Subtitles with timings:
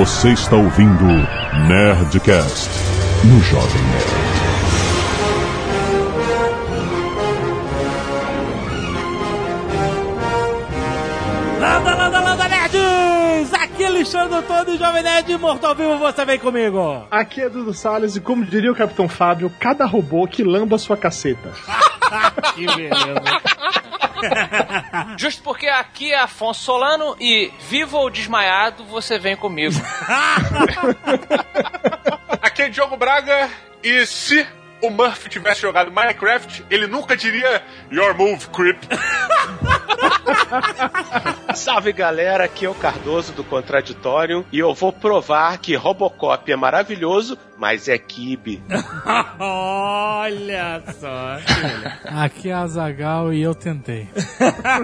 [0.00, 1.04] Você está ouvindo
[1.68, 2.70] Nerdcast
[3.22, 4.10] no Jovem Nerd.
[11.60, 13.52] Landa, landa, landa, nerds!
[13.52, 17.06] Aqui é Alexandre Todo e Jovem Nerd Mortal Vivo, você vem comigo!
[17.10, 20.96] Aqui é Dudu Salles e como diria o Capitão Fábio, cada robô que lamba sua
[20.96, 21.52] caceta.
[22.56, 23.89] que beleza!
[25.16, 29.74] Justo porque aqui é Afonso Solano e vivo ou desmaiado, você vem comigo.
[32.42, 33.50] Aqui é Diogo Braga
[33.82, 34.46] e se
[34.82, 38.78] o Murphy tivesse jogado Minecraft, ele nunca diria Your move, creep.
[41.54, 46.56] Salve galera, aqui é o Cardoso do Contraditório e eu vou provar que Robocop é
[46.56, 48.62] maravilhoso, mas é kibe.
[49.38, 51.36] Olha só!
[52.06, 54.08] Aqui é a Zagal e eu tentei.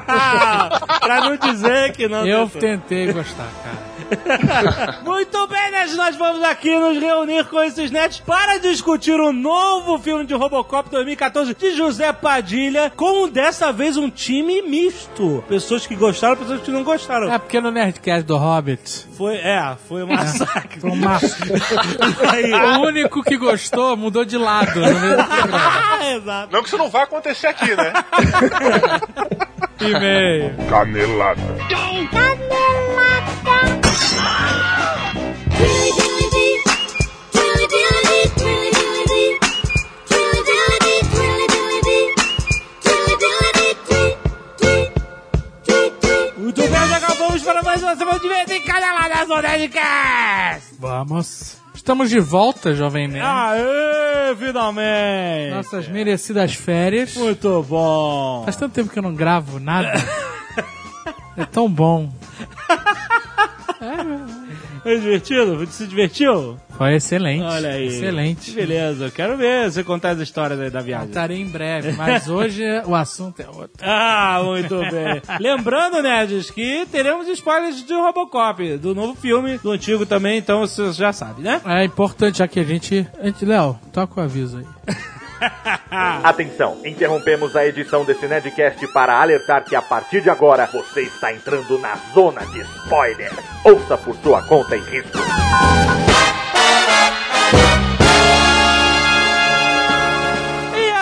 [0.05, 2.61] pra não dizer que não Eu tentou.
[2.61, 3.97] tentei gostar, cara.
[5.05, 9.99] Muito bem, nerds, nós vamos aqui nos reunir com esses nerds para discutir o novo
[9.99, 15.43] filme de Robocop 2014 de José Padilha, com dessa vez um time misto.
[15.49, 17.33] Pessoas que gostaram, pessoas que não gostaram.
[17.33, 20.79] É porque no Nerdcast do Hobbit Foi, é, foi um massacre.
[20.81, 21.37] foi um massa.
[22.33, 22.53] Aí.
[22.67, 24.81] O único que gostou mudou de lado.
[25.53, 26.53] Ah, exato.
[26.53, 27.93] Não que isso não vai acontecer aqui, né?
[29.81, 30.55] E-mail.
[30.69, 31.43] Canelada.
[46.37, 49.49] Muito bem, já acabamos para mais uma semana de vez em cada lado da Zona
[49.57, 50.75] Nerdcast.
[50.79, 51.66] Vamos.
[51.87, 53.25] Estamos de volta, Jovem Nerd.
[53.25, 55.55] Aê, finalmente.
[55.55, 57.15] Nossas merecidas férias.
[57.15, 58.43] Muito bom.
[58.45, 59.93] Faz tanto tempo que eu não gravo nada.
[61.37, 62.11] É tão bom.
[64.87, 65.57] Foi divertido?
[65.57, 66.57] Você se divertiu?
[66.79, 67.43] Foi excelente.
[67.43, 67.89] Olha aí.
[67.89, 68.53] Excelente.
[68.53, 71.09] Beleza, eu quero ver você contar as histórias aí da viagem.
[71.09, 73.73] Contarei em breve, mas hoje o assunto é outro.
[73.83, 75.21] Ah, muito bem.
[75.41, 80.93] Lembrando, nerds, que teremos spoilers de Robocop, do novo filme, do antigo também, então você
[80.93, 81.61] já sabe, né?
[81.67, 83.09] É importante, já que a gente.
[83.19, 84.95] a gente Léo, toca o aviso aí.
[86.23, 91.33] Atenção, interrompemos a edição desse Nerdcast para alertar que a partir de agora você está
[91.33, 93.33] entrando na zona de spoiler.
[93.65, 95.19] Ouça por sua conta e risco.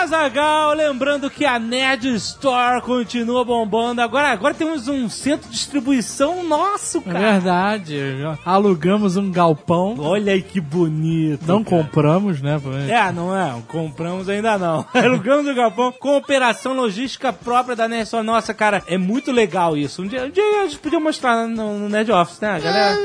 [0.05, 4.01] Azagal, lembrando que a Nerd Store continua bombando.
[4.01, 7.31] Agora, agora temos um centro de distribuição nosso, É cara.
[7.33, 8.19] verdade.
[8.21, 9.95] já Alugamos um galpão.
[9.97, 11.41] Olha aí que bonito.
[11.47, 11.77] Não cara.
[11.83, 12.61] compramos, né?
[12.87, 13.55] É, não é.
[13.67, 14.85] Compramos ainda não.
[14.93, 18.23] Alugamos o galpão com operação logística própria da Nerd Store.
[18.25, 20.03] Nossa, cara, é muito legal isso.
[20.03, 22.95] Um dia, um dia a gente podia mostrar no, no Nerd Office, né, galera?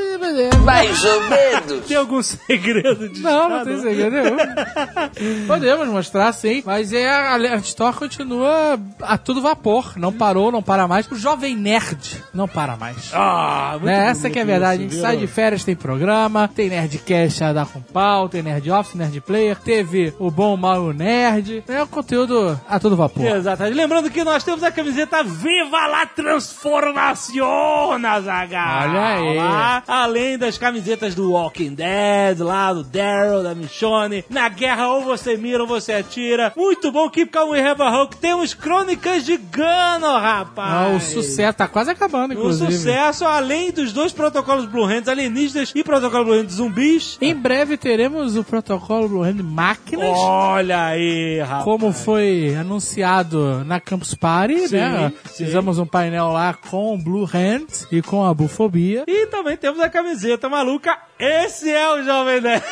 [0.65, 1.87] Mais ou menos.
[1.87, 4.37] Tem algum segredo de Não, não tem segredo nenhum.
[5.49, 9.93] Podemos mostrar sim, mas é, a Nerd Store continua a todo vapor.
[9.97, 11.11] Não parou, não para mais.
[11.11, 13.11] O Jovem Nerd não para mais.
[13.15, 14.09] Ah, muito Né?
[14.09, 14.79] Essa que é a verdade.
[14.79, 15.03] a gente viu?
[15.03, 19.21] sai de férias, tem programa, tem Nerdcast a dar com pau, tem Nerd Office, Nerd
[19.21, 21.65] Player, teve o Bom, o Mal e o Nerd.
[21.69, 23.25] É o conteúdo a todo vapor.
[23.25, 23.77] Exatamente.
[23.77, 28.89] Lembrando que nós temos a camiseta Viva la Transformación, Azaghal.
[28.89, 29.37] Olha aí.
[29.37, 34.25] Lá, além das camisetas do Walking Dead, lá do Daryl, da Michonne.
[34.31, 36.53] Na guerra, ou você mira ou você atira.
[36.57, 38.17] Muito bom, Keep Calm We Have a Hulk.
[38.19, 40.73] Temos Crônicas de Gano, rapaz.
[40.73, 42.73] Ah, o sucesso tá quase acabando, O inclusive.
[42.73, 47.19] sucesso, além dos dois protocolos Blue Hands alienígenas e protocolo Blue Hands zumbis.
[47.21, 50.17] Em breve teremos o protocolo Blue Hand Máquinas.
[50.17, 51.65] Olha aí, rapaz.
[51.65, 55.13] Como foi anunciado na Campus Party, Sim, né?
[55.27, 55.45] sim.
[55.45, 59.05] Fizemos um painel lá com o Blue Hand e com a Bufobia.
[59.07, 60.97] E também temos a camiseta maluca.
[61.19, 62.65] Esse é o Jovem Nerd.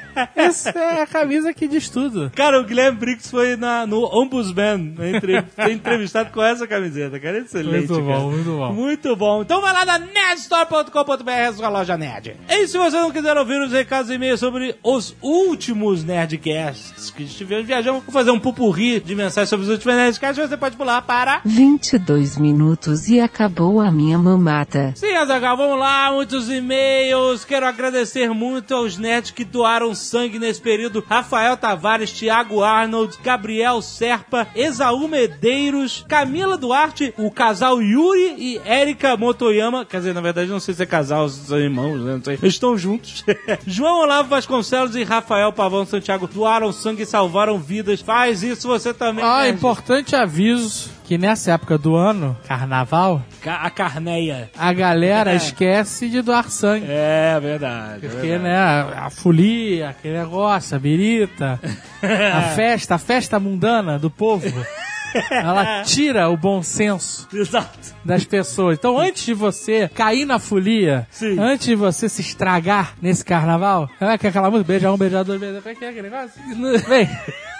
[0.34, 2.30] Essa é a camisa que diz tudo.
[2.34, 7.18] Cara, o Guilherme Briggs foi na, no Ombudsman, né, entre- foi entrevistado com essa camiseta,
[7.18, 7.38] cara.
[7.38, 7.88] Excelente.
[7.88, 8.20] Muito bom, cara.
[8.20, 8.72] muito bom.
[8.72, 9.42] Muito bom.
[9.42, 12.36] Então vai lá na nerdstore.com.br, a sua loja nerd.
[12.48, 17.24] E se você não quiser ouvir os recados e e-mails sobre os últimos Nerdcasts que
[17.24, 21.02] estivemos viajando, vou fazer um pupurri de mensagens sobre os últimos Nerdcasts, você pode pular
[21.02, 21.40] para...
[21.44, 24.92] 22 minutos e acabou a minha mamata.
[24.96, 27.44] Sim, Azaghal, vamos lá, muitos e-mails.
[27.44, 31.04] Quero agradecer muito aos nerds que doaram sangue nesse período.
[31.06, 39.16] Rafael Tavares, Thiago Arnold, Gabriel Serpa, Esaú Medeiros, Camila Duarte, o casal Yuri e Érica
[39.16, 39.84] Motoyama.
[39.84, 42.14] Quer dizer, na verdade, não sei se é casal, se são irmãos, né?
[42.14, 42.34] Não sei.
[42.34, 43.24] Eles estão juntos.
[43.66, 48.00] João Olavo Vasconcelos e Rafael Pavão Santiago doaram sangue e salvaram vidas.
[48.00, 49.24] Faz isso você também.
[49.24, 49.56] Ah, nerd.
[49.56, 54.50] importante aviso que nessa época do ano, carnaval, Ca- A carneia.
[54.56, 55.36] a galera É.
[55.36, 56.86] esquece de doar sangue.
[56.88, 58.08] É verdade.
[58.08, 61.60] Porque, né, a folia, aquele negócio, a birita,
[62.34, 64.46] a festa, a festa mundana do povo,
[65.30, 67.94] ela tira o bom senso Exato.
[68.02, 68.78] das pessoas.
[68.78, 71.38] Então, antes de você cair na folia, Sim.
[71.38, 75.38] antes de você se estragar nesse carnaval, é que aquela música, beija um, beija dois,
[75.38, 76.40] beija três, que é aquele negócio?
[76.88, 77.06] Bem,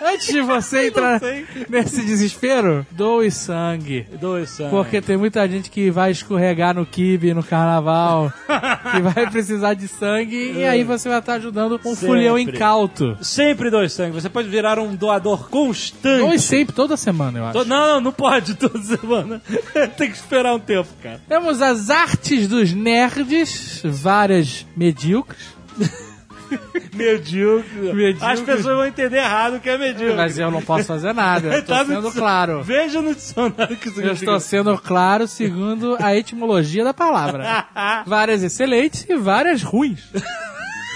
[0.04, 1.20] antes de você entrar
[1.68, 4.06] nesse desespero, doe sangue.
[4.20, 4.70] Dois sangue.
[4.70, 8.32] Porque tem muita gente que vai escorregar no kibe no carnaval,
[8.94, 12.06] que vai precisar de sangue, e aí você vai estar ajudando um Sempre.
[12.06, 13.16] fulhão incauto.
[13.22, 14.12] Sempre dois sangue.
[14.20, 16.20] Você pode virar um doador constante.
[16.26, 17.58] Dois sempre, toda semana, eu acho.
[17.60, 19.40] To- Não, não, não pode toda semana.
[19.96, 21.20] Tem que esperar um tempo, cara.
[21.28, 25.40] Temos as artes dos nerds, várias medíocres.
[26.94, 27.92] Medíocre.
[27.92, 28.18] Medíocre.
[28.20, 30.16] As pessoas vão entender errado o que é medíocre.
[30.16, 32.20] Mas eu não posso fazer nada, eu Tá estou no sendo dicionário.
[32.20, 32.62] claro.
[32.62, 34.12] Veja no dicionário que Eu significa.
[34.12, 37.66] estou sendo claro segundo a etimologia da palavra.
[38.06, 40.02] Várias excelentes e várias ruins.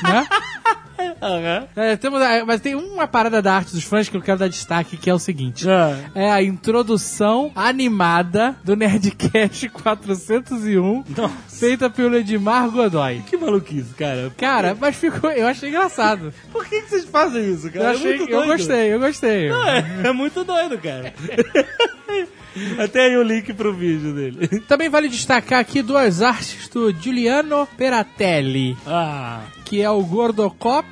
[0.02, 0.26] né?
[1.22, 1.66] Aham.
[1.76, 4.96] É, temos, mas tem uma parada da arte dos fãs que eu quero dar destaque,
[4.96, 5.68] que é o seguinte.
[5.68, 5.96] Ah.
[6.14, 11.34] É a introdução animada do Nerdcast 401, Nossa.
[11.48, 13.22] feita pelo Edmar Godoy.
[13.26, 14.32] Que maluquice, cara.
[14.36, 16.32] Cara, mas ficou, eu achei engraçado.
[16.52, 17.84] Por que, que vocês fazem isso, cara?
[17.84, 19.48] Eu, É achei, muito eu gostei, eu gostei.
[19.50, 21.12] É, é muito doido, cara.
[22.82, 24.60] Até aí o link pro vídeo dele.
[24.68, 29.42] Também vale destacar aqui duas artes do Giuliano Peratelli, Ah.
[29.64, 30.86] que é o Gordocop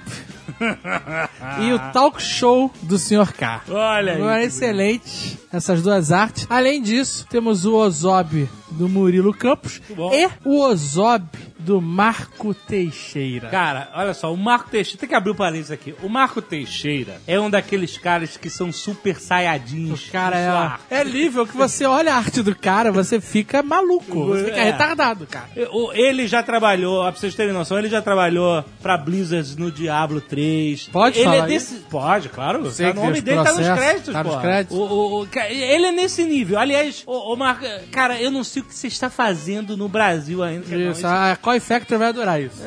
[1.62, 3.32] e o Talk Show do Sr.
[3.32, 3.62] K.
[3.69, 4.19] Olha aí.
[4.19, 6.46] Foram excelentes essas duas artes.
[6.50, 9.81] Além disso, temos o Ozob do Murilo Campos
[10.12, 11.25] e o Ozob
[11.64, 13.49] do Marco Teixeira.
[13.49, 15.94] Cara, olha só, o Marco Teixeira, tem que abrir o parênteses aqui.
[16.02, 20.08] O Marco Teixeira é um daqueles caras que são super saiyajins.
[20.08, 24.26] O cara é, é nível que você olha a arte do cara, você fica maluco,
[24.26, 24.64] você fica É.
[24.64, 25.49] retardado, cara.
[25.94, 30.88] Ele já trabalhou, pra vocês terem noção, ele já trabalhou pra Blizzard no Diablo 3.
[30.93, 31.75] Pode ele falar é desse...
[31.90, 32.70] Pode, claro.
[32.70, 34.76] Sei Tá o nome dele tá nos créditos, tá nos créditos.
[34.76, 36.58] O, o- o- ele é nesse nível.
[36.58, 40.64] Aliás, o, Marco, cara, eu não sei o que você está fazendo no Brasil ainda.
[40.66, 40.90] cara, não.
[40.93, 42.62] Isso, a Koi Factor vai adorar isso.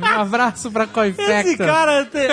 [0.00, 0.86] Um abraço pra
[1.18, 1.40] É.
[1.42, 2.28] Esse cara tem...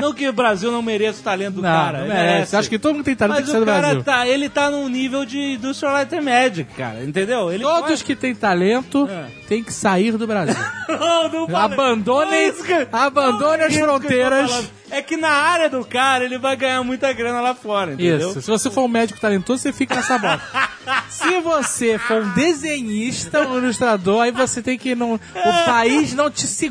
[0.00, 1.98] Não que o Brasil não mereça o talento do não, cara.
[1.98, 2.56] não ele merece.
[2.56, 4.02] Acho que todo mundo tem talento Mas que ser o cara Brasil.
[4.04, 7.52] tá, ele tá num nível de Industrial Light and Magic, cara, entendeu?
[7.52, 9.26] Ele Todos pode- que têm talento É.
[9.46, 10.54] têm que sair do Brasil.
[10.88, 14.50] Não, não fala- Abandonem, é que- abandone não é as que fronteiras.
[14.50, 14.70] falando.
[14.90, 18.30] É que na área do cara ele vai ganhar muita grana lá fora, entendeu?
[18.30, 18.40] Isso.
[18.40, 20.40] Se você for um médico talentoso, você fica nessa bola.
[21.10, 25.14] Se você for um desenhista, um ilustrador, aí você tem que não.
[25.14, 26.67] O país não te segura.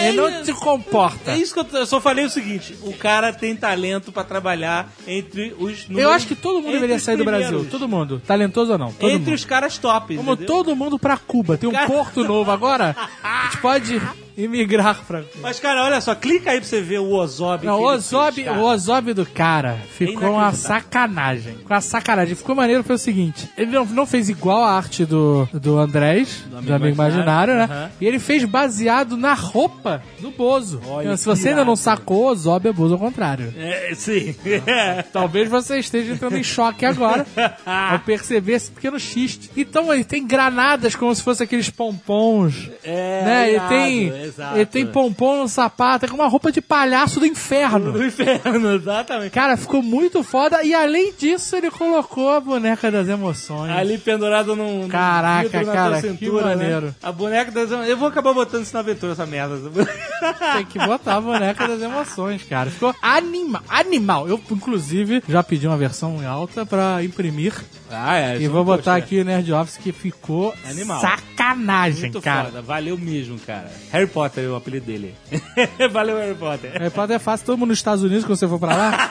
[0.00, 1.32] É Ele não te comporta.
[1.32, 4.92] É isso que eu, eu só falei o seguinte: o cara tem talento pra trabalhar
[5.06, 5.86] entre os.
[5.90, 7.66] Eu acho que todo mundo deveria sair do Brasil.
[7.70, 8.20] Todo mundo.
[8.26, 8.92] Talentoso ou não.
[8.92, 9.34] Todo entre mundo.
[9.34, 10.16] os caras top.
[10.16, 11.56] Vamos todo mundo pra Cuba.
[11.56, 12.96] Tem um Cara- porto novo agora.
[13.22, 14.00] A gente pode
[14.36, 15.22] imigrar pra.
[15.40, 17.66] Mas, cara, olha só, clica aí pra você ver o Ozob.
[17.66, 21.54] Não, que o Ozob, fez, o Ozob do cara ficou uma sacanagem.
[21.64, 22.34] Com a sacanagem.
[22.34, 26.44] Ficou maneiro foi o seguinte: ele não, não fez igual a arte do, do Andrés,
[26.48, 27.64] do Amigo, Imaginário, né?
[27.64, 27.90] aham.
[28.00, 30.80] E ele fez baseado na roupa do Bozo.
[30.86, 33.52] Olha, Então, se você ainda não sacou, Ozob é Bozo ao contrário.
[33.56, 34.34] É, sim.
[34.66, 35.02] É.
[35.12, 37.26] Talvez você esteja entrando em choque agora
[37.64, 39.50] ao perceber esse pequeno xiste.
[39.56, 42.70] Então ele tem granadas como se fosse aqueles pompons.
[42.84, 43.48] É, né?
[43.48, 44.56] Ele irado, tem, exato.
[44.56, 47.92] ele tem pompom no sapato, é com uma roupa de palhaço do inferno.
[47.92, 49.30] Do inferno, exatamente.
[49.30, 53.70] Cara, ficou muito foda e além disso ele colocou a boneca das emoções.
[53.70, 54.88] Ali pendurado num.
[54.88, 56.86] Caraca, cara, tua que cintura, maneiro.
[56.86, 56.94] Né?
[57.02, 59.56] A boneca das Eu vou acabar botando isso na aventura, essa merda.
[60.56, 62.70] Tem que botar a boneca das emoções, cara.
[62.70, 64.28] Ficou anima animal.
[64.28, 67.54] Eu, inclusive, já pedi uma versão em alta pra imprimir.
[67.94, 68.38] Ah, é.
[68.40, 71.00] e vou botar aqui o Nerd Office que ficou Animal.
[71.00, 72.44] sacanagem, Muito cara.
[72.46, 73.70] foda, valeu mesmo, cara.
[73.90, 75.14] Harry Potter é o apelido dele.
[75.92, 76.72] valeu, Harry Potter.
[76.72, 79.10] Harry Potter é fácil, todo mundo nos Estados Unidos, quando você for pra lá.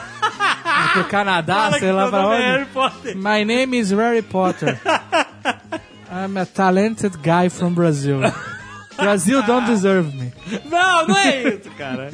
[0.94, 2.42] pro Canadá, Fala sei lá pra é onde.
[2.44, 3.16] Harry Potter.
[3.16, 4.80] My name is Harry Potter.
[6.12, 8.20] I'm a talented guy from Brazil.
[8.98, 10.32] Brazil don't deserve me.
[10.70, 12.12] Não, não é isso, cara.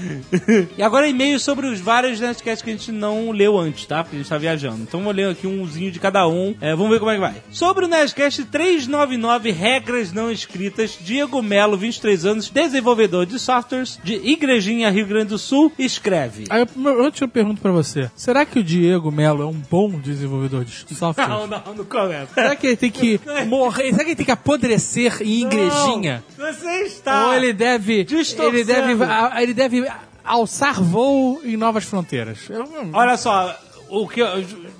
[0.76, 4.02] e agora e-mail sobre os vários Nerdcasts que a gente não leu antes, tá?
[4.02, 4.82] Porque a gente tá viajando.
[4.82, 6.54] Então vou ler aqui umzinho de cada um.
[6.60, 7.34] É, vamos ver como é que vai.
[7.50, 14.14] Sobre o Nerdcast 399, regras não escritas, Diego Melo, 23 anos, desenvolvedor de softwares de
[14.14, 16.44] Igrejinha, Rio Grande do Sul, escreve.
[16.48, 19.90] Aí eu, antes eu pergunto pra você: será que o Diego Melo é um bom
[20.00, 21.28] desenvolvedor de software?
[21.28, 22.34] Não, não, não começa.
[22.34, 23.90] Será que ele tem que morrer?
[23.92, 26.24] Será que ele tem que apodrecer em igrejinha?
[26.38, 27.26] Não, você está.
[27.26, 28.06] Ou ele deve.
[28.08, 28.96] Ele deve.
[29.40, 29.81] Ele deve
[30.24, 32.38] alçar voo em novas fronteiras?
[32.48, 33.56] Eu- Olha só,
[33.88, 34.20] o que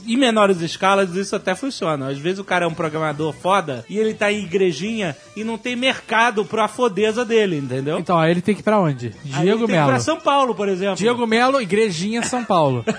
[0.06, 2.08] em menores escalas isso até funciona.
[2.08, 5.58] Às vezes o cara é um programador foda e ele tá em igrejinha e não
[5.58, 7.98] tem mercado pra fodeza dele, entendeu?
[7.98, 9.14] Então, aí ele tem que ir pra onde?
[9.34, 9.88] Aí Diego tem que ir Melo.
[9.88, 10.96] pra São Paulo, por exemplo.
[10.96, 12.84] Diego Melo, Igrejinha, São Paulo.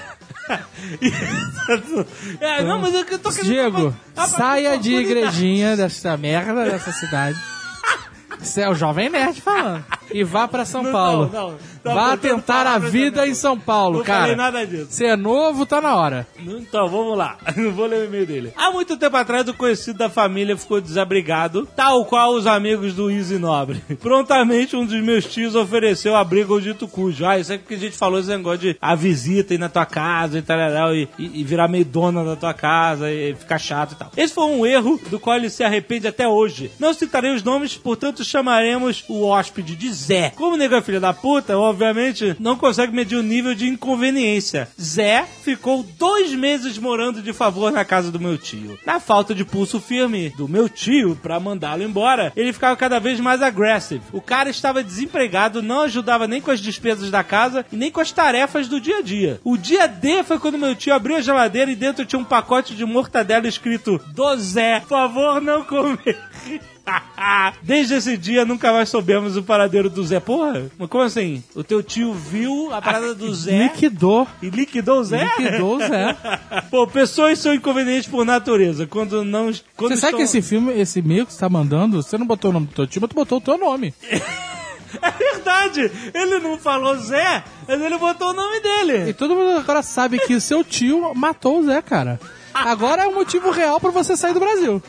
[2.39, 3.45] é, não, mas eu tô querendo...
[3.45, 7.39] Diego, Ah, saia mas- de igrejinha dessa merda dessa cidade.
[8.41, 9.85] Isso é o Jovem Nerd falando.
[10.11, 11.29] E vá pra São Não, Paulo.
[11.31, 11.57] não, não.
[11.83, 14.21] Tá Vá tentar a vida em São Paulo, Não cara.
[14.21, 14.87] falei nada disso.
[14.89, 16.25] Você é novo, tá na hora.
[16.39, 17.37] Então, vamos lá.
[17.57, 18.53] Não vou ler o e-mail dele.
[18.55, 23.11] Há muito tempo atrás, o conhecido da família ficou desabrigado, tal qual os amigos do
[23.11, 23.83] Easy Nobre.
[24.01, 27.25] Prontamente, um dos meus tios ofereceu abrigo ao dito cujo.
[27.25, 29.85] Ah, isso é porque a gente falou esse negócio de a visita ir na tua
[29.85, 33.91] casa e tal, e, e, e virar meio dona da tua casa e ficar chato
[33.91, 34.11] e tal.
[34.15, 36.71] Esse foi um erro do qual ele se arrepende até hoje.
[36.79, 40.31] Não citarei os nomes, portanto chamaremos o hóspede de Zé.
[40.35, 44.69] Como o nego é filho da puta, obviamente não consegue medir o nível de inconveniência.
[44.79, 48.77] Zé ficou dois meses morando de favor na casa do meu tio.
[48.85, 53.19] Na falta de pulso firme do meu tio pra mandá-lo embora, ele ficava cada vez
[53.19, 54.03] mais agressivo.
[54.11, 57.99] O cara estava desempregado, não ajudava nem com as despesas da casa e nem com
[57.99, 59.41] as tarefas do dia a dia.
[59.43, 62.75] O dia D foi quando meu tio abriu a geladeira e dentro tinha um pacote
[62.75, 66.17] de mortadela escrito do Zé, por favor não comer.
[67.63, 70.19] Desde esse dia nunca mais soubemos o paradeiro do Zé.
[70.19, 71.43] Porra, mas como assim?
[71.55, 74.27] O teu tio viu a parada do Zé Liquidou.
[74.41, 75.23] e liquidou o Zé?
[75.37, 76.17] Liquidou o Zé.
[76.69, 78.85] Pô, pessoas são inconvenientes por natureza.
[78.85, 79.51] Quando não.
[79.77, 82.25] Quando Você sabe estão- que esse filme, esse e-mail que você tá mandando, você não
[82.27, 83.93] botou o nome do teu time, mas tu botou o teu nome.
[85.01, 85.91] É verdade!
[86.13, 89.13] Ele não falou Zé, mas ele botou o nome E dele.
[89.13, 92.19] todo mundo agora sabe que o seu tio matou o Zé, cara.
[92.53, 94.83] Agora é o motivo real pra você sair do Brasil.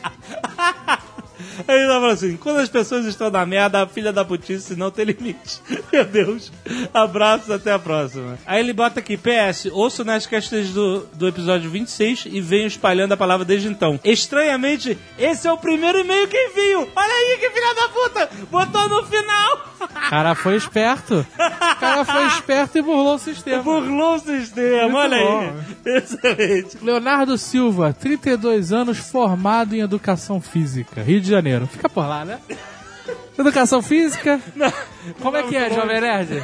[1.67, 4.91] Aí ele falou assim: quando as pessoas estão na merda, a filha da putice não
[4.91, 5.61] tem limite.
[5.91, 6.51] Meu Deus.
[6.93, 8.37] Abraços, até a próxima.
[8.45, 13.13] Aí ele bota aqui: PS, ouço nas castas do, do episódio 26 e venho espalhando
[13.13, 13.99] a palavra desde então.
[14.03, 16.89] Estranhamente, esse é o primeiro e-mail que envio.
[16.95, 18.29] Olha aí que filha da puta!
[18.51, 19.75] Botou no final!
[19.79, 21.25] O cara foi esperto.
[21.35, 23.61] O cara foi esperto e burlou o sistema.
[23.63, 25.53] Burlou o sistema, Muito olha bom.
[25.85, 25.97] aí.
[25.97, 26.77] Excelente.
[26.81, 31.44] Leonardo Silva, 32 anos, formado em Educação Física, Rio de Janeiro.
[31.67, 32.39] Fica por lá, né?
[33.37, 34.39] Educação Física.
[35.21, 36.41] Como é que é, Jovem Nerd?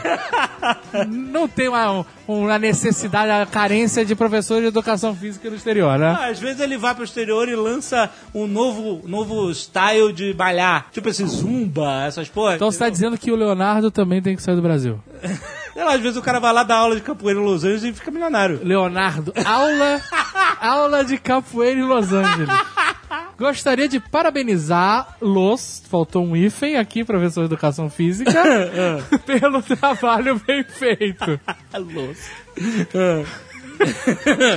[1.08, 6.15] Não tem uma, uma necessidade, a carência de professores de Educação Física no exterior, né?
[6.20, 10.88] Ah, Às vezes ele vai pro exterior e lança um novo, novo style de malhar.
[10.91, 12.55] Tipo esse zumba, essas porra.
[12.55, 15.00] Então você tá dizendo que o Leonardo também tem que sair do Brasil.
[15.74, 17.84] Sei lá, às vezes o cara vai lá dar aula de capoeira em Los Angeles
[17.84, 18.60] e fica milionário.
[18.62, 20.01] Leonardo, aula,
[20.60, 22.50] aula de capoeira em Los Angeles.
[23.38, 28.32] Gostaria de parabenizá-los, faltou um hífen aqui, professor de Educação Física,
[29.25, 31.39] pelo trabalho bem feito.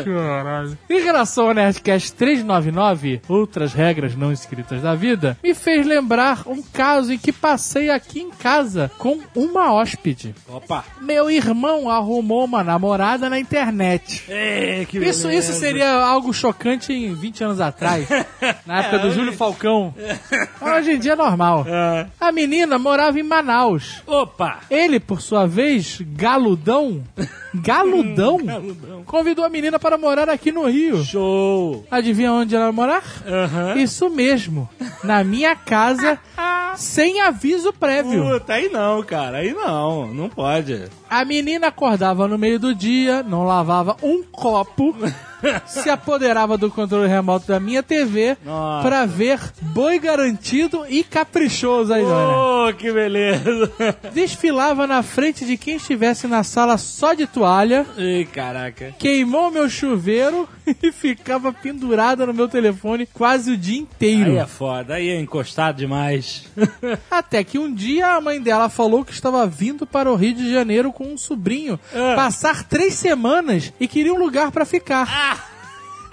[0.05, 0.79] Caralho.
[0.89, 6.63] Em relação ao Nerdcast 399, Outras Regras Não Escritas da Vida, me fez lembrar um
[6.63, 10.35] caso em que passei aqui em casa com uma hóspede.
[10.49, 10.85] Opa.
[11.01, 14.25] Meu irmão arrumou uma namorada na internet.
[14.29, 18.09] É, que Isso, isso seria algo chocante em 20 anos atrás,
[18.67, 19.95] na época do Júlio Falcão.
[20.61, 21.65] Hoje em dia é normal.
[21.67, 22.07] É.
[22.21, 24.03] A menina morava em Manaus.
[24.07, 24.61] Opa.
[24.71, 27.03] Ele, por sua vez, galudão,
[27.55, 29.03] galudão, Galudão.
[29.15, 31.05] Convidou a menina para morar aqui no Rio.
[31.05, 31.87] Show.
[31.89, 33.05] Adivinha onde ela vai morar?
[33.25, 33.77] Aham.
[33.77, 34.69] Isso mesmo,
[35.05, 36.19] na minha casa,
[36.75, 38.25] sem aviso prévio.
[38.25, 39.39] Puta, aí não, cara.
[39.39, 40.13] Aí não.
[40.13, 40.87] Não pode.
[41.09, 44.97] A menina acordava no meio do dia, não lavava um copo,
[45.67, 48.87] se apoderava do controle remoto da minha TV Nossa.
[48.89, 52.03] pra ver Boi Garantido e Caprichoso aí.
[52.05, 53.73] Oh, que beleza.
[54.13, 58.95] Desfilava na frente de quem estivesse na sala só de toalha, Ih, caraca.
[58.99, 60.49] queimou meu chuveiro
[60.83, 64.31] e ficava pendurada no meu telefone quase o dia inteiro.
[64.33, 64.95] Aí é foda.
[64.95, 66.45] Aí é encostado demais.
[67.11, 70.51] Até que um dia a mãe dela falou que estava vindo para o Rio de
[70.53, 72.15] Janeiro com um sobrinho Ah.
[72.17, 75.05] passar três semanas e queria um lugar para ficar.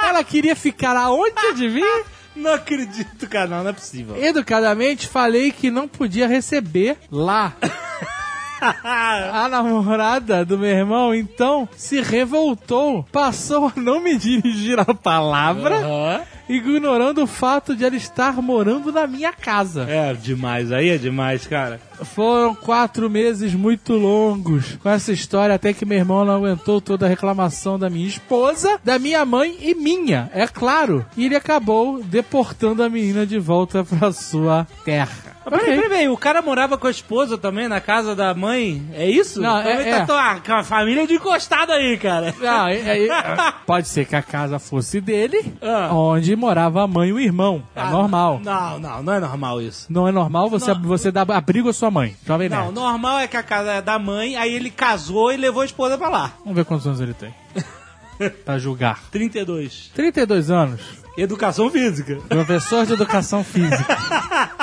[0.03, 2.03] Ela queria ficar aonde, adivinha?
[2.35, 3.47] não acredito, cara.
[3.47, 4.15] Não, não é possível.
[4.21, 7.53] Educadamente falei que não podia receber lá.
[8.83, 15.77] A namorada do meu irmão então se revoltou, passou a não me dirigir a palavra,
[15.77, 16.21] Aham.
[16.47, 19.85] ignorando o fato de ela estar morando na minha casa.
[19.89, 20.71] É demais.
[20.71, 21.79] Aí é demais, cara.
[22.03, 27.05] Foram quatro meses muito longos com essa história até que meu irmão não aguentou toda
[27.05, 31.05] a reclamação da minha esposa, da minha mãe e minha, é claro.
[31.15, 35.30] E ele acabou deportando a menina de volta para sua terra.
[35.43, 38.87] Mas peraí, peraí, peraí, o cara morava com a esposa também na casa da mãe?
[38.93, 39.41] É isso?
[39.41, 40.19] Não, Também é- tá é.
[40.19, 42.33] ah, com a família de encostado aí, cara.
[42.39, 43.07] Não, é- é-
[43.65, 45.89] pode ser que a casa fosse dele, Ah.
[45.93, 47.63] onde morava a mãe e o irmão.
[47.75, 48.39] É normal.
[48.43, 49.87] Não, não, não é normal isso.
[49.89, 52.15] Não é normal você, você dar abrigo à sua mãe.
[52.25, 52.73] Jovem Não, Nerd.
[52.75, 55.97] normal é que a casa é da mãe, aí ele casou e levou a esposa
[55.97, 56.33] pra lá.
[56.41, 57.33] Vamos ver quantos anos ele tem.
[58.45, 58.99] pra julgar.
[59.11, 59.89] 32.
[59.95, 61.00] 32 anos.
[61.17, 62.19] Educação física.
[62.29, 63.97] Professor de educação física.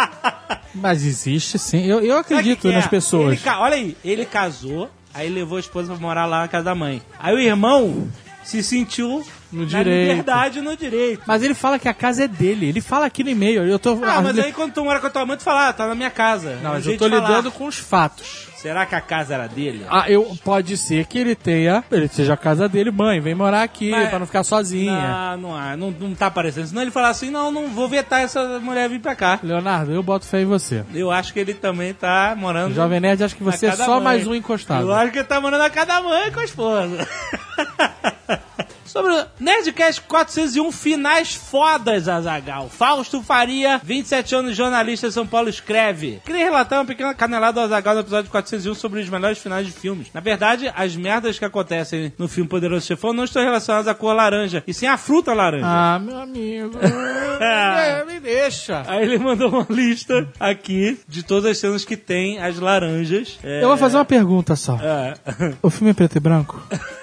[0.75, 1.85] Mas existe sim.
[1.85, 2.88] Eu, eu acredito o que nas é?
[2.88, 3.40] pessoas.
[3.40, 6.75] Ele olha aí, ele casou, aí levou a esposa pra morar lá na casa da
[6.75, 7.02] mãe.
[7.19, 8.09] Aí o irmão
[8.45, 10.09] se sentiu No na direito.
[10.11, 11.23] liberdade no direito.
[11.26, 12.67] Mas ele fala que a casa é dele.
[12.69, 13.64] Ele fala aqui no e-mail.
[13.64, 13.93] Eu tô.
[14.05, 15.95] Ah, mas aí quando tu mora com a tua mãe, tu fala, ah, tá na
[15.95, 16.59] minha casa.
[16.62, 17.21] Não, mas eu tô falar.
[17.28, 18.47] lidando com os fatos.
[18.59, 19.87] Será que a casa era dele?
[19.88, 21.85] Ah, eu, pode ser que ele tenha.
[21.93, 25.37] Ele seja a casa dele, mãe, vem morar aqui Mas- pra não ficar sozinha.
[25.37, 26.67] Não, não, há, não, não tá aparecendo.
[26.67, 29.38] Senão ele fala assim, não, não vou vetar essa mulher vir pra cá.
[29.45, 30.85] Leonardo, eu boto fé em você.
[30.93, 32.73] Eu acho que ele também tá morando...
[32.73, 34.02] O Jovem Nerd acha que na você é só mãe.
[34.02, 34.83] mais um encostado.
[34.83, 37.07] Eu acho que ele tá morando na casa da mãe com a esposa.
[38.88, 42.71] Sobre o Nerdcast 401 Finais Fodas, Azagal.
[42.71, 46.23] Fausto Faria, 27 anos, jornalista São Paulo, escreve.
[46.25, 49.73] Queria relatar uma pequena canelada do Azagal no episódio 401 sobre os melhores finais de
[49.73, 50.09] filmes.
[50.14, 54.14] Na verdade, as merdas que acontecem no filme Poderoso Chefão não estão relacionadas à cor
[54.14, 55.66] laranja, e sim à fruta laranja.
[55.66, 56.78] Ah, meu amigo.
[57.40, 58.85] é, me deixa.
[58.87, 63.38] Aí ele mandou uma lista aqui de todas as cenas que tem as laranjas.
[63.45, 63.62] É...
[63.62, 64.78] Eu vou fazer uma pergunta só.
[64.80, 65.14] É.
[65.62, 66.62] O filme é preto e branco?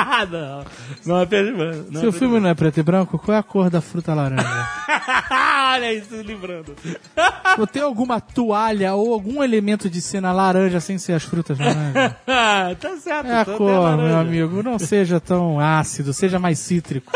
[0.00, 0.64] Ah, não.
[1.04, 1.98] Não é perdido.
[1.98, 4.46] Se o filme não é preto e branco, qual é a cor da fruta laranja?
[5.74, 6.74] Olha isso, lembrando.
[7.58, 12.12] Ou tem alguma toalha ou algum elemento de cena laranja sem ser as frutas laranjas?
[12.78, 13.26] Tá certo.
[13.26, 14.62] É a tem cor, meu amigo.
[14.62, 17.10] Não seja tão ácido, seja mais cítrico.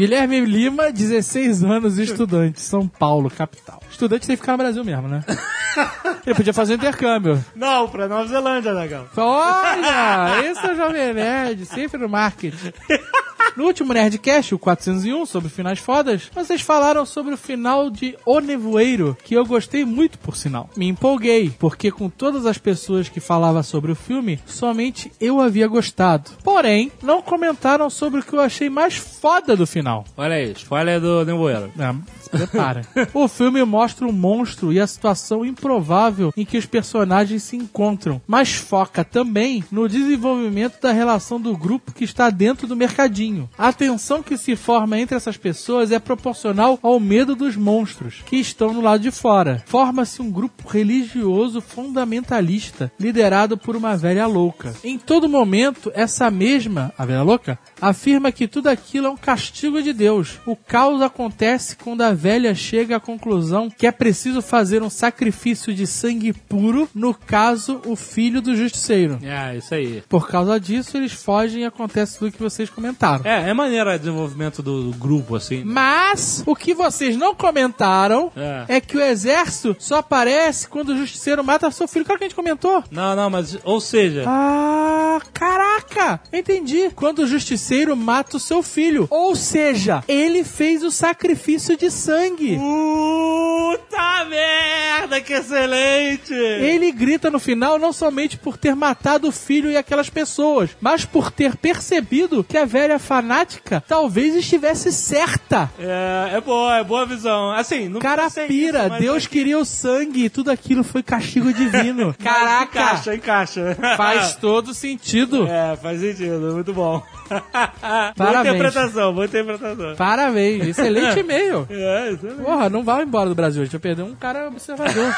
[0.00, 3.82] Guilherme Lima, 16 anos, estudante, São Paulo, capital.
[3.90, 5.22] Estudante tem que ficar no Brasil mesmo, né?
[6.24, 7.44] Ele podia fazer um intercâmbio.
[7.54, 9.06] Não, pra Nova Zelândia, legal.
[9.14, 12.72] Olha, esse é o Jovem Nerd, sempre no marketing.
[13.56, 18.40] No último Nerdcast, o 401, sobre finais fodas, vocês falaram sobre o final de O
[18.40, 20.70] Nevoeiro, que eu gostei muito, por sinal.
[20.76, 25.66] Me empolguei, porque com todas as pessoas que falavam sobre o filme, somente eu havia
[25.66, 26.30] gostado.
[26.44, 30.04] Porém, não comentaram sobre o que eu achei mais foda do final.
[30.16, 31.72] Olha aí, spoiler do Nevoeiro.
[31.78, 32.86] É, se prepara.
[33.12, 38.20] o filme mostra um monstro e a situação improvável em que os personagens se encontram,
[38.26, 43.39] mas foca também no desenvolvimento da relação do grupo que está dentro do mercadinho.
[43.56, 48.36] A tensão que se forma entre essas pessoas é proporcional ao medo dos monstros que
[48.36, 49.62] estão no lado de fora.
[49.66, 54.74] Forma-se um grupo religioso fundamentalista liderado por uma velha louca.
[54.82, 59.82] Em todo momento, essa mesma, a velha louca, afirma que tudo aquilo é um castigo
[59.82, 60.38] de Deus.
[60.46, 65.74] O caos acontece quando a velha chega à conclusão que é preciso fazer um sacrifício
[65.74, 69.18] de sangue puro, no caso, o filho do justiceiro.
[69.22, 70.02] É, isso aí.
[70.08, 73.24] Por causa disso, eles fogem e acontece tudo que vocês comentaram.
[73.30, 75.62] É, é maneiro o desenvolvimento do, do grupo, assim.
[75.64, 78.76] Mas o que vocês não comentaram É.
[78.76, 78.80] é.
[78.80, 82.04] que o exército só aparece quando o justiceiro mata seu filho.
[82.04, 82.82] Claro que a gente comentou.
[82.90, 86.20] Não, não, mas, ou seja, Ah, caraca!
[86.32, 86.90] Entendi.
[86.94, 89.06] Quando o justiceiro mata o seu filho.
[89.10, 92.58] Ou seja, ele fez o sacrifício de sangue.
[92.58, 96.34] Puta merda, que excelente!
[96.34, 101.04] Ele grita no final não somente por ter matado o filho e aquelas pessoas, mas
[101.04, 105.70] por ter percebido que a velha fanática talvez estivesse certa.
[105.78, 107.50] É, é boa, é boa visão.
[107.52, 110.50] Assim, não O cara pensei pira, nisso, mas Deus é- queria o sangue e tudo
[110.50, 112.14] aquilo foi castigo divino.
[112.22, 112.80] Caraca!
[112.80, 113.76] Encaixa, encaixa.
[113.96, 115.46] Faz todo sentido.
[115.46, 117.02] É, faz sentido, muito bom.
[117.30, 118.54] boa Parabéns.
[118.56, 119.94] interpretação, boa interpretação.
[119.96, 121.66] Parabéns, excelente e-mail.
[121.70, 122.42] É, excelente.
[122.42, 125.12] Porra, não vai embora do Brasil, a gente vai perder um cara observador.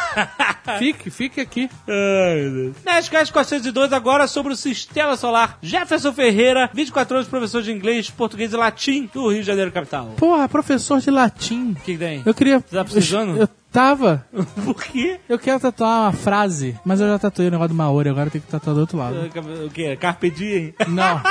[0.79, 1.71] fique, fique aqui.
[1.89, 2.77] Ai, meu Deus.
[2.85, 5.59] Nerdcast 402 agora sobre o Sistema Solar.
[5.63, 10.13] Jefferson Ferreira, 24 anos, professor de inglês, português e latim do Rio de Janeiro, capital.
[10.17, 11.73] Porra, professor de latim.
[11.73, 12.23] O que, que tem?
[12.25, 12.61] Eu queria.
[12.61, 13.37] Tá precisando?
[13.37, 14.27] Eu, tava.
[14.65, 15.19] Por quê?
[15.29, 18.31] Eu quero tatuar uma frase, mas eu já tatuei o negócio do Maori, agora eu
[18.31, 19.17] tenho que tatuar do outro lado.
[19.67, 19.97] O quê?
[19.97, 20.75] Carpe diem?
[20.89, 21.21] Não.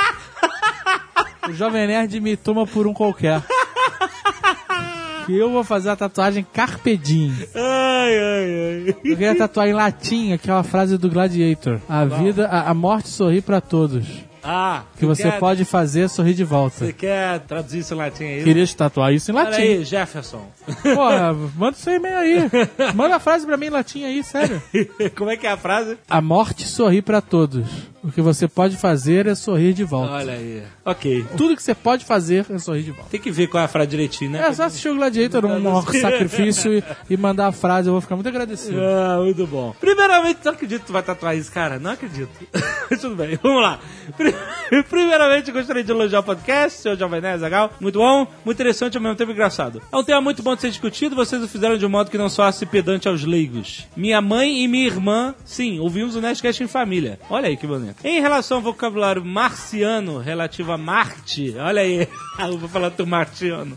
[1.48, 3.42] O Jovem Nerd me toma por um qualquer.
[5.28, 7.32] Eu vou fazer a tatuagem Carpe Diem.
[7.54, 8.84] Ai, ai, ai.
[8.88, 11.80] Eu queria tatuar em latim aquela frase do Gladiator.
[11.88, 14.06] A vida, a, a morte sorri pra todos.
[14.44, 16.84] Ah, Que você quer, pode fazer sorrir de volta.
[16.86, 18.42] Você quer traduzir isso em latim aí?
[18.44, 19.62] Queria te tatuar isso em Olha latim.
[19.62, 20.46] aí, Jefferson.
[20.82, 22.50] Porra, manda seu e-mail aí.
[22.94, 24.60] Manda a frase pra mim em latim aí, sério.
[25.16, 25.96] Como é que é a frase?
[26.10, 27.66] A morte sorri pra todos.
[28.04, 30.12] O que você pode fazer é sorrir de volta.
[30.14, 30.62] Olha aí.
[30.84, 31.24] Ok.
[31.36, 33.08] Tudo que você pode fazer é sorrir de volta.
[33.10, 34.44] Tem que ver qual é a frase direitinho, né?
[34.44, 38.16] É só assistir o Gladiator maior sacrifício e, e mandar a frase, eu vou ficar
[38.16, 38.76] muito agradecido.
[38.80, 39.72] Ah, muito bom.
[39.78, 41.78] Primeiramente, não acredito que tu vai tatuar isso, cara.
[41.78, 42.30] Não acredito.
[43.00, 43.78] Tudo bem, vamos lá.
[44.16, 44.34] Pri-
[44.90, 47.72] Primeiramente, gostaria de elogiar o podcast, seu Jovem Nerd, Zagal.
[47.80, 49.80] Muito bom, muito interessante e ao mesmo tempo engraçado.
[49.92, 52.18] É um tema muito bom de ser discutido, vocês o fizeram de um modo que
[52.18, 53.86] não soasse pedante aos leigos.
[53.96, 57.18] Minha mãe e minha irmã, sim, ouvimos o Nerdcast em família.
[57.30, 57.91] Olha aí que bonito.
[58.04, 63.76] Em relação ao vocabulário marciano relativo a Marte, olha aí, eu vou falar do marciano.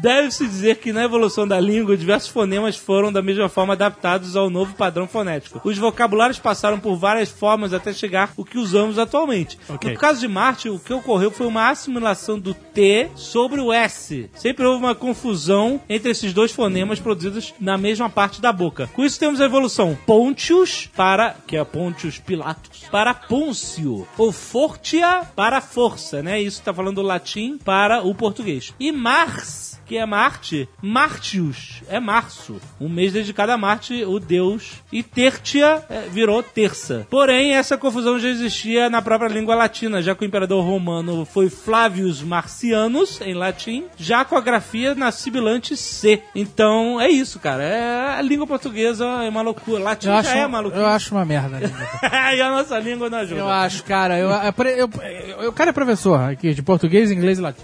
[0.00, 4.48] Deve-se dizer que na evolução da língua, diversos fonemas foram da mesma forma adaptados ao
[4.48, 5.60] novo padrão fonético.
[5.64, 9.58] Os vocabulários passaram por várias formas até chegar o que usamos atualmente.
[9.68, 9.92] Ok.
[9.92, 14.30] No caso de Marte, o que ocorreu foi uma assimilação do T sobre o S.
[14.34, 18.88] Sempre houve uma confusão entre esses dois fonemas produzidos na mesma parte da boca.
[18.94, 25.22] Com isso temos a evolução Pontius para, que é Pontius Pilatus, para Pôncio, ou Fortia
[25.34, 26.38] para força, né?
[26.38, 28.74] Isso tá falando o latim para o português.
[28.78, 34.74] E Mars que é Marte, Martius, é março, um mês dedicado a Marte, o deus,
[34.92, 37.08] e Tertia é, virou terça.
[37.10, 41.50] Porém, essa confusão já existia na própria língua latina, já que o imperador romano foi
[41.50, 46.22] Flavius Marcianus, em latim, já com a grafia na sibilante C.
[46.36, 47.64] Então, é isso, cara.
[47.64, 49.82] É, a língua portuguesa é uma loucura.
[49.82, 50.76] Latim Eu já acho, é maluco.
[50.76, 51.58] eu acho uma merda.
[52.36, 55.72] e a nossa língua não Eu acho, cara, eu, eu, eu, eu, eu cara é
[55.72, 57.62] professor aqui de português, inglês e latim.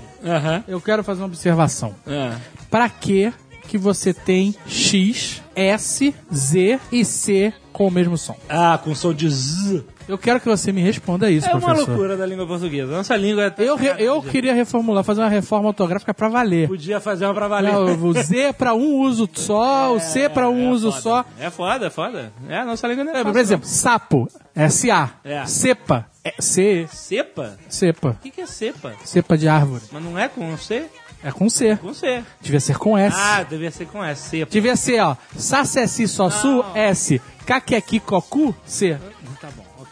[0.67, 1.95] Eu quero fazer uma observação.
[2.07, 2.33] É.
[2.71, 3.33] Pra que
[3.67, 8.37] que você tem X, S, Z e C com o mesmo som?
[8.49, 9.85] Ah, com som de Z.
[10.09, 11.89] Eu quero que você me responda isso, É uma professor.
[11.89, 12.93] loucura da língua portuguesa.
[12.93, 13.55] Nossa língua é...
[13.59, 16.69] Eu, re- eu queria reformular, fazer uma reforma ortográfica pra valer.
[16.69, 17.73] Podia fazer uma pra valer.
[17.73, 21.03] Não, o Z é pra um uso só, o C é pra um uso foda.
[21.03, 21.25] só.
[21.41, 22.33] É foda, é foda.
[22.49, 25.11] É, a nossa língua não é, É, fácil, por exemplo, sapo, é SA.
[25.25, 25.45] É.
[25.47, 26.89] Cepa, é C, não.
[26.89, 27.57] Cepa?
[27.69, 28.09] cepa.
[28.11, 28.93] O que, que é cepa?
[29.05, 29.83] Cepa de árvore.
[29.91, 30.85] Mas não é com C?
[31.25, 31.77] É com C.
[31.83, 32.23] Com C.
[32.41, 33.17] Devia ser com S.
[33.19, 34.29] Ah, devia ser com S.
[34.29, 34.53] Cepa.
[34.53, 36.77] Devia ser, ó, Sacessi Sossu, Não.
[36.77, 37.21] S.
[37.45, 38.97] Caquequi Cocu, C.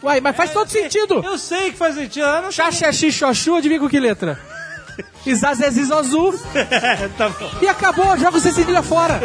[0.05, 1.19] Uai, mas faz todo sentido.
[1.25, 2.23] Eu sei que faz sentido.
[2.23, 2.51] Eu não.
[2.51, 4.39] Xaxaxi Xoxu, adivinha com que letra?
[5.25, 6.31] Izazezi Zozu.
[7.17, 7.49] tá bom.
[7.59, 9.19] E acabou, joga o C cedilha fora.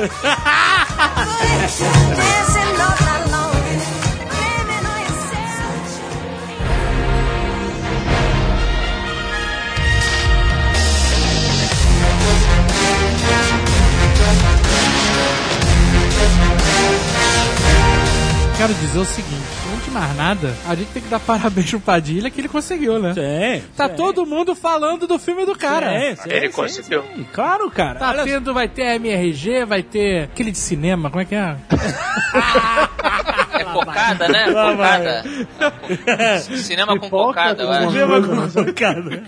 [18.57, 22.31] Quero dizer o seguinte, de mais nada, a gente tem que dar parabéns pro Padilha
[22.31, 23.13] que ele conseguiu, né?
[23.13, 23.65] Sim.
[23.77, 23.97] Tá sim.
[23.97, 25.91] todo mundo falando do filme do cara.
[25.91, 27.03] Sim, sim, Ele sim, conseguiu.
[27.15, 27.27] sim.
[27.33, 27.99] Claro, cara.
[27.99, 31.57] Tá Olha tendo, vai ter MRG, vai ter aquele de cinema, como é que é?
[33.61, 34.47] É cocada, né?
[34.47, 35.23] Lá vai.
[35.59, 36.39] Cocada.
[36.41, 37.91] Cinema com cocada, eu acho.
[37.91, 39.23] Cinema com cocada.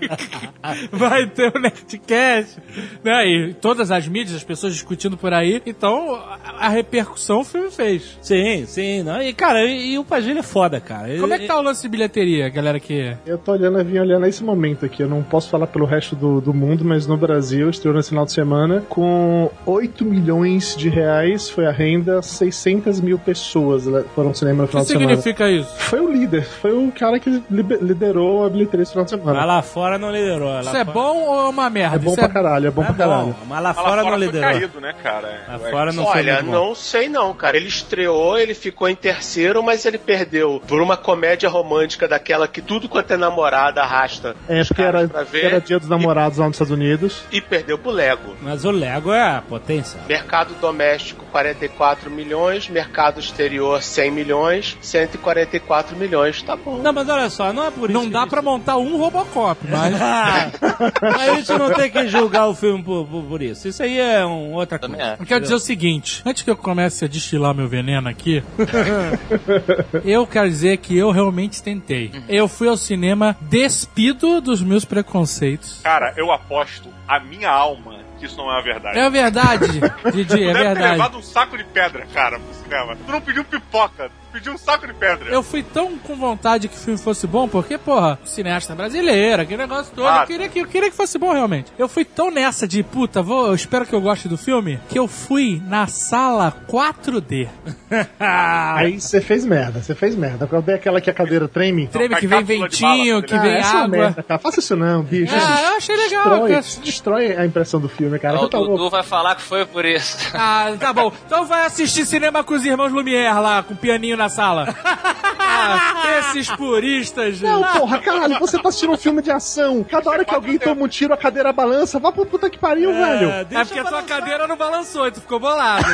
[0.91, 2.61] Vai ter o Nerdcast,
[3.03, 3.27] né?
[3.27, 5.63] E todas as mídias, as pessoas discutindo por aí.
[5.67, 6.21] Então,
[6.59, 8.19] a, repercussão o filme fez.
[8.21, 9.03] Sim, sim.
[9.03, 9.21] Não.
[9.23, 11.19] E, cara, e, e o Padilha é foda, cara.
[11.19, 13.17] Como é que tá o lance de bilheteria, galera que...
[13.27, 15.03] Eu tô olhando, eu vim olhando esse momento aqui.
[15.03, 18.25] Eu não posso falar pelo resto do, do mundo, mas no Brasil estreou nesse final
[18.25, 21.49] de semana com 8 milhões de reais.
[21.51, 24.89] Foi a renda, 600 mil pessoas né, foram ao cinema no O que final de
[24.93, 25.09] semana.
[25.17, 25.75] significa isso?
[25.77, 29.39] Foi o líder, foi o cara que liderou a bilheteria esse final de semana.
[29.39, 30.49] Mas lá fora não liderou.
[30.49, 31.97] Lá Isso é fora- bom ou é uma merda?
[31.97, 33.27] É bom Isso pra caralho, é bom É pra caralho.
[33.27, 34.51] bom, mas lá Mas lá fora não foi liderou.
[34.53, 35.41] caído, né, cara?
[35.49, 37.57] Lá Ué, fora não foi Olha, não sei não, cara.
[37.57, 42.61] Ele estreou, ele ficou em terceiro, mas ele perdeu por uma comédia romântica daquela que
[42.63, 46.73] tudo quanto é namorada arrasta É, porque era, era dia dos namorados lá nos Estados
[46.73, 47.23] Unidos.
[47.31, 48.35] E, e perdeu pro Lego.
[48.41, 50.01] Mas o Lego é a potência.
[50.09, 56.79] Mercado doméstico 44 milhões, mercado exterior 100 milhões, 144 milhões, tá bom.
[56.79, 57.99] Não, mas olha só, não é por isso.
[57.99, 59.95] Não que dá a gente- pra montar um Robocop, mas...
[60.01, 63.69] a gente não tem que julgar o filme por, por, por isso.
[63.69, 64.95] Isso aí é um, outra coisa.
[64.95, 65.17] Também é.
[65.19, 68.43] Eu quero dizer o seguinte, antes que eu comece a destilar meu veneno aqui,
[70.05, 72.11] eu quero dizer que eu realmente tentei.
[72.29, 75.81] Eu fui ao cinema despido dos meus preconceitos.
[75.83, 78.99] Cara, eu aposto a minha alma que isso não é uma verdade.
[78.99, 80.81] É verdade, Didi, é tu deve ter verdade.
[80.93, 82.97] levado um saco de pedra, cara, pro cinema.
[83.05, 85.29] Tu não pediu pipoca, pediu um saco de pedra.
[85.31, 89.59] Eu fui tão com vontade que o filme fosse bom, porque, porra, cineasta brasileiro, aquele
[89.63, 91.73] negócio todo, Ah, eu, queria que, eu queria que fosse bom realmente.
[91.79, 94.99] Eu fui tão nessa de, puta, vou, eu espero que eu goste do filme, que
[94.99, 97.49] eu fui na sala 4D.
[98.19, 100.47] Aí você fez merda, você fez merda.
[100.47, 101.87] Quando é aquela que a cadeira treme.
[101.89, 103.89] Treme que vem ventinho, bala, que Ah, vem é uma água.
[103.89, 104.41] merda, cara.
[104.41, 105.33] Faça isso não, bicho.
[105.35, 106.23] Ah, eu achei legal.
[106.25, 106.65] Destrói, cara.
[106.85, 108.37] destrói a impressão do filme, cara.
[108.37, 108.77] Ó, Você O tá louco.
[108.77, 110.17] Dudu vai falar que foi por isso.
[110.35, 111.13] Ah, tá bom.
[111.27, 114.75] Então vai assistir cinema com os irmãos Lumière lá, com o pianinho na sala.
[115.55, 117.41] Ah, esses puristas.
[117.41, 119.85] Não, porra, caralho, você tá assistindo um filme de ação.
[119.85, 121.99] Cada hora que alguém toma um tiro, a cadeira balança.
[121.99, 123.31] Vá pra puta que pariu, velho.
[123.31, 125.85] É, É deixa porque a tua cadeira não balançou e tu ficou bolado.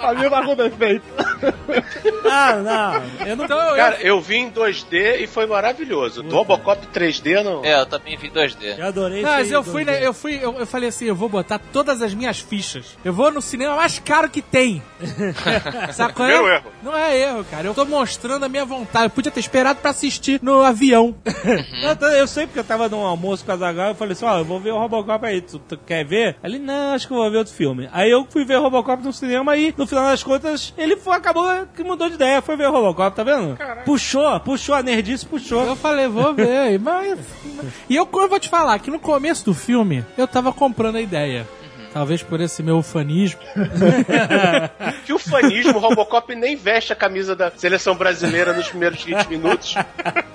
[0.00, 1.04] A minha vai com defeito.
[2.30, 3.26] Ah, não.
[3.26, 6.22] Eu não Então eu, Cara, eu vi em 2D e foi maravilhoso.
[6.22, 7.64] Do Robocop 3D não.
[7.64, 8.78] É, eu também vi 2D.
[8.78, 11.14] Eu adorei Não, mas esse eu fui, né, eu fui, eu, eu falei assim, eu
[11.14, 12.96] vou botar todas as minhas fichas.
[13.04, 14.82] Eu vou no cinema mais caro que tem.
[15.92, 16.32] Sabe qual é?
[16.32, 16.72] Primeiro erro.
[16.82, 17.66] Não é erro, cara.
[17.66, 19.04] Eu tô mostrando a minha vontade.
[19.06, 21.14] Eu podia ter esperado pra assistir no avião.
[21.84, 24.24] Eu, tô- eu sei porque eu tava num almoço com a Zagal eu falei assim,
[24.24, 26.36] ó, eu vou ver o Robocop aí, tu, tu quer ver?
[26.42, 27.88] Ele, não, acho que eu vou ver outro filme.
[27.92, 31.14] Aí eu fui ver o Robocop no cinema e, no final das contas, ele foi,
[31.16, 31.44] acabou
[31.76, 33.56] que mudou de ideia, foi ver o Robocop, tá vendo?
[33.84, 35.64] Puxou, puxou, a nerdice puxou.
[35.66, 36.78] Eu falei, vou ver.
[36.80, 37.18] Mas...
[37.88, 41.00] E eu, eu vou te falar que no começo do filme, eu tava comprando a
[41.00, 41.46] ideia.
[41.94, 43.40] Talvez por esse meu fanismo.
[45.06, 49.26] Que o fanismo, o Robocop nem veste a camisa da seleção brasileira nos primeiros 20
[49.26, 49.74] minutos.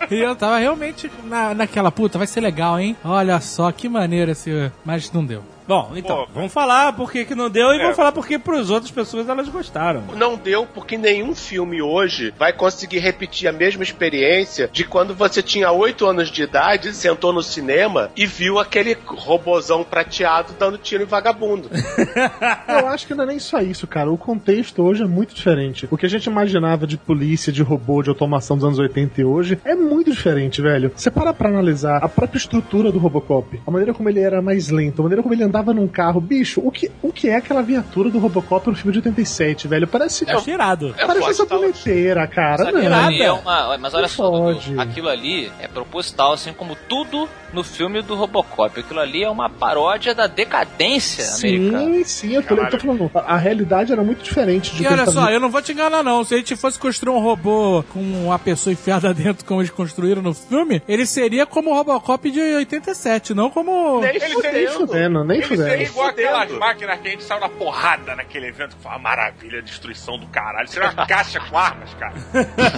[0.10, 2.96] E eu tava realmente na, naquela puta, vai ser legal, hein?
[3.04, 4.72] Olha só que maneiro esse.
[4.86, 5.44] Mas não deu.
[5.70, 7.82] Bom, então, Pô, vamos falar por que que não deu e É.
[7.84, 10.02] vamos falar por que pros outras pessoas elas gostaram.
[10.18, 15.44] Não deu porque nenhum filme hoje vai conseguir repetir a mesma experiência de quando você
[15.44, 21.04] tinha 8 anos de idade, sentou no cinema e viu aquele robozão prateado dando tiro
[21.04, 21.70] em vagabundo.
[22.68, 24.10] Eu acho que não é nem só isso, cara.
[24.12, 25.88] O contexto hoje é muito diferente.
[25.92, 29.24] O que a gente imaginava de polícia, de robô, de automação dos anos 80 e
[29.24, 30.92] hoje é muito diferente, velho.
[30.96, 34.70] Você para pra analisar a própria estrutura do Robocop, a maneira como ele era mais
[34.72, 36.20] lento, a maneira como ele andava num carro.
[36.20, 39.88] Bicho, o que, o que é aquela viatura do Robocop no filme de 87, velho?
[39.88, 40.30] Parece.
[40.30, 40.94] É cheirado.
[40.98, 41.56] É parece essa tá?
[41.56, 42.66] boleteira, cara.
[42.66, 43.06] Sabe, Não.
[43.06, 47.28] ali é uma, mas olha Não só, Dudu, aquilo ali é proposital, assim como tudo
[47.54, 48.80] no filme do Robocop.
[48.80, 51.94] Aquilo ali é uma paródia da decadência americana.
[51.94, 53.12] Sim, sim, eu tô, eu tô falando.
[53.14, 56.04] A, a realidade era muito diferente de E olha só, eu não vou te enganar
[56.04, 56.24] não.
[56.24, 60.22] Se a gente fosse construir um robô com uma pessoa enfiada dentro como eles construíram
[60.22, 64.00] no filme, ele seria como o Robocop de 87, não como...
[64.02, 64.72] Nem Ele Nem fudendo.
[64.72, 65.92] fudendo, nem Ele seria fudendo.
[65.92, 66.28] igual Fudendo.
[66.30, 70.18] aquelas máquinas que a gente saiu na porrada naquele evento que foi uma maravilha, destruição
[70.18, 70.68] do caralho.
[70.68, 72.14] Seria uma caixa com armas, cara.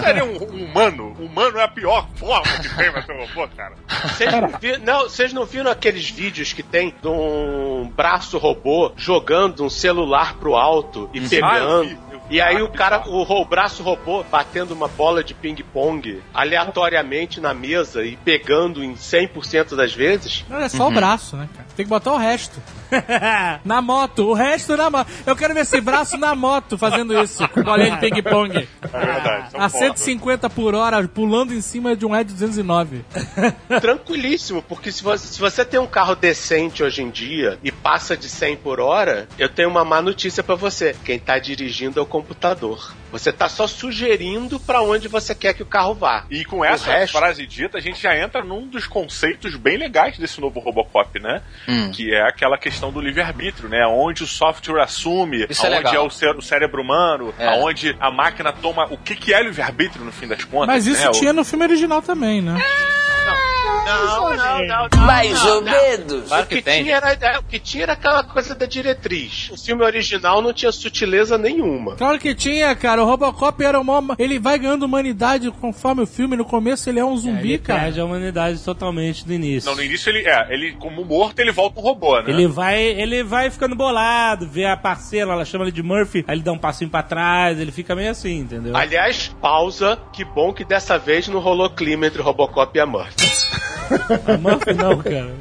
[0.04, 1.16] Seria um, um humano.
[1.20, 3.76] Humano é a pior forma que tem pra ser um robô, cara.
[4.08, 8.92] Vocês não, vi- não, vocês não viram aqueles vídeos que tem de um braço robô
[8.96, 11.90] jogando um celular pro alto e Ah, eu pegando?
[11.90, 12.12] vi.
[12.30, 17.42] E aí Ah, o cara, o, ro- braço robô batendo uma bola de ping-pong aleatoriamente
[17.42, 20.46] na mesa e pegando em 100% das vezes?
[20.48, 21.68] Não, é só o braço, né, cara?
[21.82, 22.62] Tem que botar o resto.
[23.66, 25.10] na moto, o resto na moto.
[25.26, 28.68] Eu quero ver esse braço na moto fazendo isso, com bolinha de ping-pong.
[28.82, 29.50] É verdade.
[29.56, 29.86] A foda.
[29.96, 33.04] 150 por hora, pulando em cima de um Ed 209.
[33.82, 38.16] Tranquilíssimo, porque se você, se você tem um carro decente hoje em dia e passa
[38.16, 40.96] de 100 por hora, eu tenho uma má notícia pra você.
[41.04, 42.94] Quem tá dirigindo é o computador.
[43.12, 46.24] Você tá só sugerindo pra onde você quer que o carro vá.
[46.32, 50.18] E com essa resto- frase dita, a gente já entra num dos conceitos bem legais
[50.18, 51.42] desse novo Robocop, né?
[51.68, 51.92] Hum.
[51.92, 53.86] Que é aquela questão do livre-arbítrio, né?
[53.86, 55.96] Onde o software assume, Isso é onde legal.
[55.96, 57.48] é, o, cé- o cérebro humano, É.
[57.50, 58.86] aonde a máquina toma.
[58.90, 60.68] O que, que é livre-arbítrio no fim das contas?
[60.68, 61.12] Mas isso né?
[61.12, 62.54] Tinha no filme original também, né?
[62.54, 63.51] Não,
[63.86, 65.06] não, não, não.
[65.06, 66.28] Mais ou menos.
[66.28, 66.84] Claro O que, que tem.
[66.84, 69.50] tinha era, é, o que tinha era aquela coisa da diretriz.
[69.52, 71.96] O filme original não tinha sutileza nenhuma.
[71.96, 73.02] Claro que tinha, cara.
[73.02, 74.16] O Robocop era uma.
[74.18, 76.36] Ele vai ganhando humanidade conforme o filme.
[76.36, 77.82] No começo ele é um zumbi, Ele cara.
[77.82, 79.70] perde a humanidade totalmente no início.
[79.70, 82.26] Não, no início ele é, ele, como morto, ele volta um robô, né?
[82.30, 86.36] Ele vai, ele vai ficando bolado, vê a parceira, ela chama ele de Murphy, aí
[86.36, 88.76] ele dá um passinho pra trás, ele fica meio assim, entendeu?
[88.76, 89.98] Aliás, pausa.
[90.14, 93.16] Que bom que dessa vez não rolou clima entre Robocop e a Murphy.
[94.28, 95.32] A não, cara.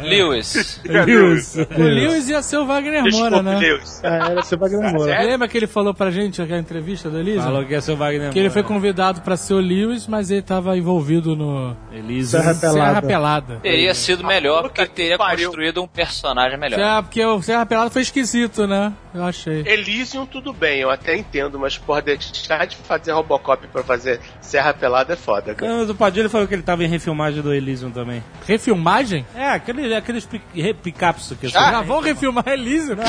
[0.00, 0.80] Lewis.
[0.84, 1.56] Lewis.
[1.56, 3.58] O Lewis ia ser o Wagner Moura, né?
[3.58, 4.00] Lewis.
[4.02, 5.12] É, era ser Wagner Moura.
[5.12, 5.30] Sério?
[5.30, 7.42] Lembra que ele falou pra gente aquela entrevista do Elisa?
[7.42, 8.74] Falou que ia ser o Wagner Que ele foi Moura.
[8.74, 12.40] convidado pra ser o Lewis, mas ele tava envolvido no Elisa.
[12.40, 12.78] Serra Pelada.
[12.88, 13.56] Serra Pelada.
[13.62, 15.48] Teria sido melhor, porque teria pariu.
[15.48, 16.76] construído um personagem melhor.
[16.78, 18.92] Serra, porque o Serra Pelada foi esquisito, né?
[19.14, 19.62] Eu achei.
[19.66, 24.74] Elysium, tudo bem, eu até entendo, mas por deixar de fazer Robocop pra fazer Serra
[24.74, 25.70] Pelada é foda, cara.
[25.70, 28.22] Não, do Padilha falou que ele tava em refilmagem do Elysium também.
[28.46, 29.26] Refilmagem?
[29.34, 32.44] É, aquele, aqueles pic- re- picaps que Já vão refilmar?
[32.44, 33.04] Refilma-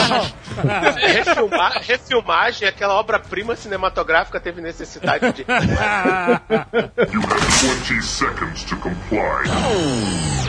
[1.82, 5.46] refilmagem, aquela obra-prima cinematográfica teve necessidade de.
[7.06, 9.46] 20 seconds to comply.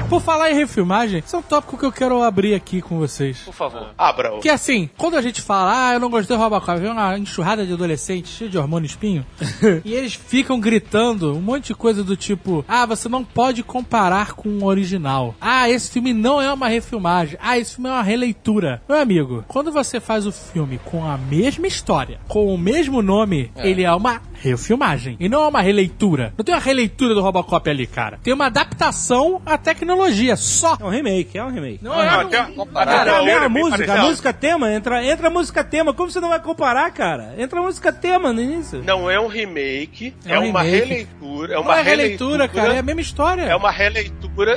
[0.09, 3.39] Por falar em refilmagem, esse é um tópico que eu quero abrir aqui com vocês.
[3.41, 3.89] Por favor.
[3.99, 4.39] Abra.
[4.41, 6.79] Que assim, quando a gente fala, ah, eu não gostei do Robocop.
[6.79, 9.27] Vem uma enxurrada de adolescentes, cheio de hormônio espinho.
[9.85, 13.96] e eles ficam gritando um monte de coisa do tipo, ah, você não pode comparar
[14.35, 15.35] com o original.
[15.41, 17.39] Ah, esse filme não é uma refilmagem.
[17.43, 18.83] Ah, esse filme é uma releitura.
[18.89, 23.51] Meu amigo, quando você faz o filme com a mesma história, com o mesmo nome,
[23.57, 25.17] ele é uma refilmagem.
[25.19, 26.33] E não é uma releitura.
[26.37, 28.19] Não tem uma releitura do Robocop ali, cara.
[28.23, 30.77] Tem uma adaptação à tecnologia, só.
[30.81, 31.79] É um remake, é um remake.
[31.83, 33.07] Não é, não- Cara, Comparar.
[33.27, 35.93] é a bem música, a música tema, entra, entra a música tema.
[35.95, 37.35] Como você não vai comparar, cara?
[37.39, 38.83] Entra a música tema no início.
[38.83, 40.87] Não é um remake, É é, um uma remake.
[40.89, 41.53] releitura.
[41.53, 42.75] É Não uma é releitura, cara.
[42.75, 43.43] É a mesma história.
[43.43, 43.86] É uma releitura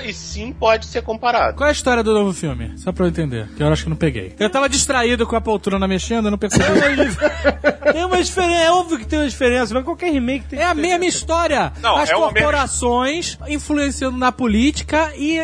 [0.03, 1.55] e sim pode ser comparado.
[1.57, 2.73] Qual é a história do novo filme?
[2.77, 4.33] Só pra eu entender, que eu acho que não peguei.
[4.39, 6.63] Eu tava distraído com a poltrona mexendo, eu não percebi.
[7.93, 10.73] Tem uma diferença, é óbvio que tem uma diferença, mas qualquer remake tem É a
[10.75, 11.73] mesma história.
[11.81, 15.39] Não, As é mesma- corporações influenciando na política e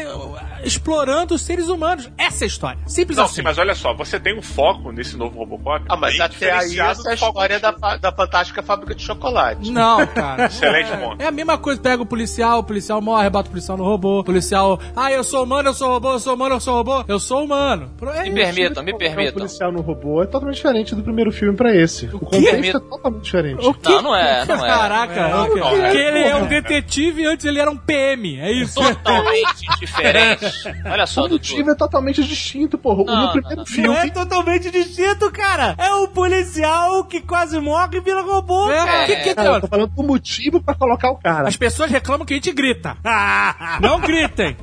[0.66, 2.10] explorando os seres humanos.
[2.18, 2.80] Essa é a história.
[2.88, 3.36] Simples Não, assim.
[3.36, 5.86] sim, mas olha só, você tem um foco nesse novo Robocop.
[5.90, 9.72] Ah, mas bem até aí essa é a história da, da fantástica fábrica de chocolate.
[9.72, 10.46] Não, cara.
[10.46, 11.22] Excelente é, ponto.
[11.22, 14.20] é a mesma coisa, pega o policial, o policial morre, bota o policial no robô,
[14.20, 17.04] o policial, ah, eu sou humano, eu sou robô, eu sou humano, eu sou robô,
[17.08, 17.92] eu sou humano.
[18.16, 18.36] É Me isso.
[18.36, 19.34] permitam, me O permitam.
[19.34, 22.08] policial no robô é totalmente diferente do primeiro filme pra esse.
[22.08, 23.66] O, contexto é totalmente diferente.
[23.66, 23.92] O quê?
[23.92, 24.70] Não, não é, não é.
[24.70, 25.96] Caraca, Não, porque não é.
[25.96, 28.76] ele é um detetive e antes ele era um PM, é isso?
[28.76, 30.46] Totalmente diferente.
[30.86, 31.34] Olha só, O Dudu.
[31.36, 33.04] motivo é totalmente distinto, porra.
[33.04, 33.66] Não, no primeiro não, não.
[33.66, 33.88] filme.
[33.90, 35.76] Não é totalmente distinto, cara.
[35.78, 38.72] É o policial que quase morre e vira robô.
[38.72, 39.06] É, cara.
[39.06, 41.48] que, que, Cara, eu tô falando do motivo pra colocar o cara.
[41.48, 42.96] As pessoas reclamam que a gente grita.
[43.82, 44.56] Não gritem.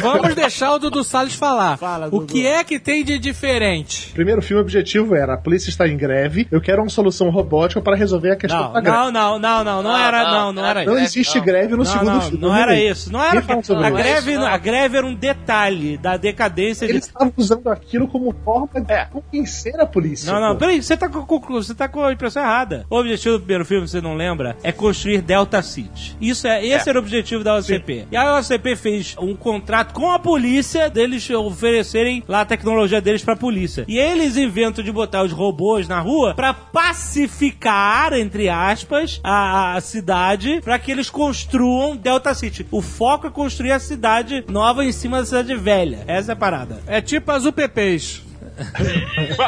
[0.00, 1.76] Vamos deixar o Dudu Salles falar.
[1.76, 2.26] Fala, o Dudu.
[2.32, 4.10] que é que tem de diferente?
[4.10, 7.30] O primeiro filme, o objetivo era: a polícia está em greve, eu quero uma solução
[7.30, 8.96] robótica para resolver a questão Não, da greve.
[8.96, 11.18] não, não, não, não, não Não, era, não, não, não era Não isso.
[11.18, 11.44] existe não.
[11.44, 12.38] greve no Não, segundo não, filme.
[12.38, 13.12] não era isso.
[13.12, 17.68] Não era a greve, a greve era um detalhe da decadência de Eles estavam usando
[17.68, 19.06] aquilo como forma de É.
[19.06, 20.32] convencer a polícia.
[20.32, 20.60] Não, não, pô.
[20.60, 22.86] peraí, você tá com, você tá com a impressão errada.
[22.90, 26.16] O objetivo do primeiro filme, você não lembra, é construir Delta City.
[26.20, 28.06] Isso é, esse era o objetivo da OCP.
[28.10, 33.22] E a OCP fez um contrato com a polícia deles oferecerem lá a tecnologia deles
[33.24, 33.84] pra polícia.
[33.88, 39.80] E eles inventam de botar os robôs na rua pra pacificar, entre aspas, a, a
[39.80, 42.66] cidade pra que eles construam Delta City.
[42.70, 46.04] O foco é construir a cidade nova em cima da cidade velha.
[46.06, 46.80] Essa é a parada.
[46.86, 48.23] É tipo as UPPs.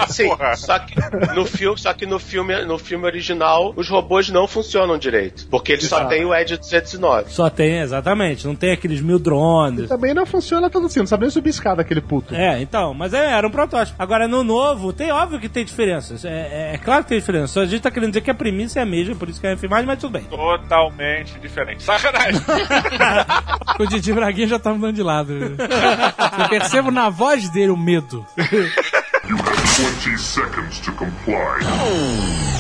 [0.09, 0.95] Sim, só que
[1.35, 5.73] no filme, só que no filme, no filme original, os robôs não funcionam direito, porque
[5.73, 7.31] eles só têm o Edge 209.
[7.31, 8.47] Só tem, exatamente.
[8.47, 9.89] Não tem aqueles mil drones.
[9.89, 12.35] Também não funciona tanto assim, não sabe nem subir escada aquele puto.
[12.35, 13.97] É, então, mas é, era um protótipo.
[14.03, 16.25] Agora, no novo, tem óbvio que tem diferenças.
[16.25, 17.47] É, é- é claro que tem diferença.
[17.55, 19.47] Só a gente tá querendo dizer que a premissa é a mesma, por isso que
[19.47, 20.23] é a filmagem, mas tudo bem.
[20.25, 21.83] Totalmente diferente.
[21.83, 22.41] Sacanagem.
[23.79, 25.35] O Didi Braguinha já tá mudando de lado.
[25.35, 28.25] Eu percebo na voz dele o medo.
[29.35, 31.59] 20 seconds to comply.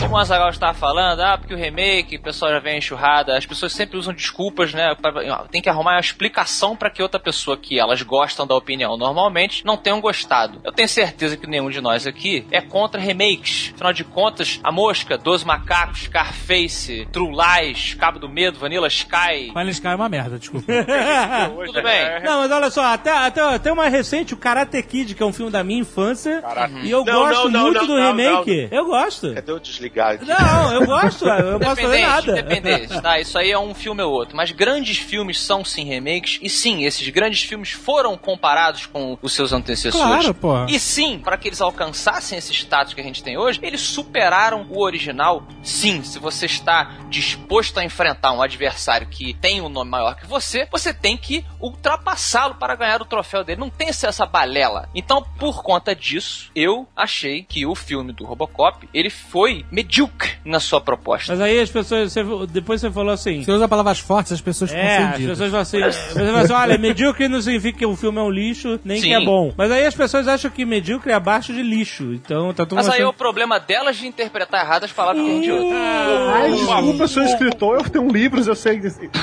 [0.00, 3.46] Como o Azaghal estava falando, ah, porque o remake, o pessoal já vem enxurrada, as
[3.46, 4.94] pessoas sempre usam desculpas, né?
[5.00, 8.96] pra- tem que arrumar uma explicação para que outra pessoa que elas gostam da opinião
[8.96, 10.60] normalmente não tenham gostado.
[10.64, 13.72] Eu tenho certeza que nenhum de nós aqui é contra remakes.
[13.74, 19.48] Afinal de contas, A Mosca, Dois Macacos, Scarface, True Lies, Cabo do Medo, Vanilla Sky.
[19.48, 20.66] Final Sky é uma merda, desculpa.
[21.66, 22.22] Tudo bem.
[22.22, 25.32] Não, mas olha só, até, até, até uma recente, o Karate Kid, que é um
[25.32, 26.42] filme da minha infância.
[26.42, 26.55] Caraca.
[26.82, 28.68] E eu Não, gosto não, muito não, do não, remake.
[28.70, 29.34] Eu gosto.
[29.34, 30.24] Cadê eu desligar aqui?
[30.24, 32.40] Não, eu gosto, eu não posso fazer Independente, nada.
[32.40, 33.20] independente, tá?
[33.20, 34.36] Isso aí é um filme ou outro.
[34.36, 36.38] Mas grandes filmes são sim remakes.
[36.42, 40.06] E sim, esses grandes filmes foram comparados com os seus antecessores.
[40.06, 40.66] Claro, porra.
[40.68, 44.66] E sim, para que eles alcançassem esse status que a gente tem hoje, eles superaram
[44.70, 45.46] o original.
[45.62, 50.26] Sim, se você está disposto a enfrentar um adversário que tem um nome maior que
[50.26, 53.60] você, você tem que ultrapassá-lo para ganhar o troféu dele.
[53.60, 54.88] Não tem essa balela.
[54.94, 60.60] Então, por conta disso, eu achei que o filme do Robocop, ele foi medíocre na
[60.60, 61.32] sua proposta.
[61.32, 63.42] Mas aí as pessoas, você- depois você falou assim.
[63.42, 66.40] Você usa palavras fortes, as pessoas ficam É, as pessoas falam assim, as pessoas falam
[66.42, 69.08] assim, olha, medíocre não significa que o filme é um lixo, nem Sim.
[69.08, 69.52] que é bom.
[69.56, 72.12] Mas aí as pessoas acham que medíocre é abaixo de lixo.
[72.14, 73.18] Então tá todo Mas mundo aí é o achando...
[73.18, 75.74] problema delas de interpretar errado as palavras que a gente usa.
[75.74, 78.76] Ai, desculpa, eu sou escritor, eu tenho livros, eu sei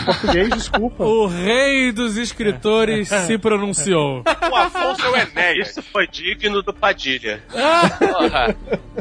[0.05, 1.03] português, desculpa.
[1.03, 4.23] O rei dos escritores se pronunciou.
[4.51, 5.69] O Afonso é o Enéas.
[5.69, 7.12] Isso foi digno do Padilha.
[7.99, 8.55] Porra.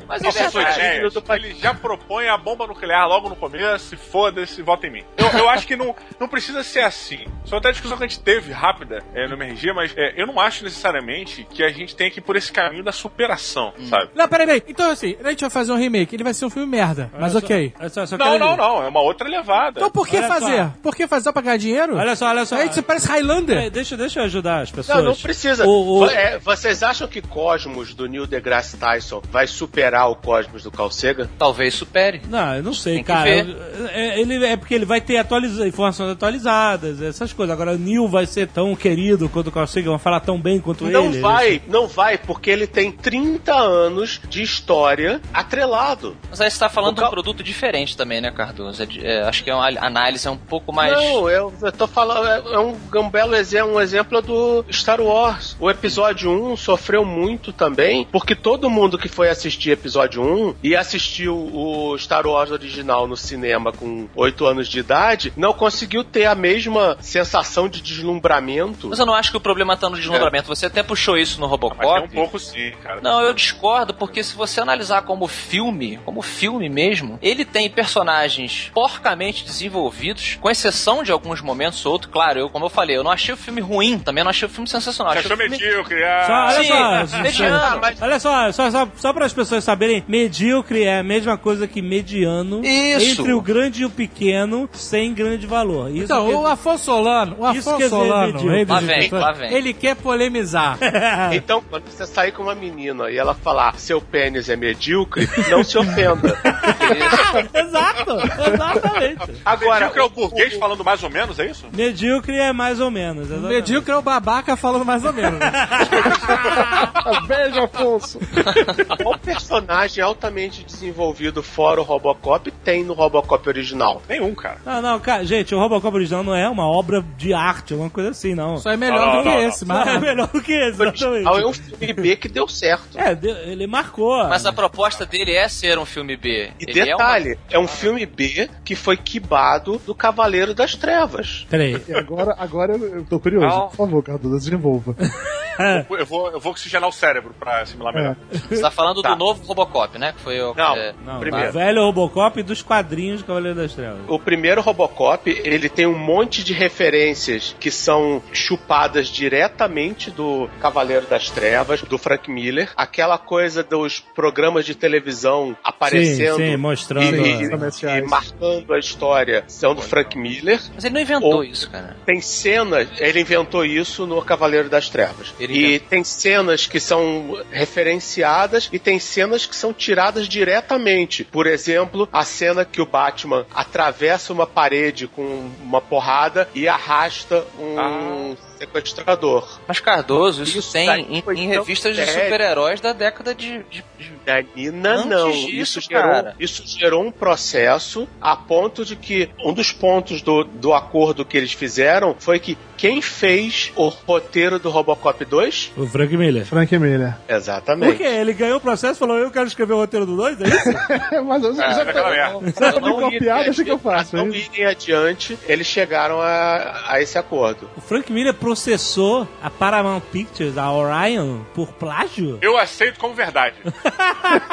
[0.07, 1.45] Mas é verdade.
[1.45, 5.05] Ele já propõe a bomba nuclear logo no começo, se foda-se, vota em mim.
[5.17, 7.25] Eu, eu acho que não, não precisa ser assim.
[7.45, 10.27] Só até a discussão que a gente teve rápida é, no MRG, mas é, eu
[10.27, 14.11] não acho necessariamente que a gente tenha que ir por esse caminho da superação, sabe?
[14.15, 14.63] Não, peraí, peraí.
[14.69, 16.15] Então, assim, a gente vai fazer um remake.
[16.15, 17.11] Ele vai ser um filme merda.
[17.13, 17.75] mas Olha só, ok.
[17.79, 18.83] olha só, só Não, não, não.
[18.83, 19.79] É uma outra levada.
[19.79, 20.57] Então por que Olha fazer?
[20.57, 20.73] só.
[20.83, 21.97] Por que fazer só pra ganhar dinheiro?
[21.97, 22.57] Olha só, olha só.
[22.57, 23.71] Aí você parece Highlander.
[23.71, 24.99] Deixa, deixa eu ajudar as pessoas.
[24.99, 25.67] Não, não precisa.
[25.67, 30.63] O- o- é, vocês acham que Cosmos do Neil deGrasse Tyson vai superar o Cosmos
[30.63, 31.29] do Carl Sagan?
[31.39, 32.23] Talvez supere.
[32.29, 33.25] Não, eu não sei, Tem que cara.
[33.25, 33.49] ver.
[33.49, 37.53] Eu- é, Ele, é porque ele vai ter atualiza, informações atualizadas, essas coisas.
[37.53, 40.61] Agora, o Neil vai ser tão querido quanto o Carl Sagan, vai falar tão bem
[40.61, 41.21] quanto Não ele.
[41.21, 46.17] vai, não vai, porque ele tem 30 anos de história atrelado.
[46.31, 48.83] Mas aí você tá falando O de Cal- um produto diferente também, né, Cardoso?
[48.83, 50.93] É é, acho que é uma análise um pouco mais.
[50.93, 54.65] Não, eu, eu tô falando, é, é um, é um belo exemplo, um exemplo do
[54.71, 55.57] Star Wars.
[55.61, 60.77] O episódio 1 sofreu muito também, porque todo mundo que foi assistir episódio 1 e
[60.77, 66.27] assistiu o Star Wars original no cinema com 8 anos de idade, não conseguiu ter
[66.27, 68.89] a mesma sensação de deslumbramento.
[68.89, 70.49] Mas eu não acho que o problema tá no deslumbramento.
[70.49, 72.09] Você até puxou isso no Mas tem Robocop.
[72.09, 73.01] um pouco sim, cara.
[73.01, 78.71] Não, eu discordo, porque se você analisar como filme, como filme mesmo, ele tem personagens
[78.75, 82.13] porcamente desenvolvidos, com exceção de alguns momentos ou outros.
[82.13, 84.51] Claro, eu, como eu falei, eu não achei o filme ruim, também não achei o
[84.51, 85.13] filme sensacional.
[85.13, 85.51] Você achou o filme...
[85.51, 89.27] medíocre, Só, ah, olha Sim, só, é, mediano, mas- olha só, só, só, só para
[89.27, 93.21] as pessoas saberem, medíocre é a mesma coisa que mediano Isso.
[93.21, 95.91] entre o grande e o pequeno, sem grande valor.
[95.91, 99.53] Isso Então, quer o Afonso Solano, o Afonso quer Solano, Lá vem, lá vem.
[99.53, 100.79] ele quer polemizar.
[101.33, 105.65] Então, quando você sair com uma menina e ela falar seu pênis é medíocre, não
[105.65, 106.39] se ofenda.
[107.55, 108.13] Exato,
[108.53, 109.41] exatamente.
[109.45, 111.67] Agora, medíocre é o burguês falando mais ou menos, é isso?
[111.73, 113.27] Medíocre é mais ou menos.
[113.31, 113.55] Exatamente.
[113.55, 115.39] medíocre é o babaca falando mais ou menos.
[117.27, 118.19] Beijo, Afonso.
[119.03, 124.03] qual personagem altamente desenvolvido fora o Robocop tem no Robocop original?
[124.09, 124.59] Nenhum, cara.
[124.65, 128.11] Não, não, cara, gente, o Robocop original não é uma obra de arte, alguma coisa
[128.11, 128.57] assim, não.
[128.59, 130.01] Só é melhor Não, do que não, não, esse, É mas...
[130.01, 131.47] melhor do que esse, é exatamente.
[131.47, 132.99] um filme B que deu certo.
[132.99, 134.17] É, deu- ele marcou.
[134.29, 136.51] Mas a proposta dele é ser um filme B.
[136.61, 140.75] E Ele é uma- detalhe, é, um filme B que foi quibado do Cavaleiro das
[140.75, 141.47] Trevas.
[141.49, 141.81] Peraí.
[141.89, 143.47] E agora, agora eu eu tô curioso.
[143.47, 143.69] Não.
[143.69, 144.95] Por favor, Cardoso, desenvolva.
[146.03, 148.17] Eu vou, eu vou oxigenar o cérebro pra assimilar melhor.
[148.49, 149.11] Você tá falando Tá.
[149.11, 150.13] do novo Robocop, né?
[150.13, 150.55] Que foi o.
[150.55, 150.77] Não.
[150.77, 151.49] é, Não, Primeiro.
[151.51, 154.01] o velho Robocop dos quadrinhos do Cavaleiro das Trevas.
[154.09, 161.07] O primeiro Robocop, ele tem um monte de referências que são chupadas diretamente do Cavaleiro
[161.07, 162.71] das Trevas, do Frank Miller.
[162.77, 167.27] Aquela coisa dos programas de televisão aparecendo Sim, sim, mostrando.
[167.27, 168.05] e, comerciais.
[168.05, 170.61] e marcando a história são do Frank Miller.
[170.75, 171.97] Mas ele não inventou Ou- isso, cara.
[172.07, 175.35] Tem cenas, ele inventou isso no Cavaleiro das Trevas.
[175.43, 181.25] Ele e tem cenas que são referenciadas e tem cenas que são tiradas diretamente.
[181.25, 187.45] Por exemplo, a cena que o Batman atravessa uma parede com uma porrada e arrasta
[187.59, 188.37] um
[188.67, 189.59] sequestrador.
[189.67, 193.63] Mas Cardoso, isso, Isso tem em, em revistas de super-heróis da década de.
[193.71, 195.31] de- de- Danina Antes não.
[195.33, 200.45] disso, isso, gerou, isso gerou um processo a ponto de que um dos pontos do,
[200.45, 205.73] do acordo que eles fizeram foi que quem fez o roteiro do Robocop 2?
[205.77, 206.47] O Frank Miller.
[206.47, 207.15] Frank Miller.
[207.27, 207.97] Por Exatamente.
[207.99, 208.05] quê?
[208.05, 210.41] Ele ganhou o processo e falou: Eu quero escrever o roteiro do 2?
[210.41, 210.71] É isso?
[211.27, 212.39] Mas eu, É, já merda.
[212.41, 214.15] você vai me Não copiar, deixa que eu faço.
[214.17, 214.47] Não hein?
[214.53, 217.69] irem adiante, eles chegaram a, a esse acordo.
[217.77, 222.39] o Frank Miller processou a Paramount Pictures, a Orion, por plágio?
[222.43, 223.57] Eu aceito como verdade.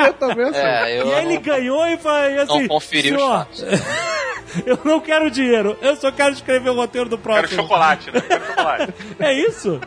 [0.05, 0.57] Eu também assim.
[0.57, 3.47] É, eu E ele não, ganhou e foi assim: não conferi os "Senhor.
[4.65, 7.61] Eu não quero dinheiro, eu só quero escrever o roteiro do Quero próximo.
[7.61, 8.19] chocolate, né?
[8.19, 8.93] Quero chocolate.
[9.19, 9.79] É isso?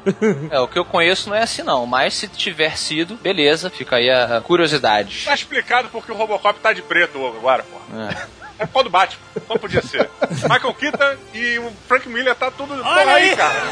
[0.51, 1.85] É, o que eu conheço não é assim, não.
[1.85, 5.25] Mas se tiver sido, beleza, fica aí a a curiosidade.
[5.25, 7.99] Tá explicado porque o Robocop tá de preto agora, pô.
[7.99, 8.42] É.
[8.63, 9.19] É por causa do Batman.
[9.49, 10.09] Não podia ser.
[10.49, 12.75] Michael Keaton e o Frank Miller tá tudo.
[12.75, 13.37] Olha Olha aí, aí.
[13.37, 13.63] cara.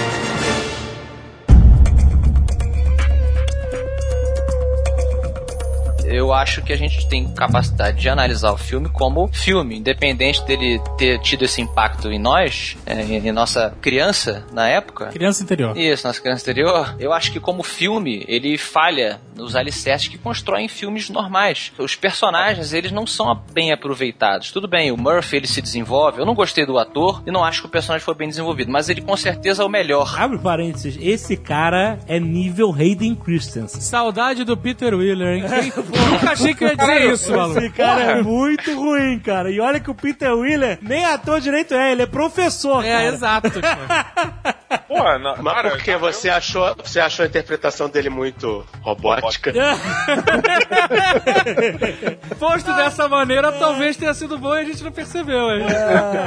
[6.07, 10.79] Eu acho que a gente tem capacidade de analisar o filme como filme, independente dele
[10.97, 15.07] ter tido esse impacto em nós, é, em em nossa criança na época.
[15.07, 15.75] Criança interior.
[15.77, 16.95] Isso, nossa criança anterior.
[16.99, 21.71] Eu acho que como filme, ele falha nos alicerces que constroem filmes normais.
[21.77, 24.51] Os personagens, eles não são bem aproveitados.
[24.51, 26.19] Tudo bem, o Murphy, ele se desenvolve.
[26.19, 28.89] Eu não gostei do ator e não acho que o personagem foi bem desenvolvido, mas
[28.89, 30.15] ele com certeza é o melhor.
[30.21, 33.81] Abre parênteses, esse cara é nível Hayden Christensen.
[33.81, 35.43] Saudade do Peter Wheeler, hein?
[35.71, 37.59] Quem- Nunca achei que eu ia dizer isso, maluco.
[37.59, 39.49] Esse cara é muito ruim, cara.
[39.51, 43.05] E olha que o Peter Wheeler nem ator direito é, ele é professor, É, cara.
[43.05, 43.61] exato.
[44.87, 49.53] Pô, não, Mas cara, porque você achou, você achou a interpretação dele muito robótica?
[52.39, 55.65] Posto dessa maneira, talvez tenha sido bom e a gente não percebeu, hein?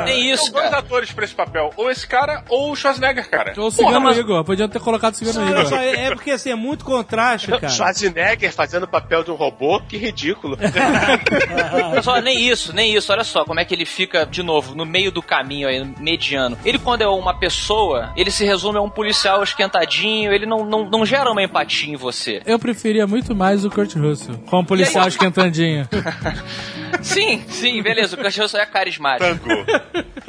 [0.05, 0.79] Nem isso, São dois cara.
[0.79, 1.71] atores pra esse papel.
[1.77, 3.53] Ou esse cara, ou o Schwarzenegger, cara.
[3.57, 4.45] Ou o Cigano mas- Igor.
[4.45, 5.35] Podiam ter colocado o Cigano
[5.67, 5.79] só, Igor.
[5.79, 7.69] é é porque assim, é muito contraste, cara.
[7.69, 9.58] Schwarzenegger fazendo o papel de um robô?
[9.89, 10.57] Que ridículo.
[11.91, 13.13] Olha só, nem isso, nem isso.
[13.13, 16.57] Olha só como é que ele fica, de novo, no meio do caminho aí, mediano.
[16.65, 20.89] Ele, quando é uma pessoa, ele se resume a um policial esquentadinho, ele não, não,
[20.89, 22.43] não gera uma empatia em você.
[22.47, 25.89] Eu preferia muito mais o Kurt Russell, como policial esquentandinho.
[27.03, 29.39] Sim, sim, beleza, o Kurt Russell é carismático.
[29.49, 29.65] Tango.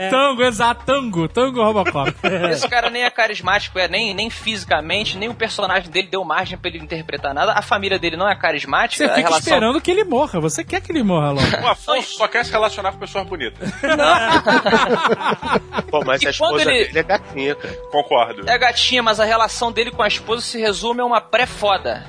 [0.10, 2.14] Tango, exato, tango, tango Robocop.
[2.52, 6.58] Esse cara nem é carismático, é nem, nem fisicamente, nem o personagem dele deu margem
[6.58, 7.54] pra ele interpretar nada.
[7.54, 9.40] A família dele não é carismática, Você fica relação...
[9.40, 11.48] esperando que ele morra, você quer que ele morra logo.
[11.64, 13.70] O Afonso só quer se relacionar com pessoas bonitas.
[15.90, 17.74] Pô, mas E a esposa quando ele- dele é gatinha, cara.
[17.92, 18.50] Concordo.
[18.50, 22.06] É gatinha, mas a relação dele com a esposa se resume a uma pré-foda.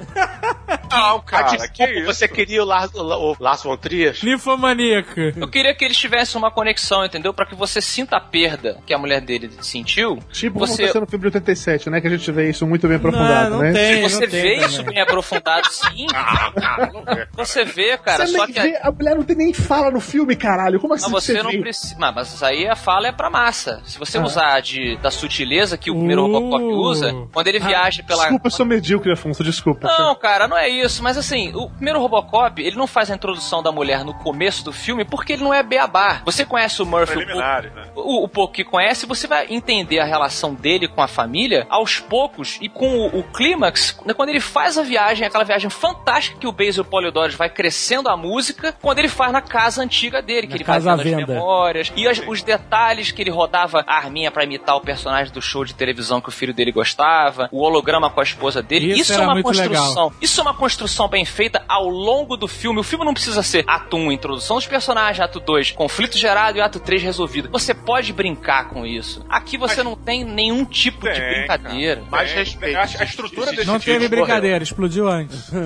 [0.91, 2.07] Ah, cara, desculpa, que isso?
[2.07, 4.15] você queria o Lars, o Lars von Trier?
[4.41, 5.21] Ninfomaníaco.
[5.37, 7.33] Eu queria que eles tivessem uma conexão, entendeu?
[7.35, 10.19] Pra que você sinta a perda que a mulher dele sentiu.
[10.33, 12.01] Tipo como você, aconteceu no filme de 87, né?
[12.01, 13.73] Que a gente vê isso muito bem aprofundado, não, não né?
[13.73, 14.67] tem, você não tem vê também.
[14.67, 16.07] isso bem aprofundado, sim.
[16.31, 17.05] Ah, cara, não.
[17.33, 18.61] Você vê, cara, você só nem que.
[18.61, 20.79] vê, a mulher não tem nem fala no filme, caralho.
[20.79, 21.59] Como assim Mas você não vê?
[21.59, 21.97] precisa.
[21.99, 23.81] Mas, mas aí a fala é pra massa.
[23.85, 26.33] Se você usar de, da sutileza que o primeiro Uh.
[26.33, 28.23] Robocop usa, quando ele viaja pela.
[28.23, 29.89] Desculpa, eu sou medíocre, Afonso, desculpa.
[29.89, 31.03] Não, cara, não é isso.
[31.03, 34.73] Mas assim, o primeiro Robocop, ele não faz a introdução da mulher no começo do
[34.73, 36.23] filme porque ele não é beabá.
[36.25, 37.67] Você conhece o Murphy, o né?
[37.97, 41.99] o, o pouco que conhece, você vai entender a relação dele com a família aos
[41.99, 46.39] poucos e com o, o clímax, né, quando ele faz a viagem, aquela viagem fantástica
[46.39, 50.43] que o Basil Polidori vai crescendo a música, quando ele faz na casa antiga dele,
[50.47, 53.31] que Na ele casa vai à vendo as memórias e as- os detalhes que ele
[53.31, 56.71] rodava a arminha pra imitar o personagem do show de televisão que o filho dele
[56.73, 58.93] gostava, o holograma com a esposa dele.
[58.93, 60.05] Isso Isso, é uma construção.
[60.05, 60.13] legal.
[60.21, 62.79] Isso é uma construção bem feita ao longo do filme.
[62.79, 66.61] O filme não precisa ser ato 1, introdução dos personagens, ato 2, conflito gerado e
[66.61, 67.49] ato 3 resolvido.
[67.51, 69.25] Você pode brincar com isso.
[69.29, 72.03] Aqui você não tem nenhum tipo de Tem, brincadeira.
[72.11, 72.77] Mais Tem, respeito.
[72.77, 75.51] A, a estrutura desse Não filme teve brincadeira, explodiu antes.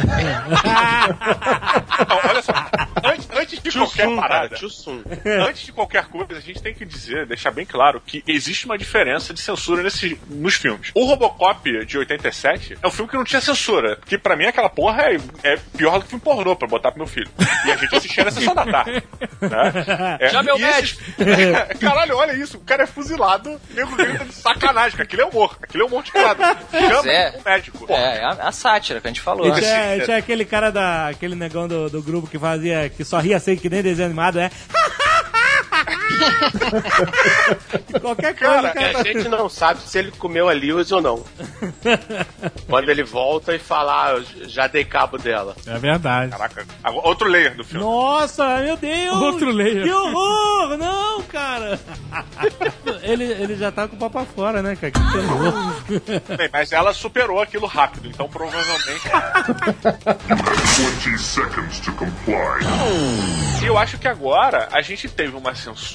[2.09, 2.53] Não, olha só.
[3.05, 5.03] Antes, antes de qualquer cara, parada, tchusum.
[5.47, 8.79] antes de qualquer coisa, a gente tem que dizer, deixar bem claro que existe uma
[8.79, 10.91] diferença de censura nesse, nos filmes.
[10.95, 13.99] O Robocop de 87 é um filme que não tinha censura.
[14.07, 17.01] Que pra mim aquela porra é, é pior do que filme pornô pra botar pro
[17.01, 17.31] meu filho.
[17.67, 19.03] E a gente assistia na sessão da tarde.
[19.41, 20.17] Né?
[20.21, 20.99] É, Já meu e esses-
[21.81, 22.59] Caralho, olha isso.
[22.59, 25.01] O cara é fuzilado, nego grita de sacanagem.
[25.01, 25.57] Aquilo é humor.
[25.63, 26.57] Aquilo é humor de piada.
[26.71, 27.39] Chama é.
[27.39, 27.87] o médico.
[27.89, 29.47] É, é a, a sátira que a gente falou.
[29.47, 31.09] E tinha, tinha aquele cara da.
[31.09, 32.89] aquele negão do, do grupo que fazia.
[32.89, 34.51] que só ria assim que nem desenho animado, é.
[38.01, 38.99] Qualquer coisa, Cara, cara.
[38.99, 41.25] a gente não sabe se ele comeu a Lewis ou não.
[42.69, 45.55] Quando ele volta e fala, ah, eu já dei cabo dela.
[45.67, 46.31] É verdade.
[46.33, 46.67] Caraca.
[47.03, 47.85] Outro layer do filme.
[47.85, 49.17] Nossa, meu Deus!
[49.17, 49.85] Outro layer.
[49.85, 50.77] Que horror!
[50.77, 51.79] Não, cara!
[53.03, 54.91] ele, ele já tá com o papo fora, né, cara?
[54.93, 56.37] Que terror.
[56.37, 59.09] Bem, mas ela superou aquilo rápido, então provavelmente.
[61.05, 62.61] 20 seconds to comply.
[63.63, 65.94] E eu acho que agora a gente teve uma censura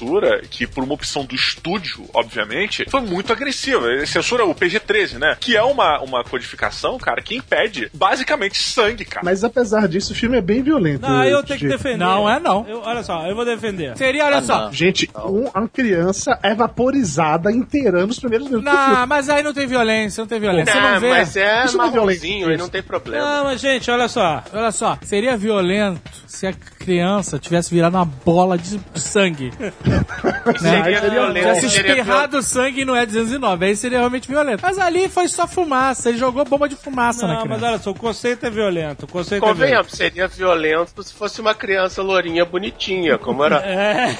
[0.50, 3.86] que, por uma opção do estúdio, obviamente, foi muito agressiva.
[4.06, 5.36] Censura o PG-13, né?
[5.38, 9.24] Que é uma, uma codificação, cara, que impede basicamente sangue, cara.
[9.24, 11.02] Mas apesar disso, o filme é bem violento.
[11.02, 11.98] Não, eu tenho que defender.
[11.98, 12.66] Não é não.
[12.68, 13.96] Eu- olha só, eu vou defender.
[13.96, 14.60] Seria, olha Ah, só.
[14.66, 14.72] não.
[14.72, 18.94] Gente, um, uma criança é vaporizada inteira nos primeiros minutos do filme.
[18.96, 20.72] Não, mas aí não tem violência, não tem violência.
[20.72, 21.10] Você Ah, não vê.
[21.10, 23.24] mas é Isso não é marronzinho, aí não tem problema.
[23.24, 24.42] Não, mas gente, olha só.
[24.52, 29.52] Olha só, seria violento se a criança tivesse virado uma bola de sangue.
[29.90, 30.58] né?
[30.58, 31.34] Seria violento.
[31.46, 34.60] Tivesse Seria espirrado sangue no E209, aí seria realmente violento.
[34.62, 37.66] Mas ali foi só fumaça, ele jogou bomba de fumaça na Não, mas criança.
[37.66, 39.04] olha só, o conceito é violento.
[39.04, 39.60] O conceito é violento.
[39.60, 44.16] Convenhamos, seria violento se fosse uma criança lourinha bonitinha, como era É.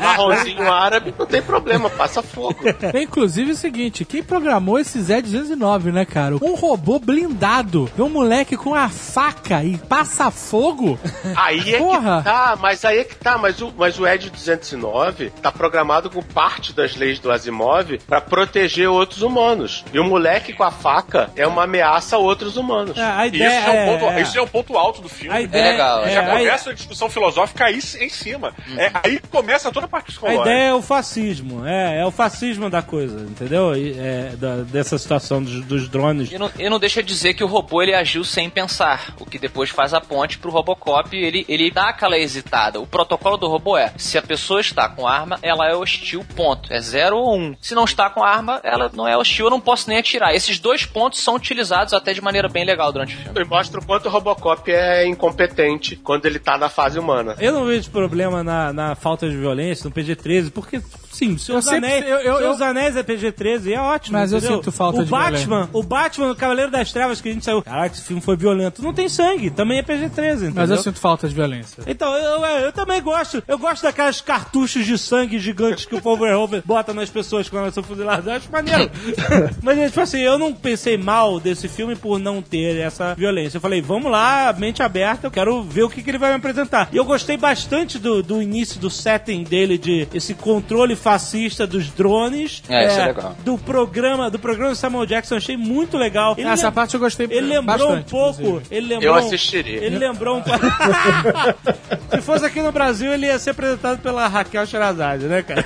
[0.00, 2.56] marronzinho árabe, não tem problema, passa fogo.
[2.92, 6.36] É, Inclusive é o seguinte, quem programou esse Z209, né, cara?
[6.36, 7.90] Um robô blindado.
[7.98, 10.98] Um moleque com a faca e passa fogo.
[11.36, 12.18] Aí é Porra.
[12.18, 15.07] que tá, mas aí é que tá, mas o, mas o Ed 209
[15.42, 19.84] tá programado com parte das leis do Asimov pra proteger outros humanos.
[19.92, 22.96] E o moleque com a faca é uma ameaça a outros humanos.
[22.96, 25.08] É, a E isso ideia é, um ponto, é, isso é um ponto alto do
[25.08, 25.34] filme.
[25.36, 28.52] a ideia legal, é, Já a- começa a discussão filosófica aí em cima.
[28.76, 30.42] É, aí começa toda a parte A psicológica.
[30.42, 33.72] ideia é o fascismo, é, é o fascismo da coisa, entendeu?
[33.74, 36.30] É, da- dessa situação dos, dos drones.
[36.30, 39.24] E não, e não deixa de dizer que o robô ele agiu sem pensar, o
[39.26, 42.80] que depois faz a ponte pro Robocop, ele, ele dá aquela hesitada.
[42.80, 46.72] O protocolo do robô é, se a pessoa está com arma, ela é hostil, ponto.
[46.72, 47.54] É zero ou um.
[47.60, 50.34] Se não está com arma, ela não é hostil, eu não posso nem atirar.
[50.34, 53.40] Esses dois pontos são utilizados até de maneira bem legal durante o filme.
[53.40, 57.36] E mostra o quanto o Robocop é incompetente quando ele tá na fase humana.
[57.38, 60.82] Eu não vejo problema na, na falta de violência no PG-13, porque,
[61.18, 64.38] sim, Eu sempre- Anéis, eu- eu- eu- Anéis é PG-13 e é ótimo, Mas eu
[64.38, 64.56] entendeu?
[64.58, 65.70] sinto falta o de Batman, violência.
[65.72, 68.82] O Batman, o Cavaleiro das Trevas, que a gente saiu, caraca, esse filme foi violento.
[68.82, 70.52] Não tem sangue, também é PG-13, entendeu?
[70.54, 71.82] Mas eu sinto falta de violência.
[71.86, 73.42] Então, eu, eu, eu também gosto.
[73.46, 77.62] Eu gosto daquelas cartuchos de sangue gigantes que o Paul Verhoeven bota nas pessoas quando
[77.62, 78.26] elas são fuziladas.
[78.26, 78.90] Eu acho maneiro.
[79.62, 83.56] Mas, tipo assim, eu não pensei mal desse filme por não ter essa violência.
[83.56, 86.36] Eu falei, vamos lá, mente aberta, eu quero ver o que, que ele vai me
[86.36, 86.88] apresentar.
[86.92, 91.88] E eu gostei bastante do, do início do setting dele, de esse controle fascista dos
[91.90, 92.62] drones.
[92.68, 93.34] É, isso é legal.
[93.42, 96.34] Do programa, do programa do Samuel Jackson, eu achei muito legal.
[96.36, 98.40] Ele Essa lem- parte eu gostei ele lembrou bastante, um pouco.
[98.42, 98.66] inclusive.
[98.70, 99.84] Ele lembrou, Eu assistiria.
[99.84, 100.60] Ele lembrou um pouco.
[102.14, 105.64] Se fosse aqui no Brasil, ele ia ser apresentado pela Raquel Sherazade, né, cara?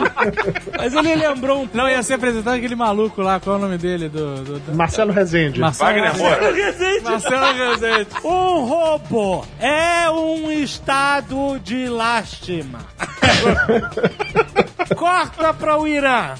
[0.78, 1.76] Mas ele lembrou um pouco.
[1.76, 4.08] Não, ia ser apresentado aquele maluco lá, qual é o nome dele?
[4.08, 4.74] Do, do, do...
[4.74, 5.60] Marcelo Rezende.
[5.60, 6.16] Marcelo Wagner.
[6.16, 6.52] Moura.
[6.52, 7.02] Rezende.
[7.04, 8.08] Marcelo Rezende.
[8.24, 12.78] Um robô é um estado de lástima.
[14.96, 16.34] Corta para o Irã.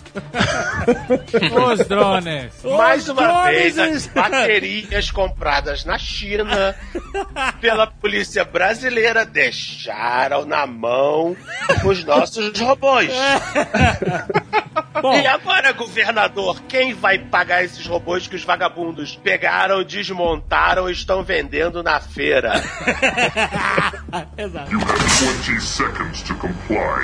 [1.70, 2.52] Os drones.
[2.64, 6.74] Mais Os uma drones vez, as baterias compradas na China
[7.60, 11.36] pela polícia brasileira deixaram na mão
[11.84, 13.10] os nossos robôs.
[15.00, 20.92] Bom, E agora, governador, quem vai pagar esses robôs que os vagabundos pegaram, desmontaram e
[20.92, 22.52] estão vendendo na feira?
[24.36, 24.70] Exato.
[24.70, 27.02] 20 seconds to comply.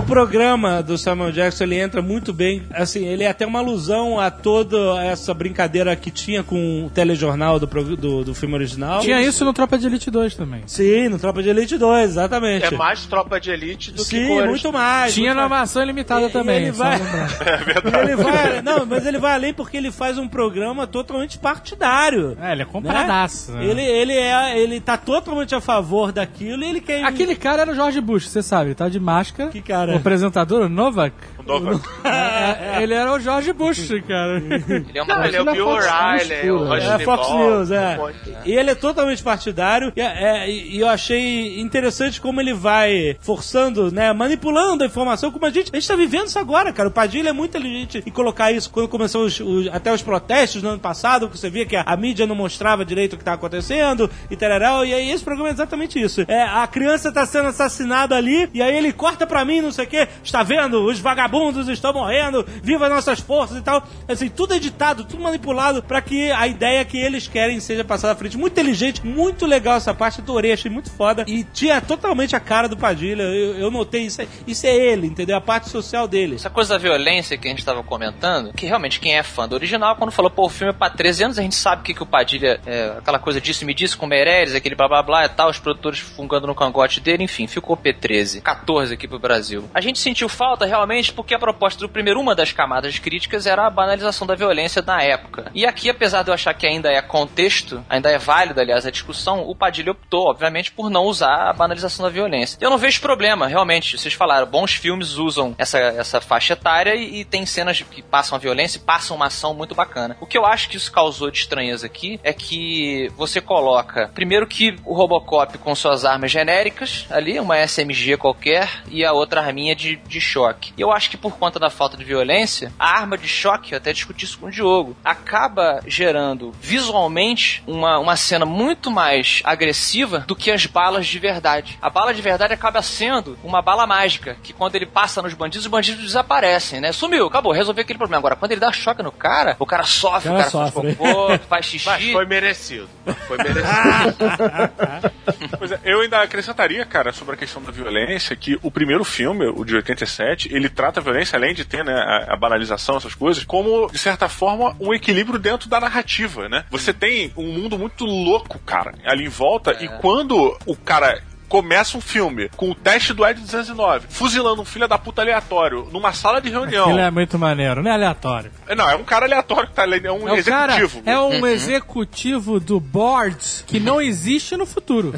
[0.00, 2.62] O programa do Samuel Jackson ele entra muito bem.
[2.72, 7.60] Assim, ele é até uma alusão a toda essa brincadeira que tinha com o telejornal
[7.60, 9.00] do, do, do filme original.
[9.00, 10.62] Tinha isso no Tropa de Elite 2 também.
[10.66, 12.64] Sim, no Tropa de Elite 2, exatamente.
[12.64, 15.12] É mais tropa de elite do que Sim, muito mais.
[15.14, 15.60] Tinha muito na mais.
[15.62, 16.60] maçã limitada E- também.
[16.60, 18.00] e ele vai- lembrar.
[18.02, 22.36] Ele vai, não, mas ele vai além porque ele faz um programa totalmente partidário.
[22.40, 22.70] É, ele é né?
[22.70, 23.52] compradaço.
[23.52, 23.64] né?
[23.64, 27.04] Ele, ele, é, ele tá totalmente a favor daquilo e ele quer.
[27.04, 29.50] Aquele cara era o George Bush, você sabe, tá de máscara.
[29.50, 29.89] Que cara?
[29.92, 31.12] O apresentador, o Novak.
[31.46, 31.80] Nova.
[32.02, 34.38] É, é, ele era o George Bush, cara.
[34.38, 36.64] Ele é uma Não, ele é o Bill Fox O'Reilly, News o.
[36.68, 37.98] Rush É, Fox News, é.
[38.44, 39.92] E ele é totalmente partidário.
[39.96, 44.12] E, é, e- eu achei interessante como ele vai forçando, né?
[44.12, 45.30] Manipulando a informação.
[45.30, 46.88] Como a gente, a gente tá vivendo isso agora, cara.
[46.88, 50.62] O Padilha é muito inteligente em colocar isso quando começou os, os- até os protestos
[50.62, 53.24] no ano passado, que você via que a, a mídia não mostrava direito o que
[53.24, 54.84] tava acontecendo e tal.
[54.84, 56.24] E aí esse programa é exatamente isso.
[56.26, 59.84] É, a criança tá sendo assassinada ali, e aí ele corta pra mim, não sei
[59.84, 60.08] o quê.
[60.24, 60.82] Está vendo?
[60.84, 63.86] Os vagabundos estão morrendo, viva nossas forças e tal.
[64.08, 68.16] Assim, tudo editado, tudo manipulado pra que a ideia que eles querem seja passada à
[68.16, 68.36] frente.
[68.36, 71.24] Muito inteligente, muito legal essa parte, adorei, achei muito foda.
[71.26, 73.22] E tinha totalmente a cara do Padilha.
[73.22, 74.22] Eu, eu notei isso.
[74.22, 75.36] é- Isso é ele, entendeu?
[75.36, 76.34] A parte social dele.
[76.36, 79.54] Essa coisa da violência que a gente tava comentando, que realmente quem é fã do
[79.54, 82.02] original, quando falou, pô, o filme é pra 13 anos, a gente sabe que, que
[82.02, 85.24] o Padilha, é, aquela coisa disse me disse com o Meirelles, aquele blá blá blá
[85.24, 89.64] e tal, os produtores fungando no cangote dele, enfim, ficou P13, 14 aqui pro Brasil.
[89.74, 93.66] A gente sentiu falta realmente porque a proposta do primeiro, uma das camadas críticas era
[93.66, 95.50] a banalização da violência na época.
[95.54, 98.90] E aqui, apesar de eu achar que ainda é contexto, ainda é válido, aliás, a
[98.90, 102.56] discussão, o Padilha optou, obviamente, por não usar a banalização da violência.
[102.58, 107.20] Eu não vejo problema, realmente, vocês falaram, bons filmes usam essa, essa faixa etária e,
[107.20, 110.16] e tem cenas que passam a violência e passam uma ação muito bacana.
[110.22, 114.46] O que eu acho que isso causou de estranheza aqui é que você coloca, primeiro
[114.46, 119.76] que o Robocop com suas armas genéricas ali, uma SMG qualquer e a outra arminha
[119.76, 120.72] de, de choque.
[120.76, 123.78] E eu acho que por conta da falta de violência, a arma de choque, eu
[123.78, 130.20] até discuti isso com o Diogo, acaba gerando visualmente uma, uma cena muito mais agressiva
[130.20, 131.78] do que as balas de verdade.
[131.82, 135.66] A bala de verdade acaba sendo uma bala mágica, que quando ele passa nos bandidos,
[135.66, 136.92] os bandidos desaparecem, né?
[136.92, 138.18] Sumiu, acabou, resolveu aquele problema.
[138.20, 140.72] Agora, quando ele dá choque no cara, o cara sofre, O o cara cara, faz
[140.74, 140.94] sofre.
[140.94, 141.86] cocô, faz xixi.
[141.86, 142.88] Mas foi merecido.
[143.26, 143.60] Foi merecido.
[145.58, 149.46] Pois é, eu ainda acrescentaria, cara, sobre a questão da violência, que o primeiro filme,
[149.46, 153.44] o de 87, ele trata violência, além de ter né, a, a banalização, essas coisas,
[153.44, 156.64] como, de certa forma, um equilíbrio dentro da narrativa, né?
[156.70, 161.98] Você tem um mundo muito louco, cara, ali em volta, e quando o cara começa
[161.98, 166.12] um filme com o teste do Ed 209, fuzilando um filho da puta aleatório numa
[166.12, 166.88] sala de reunião.
[166.90, 168.52] Ele é muito maneiro, não é aleatório.
[168.76, 171.02] Não, é um cara aleatório que tá ali, é um É o cara, executivo.
[171.10, 175.12] é um executivo do board que não existe no futuro.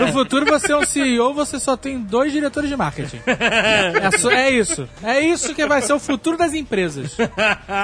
[0.00, 3.20] No futuro você é um CEO, você só tem dois diretores de marketing.
[3.26, 4.88] É, é isso.
[5.04, 7.16] É isso que vai ser o futuro das empresas.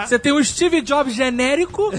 [0.05, 1.93] Você tem o Steve Jobs genérico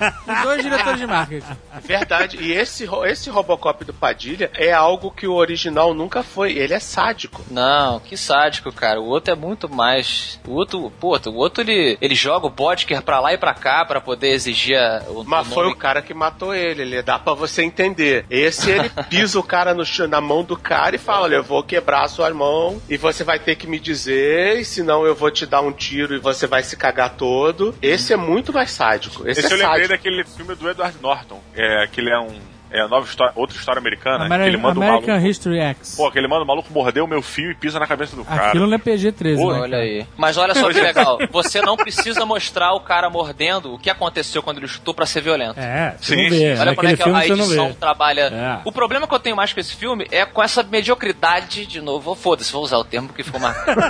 [0.00, 1.46] E dois diretores de marketing.
[1.82, 2.38] Verdade.
[2.40, 6.52] E esse, esse Robocop do Padilha é algo que o original nunca foi.
[6.52, 7.42] Ele é sádico.
[7.50, 9.00] Não, que sádico, cara.
[9.00, 10.40] O outro é muito mais.
[10.46, 13.84] O outro, pô, o outro ele, ele joga o Bodker pra lá e pra cá
[13.84, 16.82] pra poder exigir a- o, Mas o foi o cara que matou ele.
[16.82, 18.24] ele dá pra você entender.
[18.30, 21.42] Esse ele pisa o cara no chão, na mão do cara e fala: Olha, eu
[21.44, 25.14] vou quebrar a sua mão e você vai ter que me dizer, e senão eu
[25.14, 27.74] vou te dar um tiro e você vai se cagar todo.
[27.82, 29.28] Esse é muito mais sádico.
[29.28, 31.40] Esse, Esse é eu lembrei daquele filme do Edward Norton.
[31.54, 32.51] É, que ele é um.
[32.72, 34.24] É a nova história, outra história americana.
[34.24, 35.28] Ameri- que ele manda o American maluco.
[35.28, 35.94] History X.
[35.96, 38.24] Pô, que ele manda o maluco morder o meu fio e pisa na cabeça do
[38.24, 38.48] cara.
[38.48, 39.60] Aquilo não é PG-13, Pô, né?
[39.60, 40.06] Olha aí.
[40.16, 41.18] Mas olha só que legal.
[41.30, 45.20] Você não precisa mostrar o cara mordendo o que aconteceu quando ele chutou pra ser
[45.20, 45.58] violento.
[45.60, 46.56] É, você Sim, não vê.
[46.58, 48.22] Olha como é que a edição trabalha.
[48.32, 48.60] É.
[48.64, 52.14] O problema que eu tenho mais com esse filme é com essa mediocridade, de novo,
[52.14, 53.80] foda-se, vou usar o termo porque ficou marcado.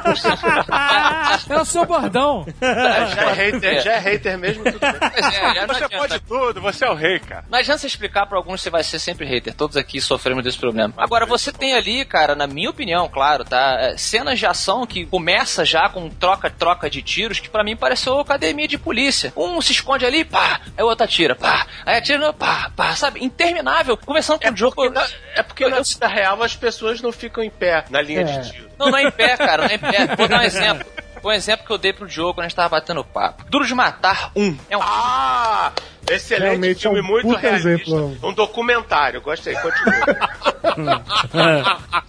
[1.49, 2.45] É o seu bordão.
[2.61, 4.65] Já é hater, já é hater mesmo.
[4.65, 4.93] Tudo bem.
[5.01, 7.45] Pois é, já Você pode tudo, você é o rei, cara.
[7.51, 9.55] Não adianta você explicar pra alguns, vai ser sempre hater.
[9.55, 10.93] Todos aqui sofremos desse problema.
[10.97, 13.77] Agora, você tem ali, cara, na minha opinião, claro, tá?
[13.81, 18.19] é, Cenas de ação que começa já com troca-troca de tiros, que pra mim pareceu
[18.19, 19.33] academia de polícia.
[19.37, 23.25] Um se esconde ali, pá, aí o outro atira, pá, aí atira, pá, pá, sabe?
[23.25, 23.97] Interminável.
[23.97, 24.75] Conversando com o Diogo.
[24.75, 25.07] Porque na,
[25.37, 28.25] é porque na vida real as pessoas não ficam em pé na linha É.
[28.25, 28.71] de tiro.
[28.79, 30.17] Não, não é em pé, cara, não é em pé.
[30.17, 30.87] Vou dar um exemplo.
[31.21, 33.45] Foi um exemplo que eu dei pro Diogo quando a gente tava batendo papo.
[33.49, 34.57] Duro de Matar um.
[34.69, 35.71] É um Ah!
[36.11, 37.69] Excelente Realmente é um filme, muito puta realista.
[37.69, 38.19] exemplo.
[38.23, 40.53] Um documentário, gostei, continua.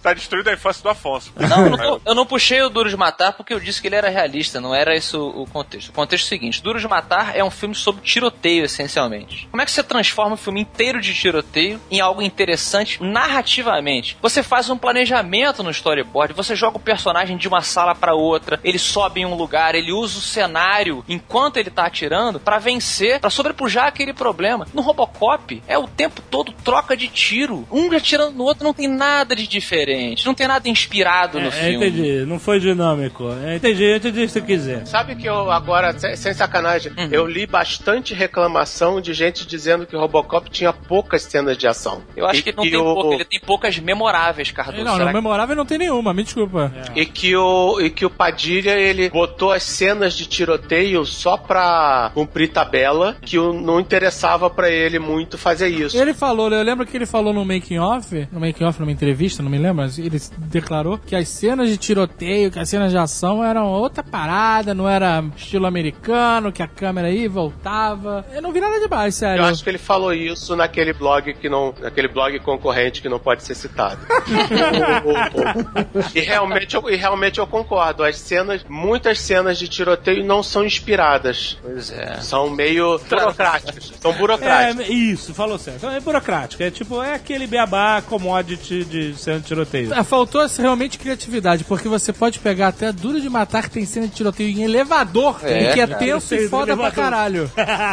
[0.02, 1.32] Tá destruindo a infância do Afonso.
[1.36, 3.96] Não, eu não, eu não puxei o Duro de Matar porque eu disse que ele
[3.96, 5.88] era realista, não era isso o contexto.
[5.88, 9.48] O contexto é o seguinte: Duro de Matar é um filme sobre tiroteio, essencialmente.
[9.50, 14.16] Como é que você transforma um filme inteiro de tiroteio em algo interessante narrativamente?
[14.20, 18.60] Você faz um planejamento no storyboard, você joga o personagem de uma sala pra outra,
[18.62, 23.20] ele sobe em um lugar, ele usa o cenário enquanto ele tá atirando pra vencer,
[23.20, 24.66] pra sobrepujar aquele problema.
[24.74, 27.66] No Robocop, é o tempo todo troca de tiro.
[27.70, 31.50] Um atirando no outro não tem nada de diferente, não tem nada inspirado no É,
[31.50, 31.86] filme.
[31.88, 33.24] entendi, não foi dinâmico.
[33.44, 34.86] É, entendi, entendi se você quiser.
[34.86, 37.08] Sabe que eu agora, sem, sem sacanagem, Uhum.
[37.10, 42.02] eu li bastante reclamação de gente dizendo que o Robocop tinha poucas cenas de ação.
[42.16, 44.84] Eu acho E que não que tem o- pouca, ele tem poucas memoráveis, Cardoso.
[44.84, 46.72] Não, não, que- memorável não tem nenhuma, me desculpa.
[46.94, 52.10] E que, o, e que o Padilha, ele botou as cenas de tiroteio só pra
[52.14, 55.98] cumprir tabela, que o- não interessava pra ele muito fazer isso.
[55.98, 59.42] Ele falou, eu lembro que ele falou no making off, no making off, numa entrevista,
[59.42, 62.98] não me lembro, mas ele declarou que as cenas de tiroteio, que as cenas de
[62.98, 68.24] ação eram outra parada, não era estilo americano, que a câmera aí voltava.
[68.32, 69.42] Eu não vi nada demais, sério.
[69.42, 71.74] Eu acho que ele falou isso naquele blog que não.
[71.80, 73.98] naquele blog concorrente que não pode ser citado.
[76.14, 78.04] e, realmente eu, e realmente eu concordo.
[78.04, 81.58] As cenas, muitas cenas de tiroteio não são inspiradas.
[81.60, 82.20] Pois é.
[82.20, 83.63] São meio burocráticas.
[84.00, 84.88] São burocráticas.
[84.88, 85.86] É, isso, falou certo.
[85.86, 86.62] É burocrático.
[86.62, 89.92] É tipo, é aquele beabá commodity de cena de tiroteio.
[89.92, 94.06] É, Faltou realmente criatividade, porque você pode pegar até Duro de Matar, que tem cena
[94.06, 95.98] de tiroteio em elevador, É, e que é cara.
[95.98, 97.50] tenso e foda pra caralho.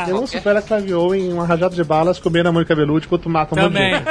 [0.07, 3.30] Eu não supera Clive Owen em uma rajada de balas comendo a Mônica Bellucci enquanto
[3.30, 4.01] mata um monte de Também.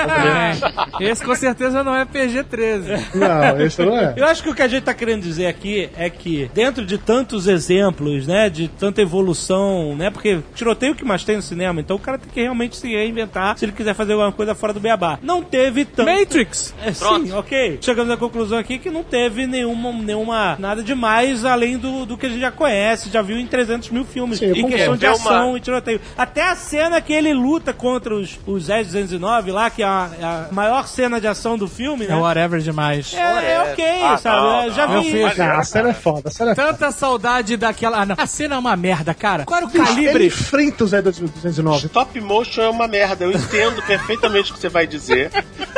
[1.11, 3.15] Esse com certeza não é PG-13.
[3.15, 4.15] Não, esse não é.
[4.17, 6.99] Eu acho que o que a gente tá querendo dizer aqui é que, dentro de
[6.99, 11.97] tantos exemplos, né, de tanta evolução, né, porque tiroteio que mais tem no cinema, então
[11.97, 14.81] o cara tem que realmente se reinventar se ele quiser fazer alguma coisa fora do
[14.81, 15.19] beabá.
[15.23, 16.11] Não teve tanto.
[16.11, 16.75] Matrix!
[16.85, 17.79] É, sim, ok.
[17.81, 22.27] Chegamos à conclusão aqui que não teve nenhuma, nenhuma nada demais além do, do que
[22.27, 24.39] a gente já conhece, já viu em 300 mil filmes.
[24.39, 26.01] Sim, em questão de ação uma- e tiroteio.
[26.17, 30.25] Até a cena que ele luta contra os, os 10-209 lá, que é a, é
[30.25, 32.17] a maior cena de ação do filme, É né?
[32.17, 33.13] whatever demais.
[33.15, 34.37] É, é ok, Ah, sabe?
[34.41, 35.03] não, Eu já não.
[35.03, 35.43] vi Meu isso.
[35.43, 36.69] Ah, a cena é foda, a cena é foda.
[36.69, 38.03] Tanta saudade daquela.
[38.03, 38.15] Ah, não.
[38.19, 39.45] A cena é uma merda, cara.
[39.45, 40.27] Qual era o Ele calibre?
[40.27, 41.03] enfrenta o Zé
[41.43, 41.87] 209.
[41.87, 43.25] Stop motion é uma merda.
[43.25, 45.31] Eu entendo perfeitamente o que você vai dizer.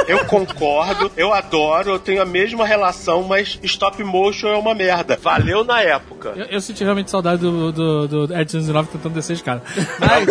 [0.07, 5.17] Eu concordo, eu adoro, eu tenho a mesma relação, mas stop motion é uma merda.
[5.21, 6.33] Valeu na época.
[6.37, 9.63] Eu, eu senti realmente saudade do, do, do Ed 209 tentando descer de cara.
[9.99, 10.27] Mas,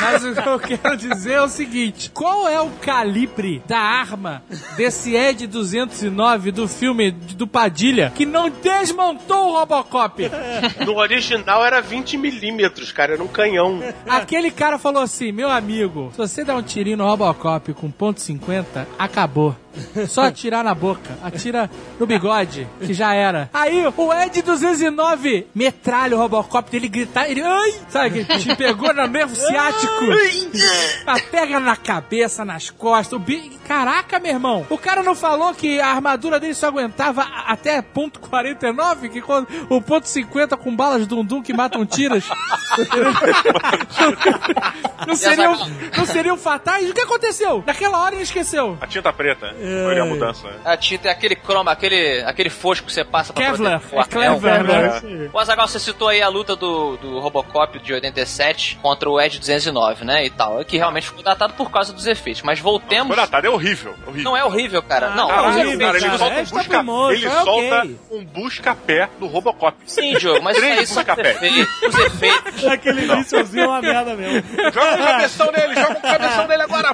[0.00, 4.42] mas o que eu quero dizer é o seguinte: qual é o calibre da arma
[4.76, 10.30] desse Ed 209 do filme do Padilha que não desmontou o Robocop?
[10.84, 13.80] No original era 20 milímetros, cara, era um canhão.
[14.22, 18.20] Aquele cara falou assim: meu amigo, se você der um tirinho no Robocop com ponto
[18.20, 19.54] .50, acabou.
[20.08, 21.18] Só atirar na boca.
[21.22, 23.48] Atira no bigode, que já era.
[23.52, 27.30] Aí o Ed 209 metralha o Robocop dele gritar.
[27.30, 27.42] Ele.
[27.42, 27.74] Ai!
[27.88, 30.04] Sabe que te pegou no nervo ciático?
[31.30, 33.12] Pega na cabeça, nas costas.
[33.12, 33.58] O bi...
[33.66, 34.66] Caraca, meu irmão.
[34.70, 39.10] O cara não falou que a armadura dele só aguentava até ponto 49?
[39.10, 42.24] Que quando o ponto 50 com balas dum-dum que matam tiras.
[45.06, 45.54] não, seriam,
[45.96, 46.88] não seriam fatais?
[46.88, 47.62] O que aconteceu?
[47.66, 48.78] Naquela hora ele esqueceu.
[48.80, 49.54] A tinta preta.
[49.84, 50.46] Foi a mudança.
[50.48, 50.54] né?
[50.64, 53.80] A tinta é aquele croma, aquele, aquele fosco que você passa pra Kevlar.
[53.80, 55.30] proteger o É Kevlar, né?
[55.32, 59.38] O Azagal, você citou aí a luta do, do Robocop de 87 contra o Ed
[59.38, 60.24] 209, né?
[60.24, 60.64] E tal.
[60.64, 62.42] Que realmente ficou datado por causa dos efeitos.
[62.42, 63.08] Mas voltemos.
[63.08, 63.94] Foi datado, é horrível.
[64.06, 64.24] horrível.
[64.24, 65.10] Não é horrível, cara.
[65.10, 66.18] não, Caralho, os horrível, cara, ele cara.
[66.18, 67.98] solta É um stop busca, motion, ele é solta ok.
[68.10, 69.76] um busca-pé do Robocop.
[69.86, 71.30] Sim, Diogo, mas isso Três aí são os busca-pé.
[71.30, 71.82] efeitos.
[71.82, 72.64] Os efeitos.
[72.66, 74.42] Aquele viciozinho é uma merda mesmo.
[74.72, 76.88] Joga um cabeção nele, joga um cabeção nele agora.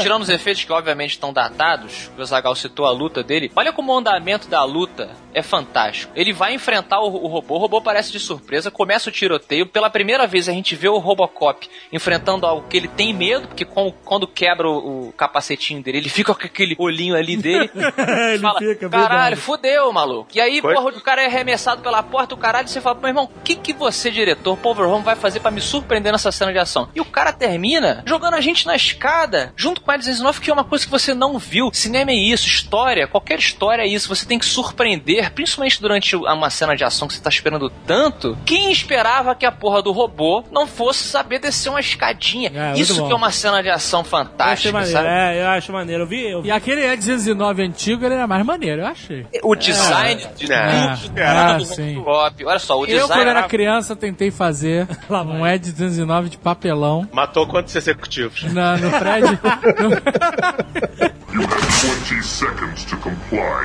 [0.00, 1.83] Tirando os efeitos que obviamente estão datados,
[2.18, 3.50] o Zagal citou a luta dele.
[3.56, 6.12] Olha como o andamento da luta é fantástico.
[6.14, 9.66] Ele vai enfrentar o, o robô, o robô parece de surpresa, começa o tiroteio.
[9.66, 13.64] Pela primeira vez a gente vê o Robocop enfrentando algo que ele tem medo, porque
[13.64, 17.70] com- quando quebra o, o capacetinho dele, ele fica com aquele olhinho ali dele.
[17.74, 20.28] Ele fala, fica, caralho, verdade." fudeu, maluco.
[20.34, 20.74] E aí, Foi?
[20.74, 23.40] porra, o cara é arremessado pela porta, o caralho, e você fala, meu irmão, o
[23.42, 26.88] que, que você, diretor, Paul Verhoeven, vai fazer pra me surpreender nessa cena de ação?
[26.94, 30.52] E o cara termina jogando a gente na escada, junto com a 19, que é
[30.52, 31.70] uma coisa que você não viu.
[31.74, 34.08] Cinema é isso, história, qualquer história é isso.
[34.08, 38.38] Você tem que surpreender, principalmente durante uma cena de ação que você tá esperando tanto.
[38.46, 42.52] Quem esperava que a porra do robô não fosse saber descer uma escadinha?
[42.54, 43.08] É, isso bom.
[43.08, 44.92] que é uma cena de ação Eu achei fantástica, maneiro.
[44.96, 45.08] sabe?
[45.08, 46.02] É, eu acho maneiro.
[46.04, 46.30] Eu vi.
[46.30, 46.48] Eu vi.
[46.48, 49.26] E aquele E209 antigo, ele era mais maneiro, eu achei.
[49.42, 51.96] O design de É, tudo ah, do sim.
[51.96, 52.44] Robocop.
[52.44, 57.08] Olha só, o Eu, design quando era criança, tentei fazer um Ed 209 de papelão
[57.12, 58.44] Matou quantos executivos?
[58.52, 59.38] na, no prédio.
[61.34, 63.64] You have 20 seconds to comply.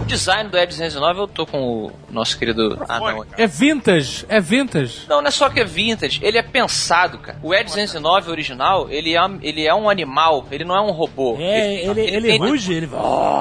[0.00, 3.40] O design do Ed 209 eu tô com o nosso querido anão aqui.
[3.40, 5.06] É vintage, é vintage.
[5.08, 7.38] Não, não é só que é vintage, ele é pensado, cara.
[7.42, 11.36] O Ed 209 original, ele é, ele é um animal, ele não é um robô.
[11.40, 12.90] É, ele, ele, tem- ruge, ele.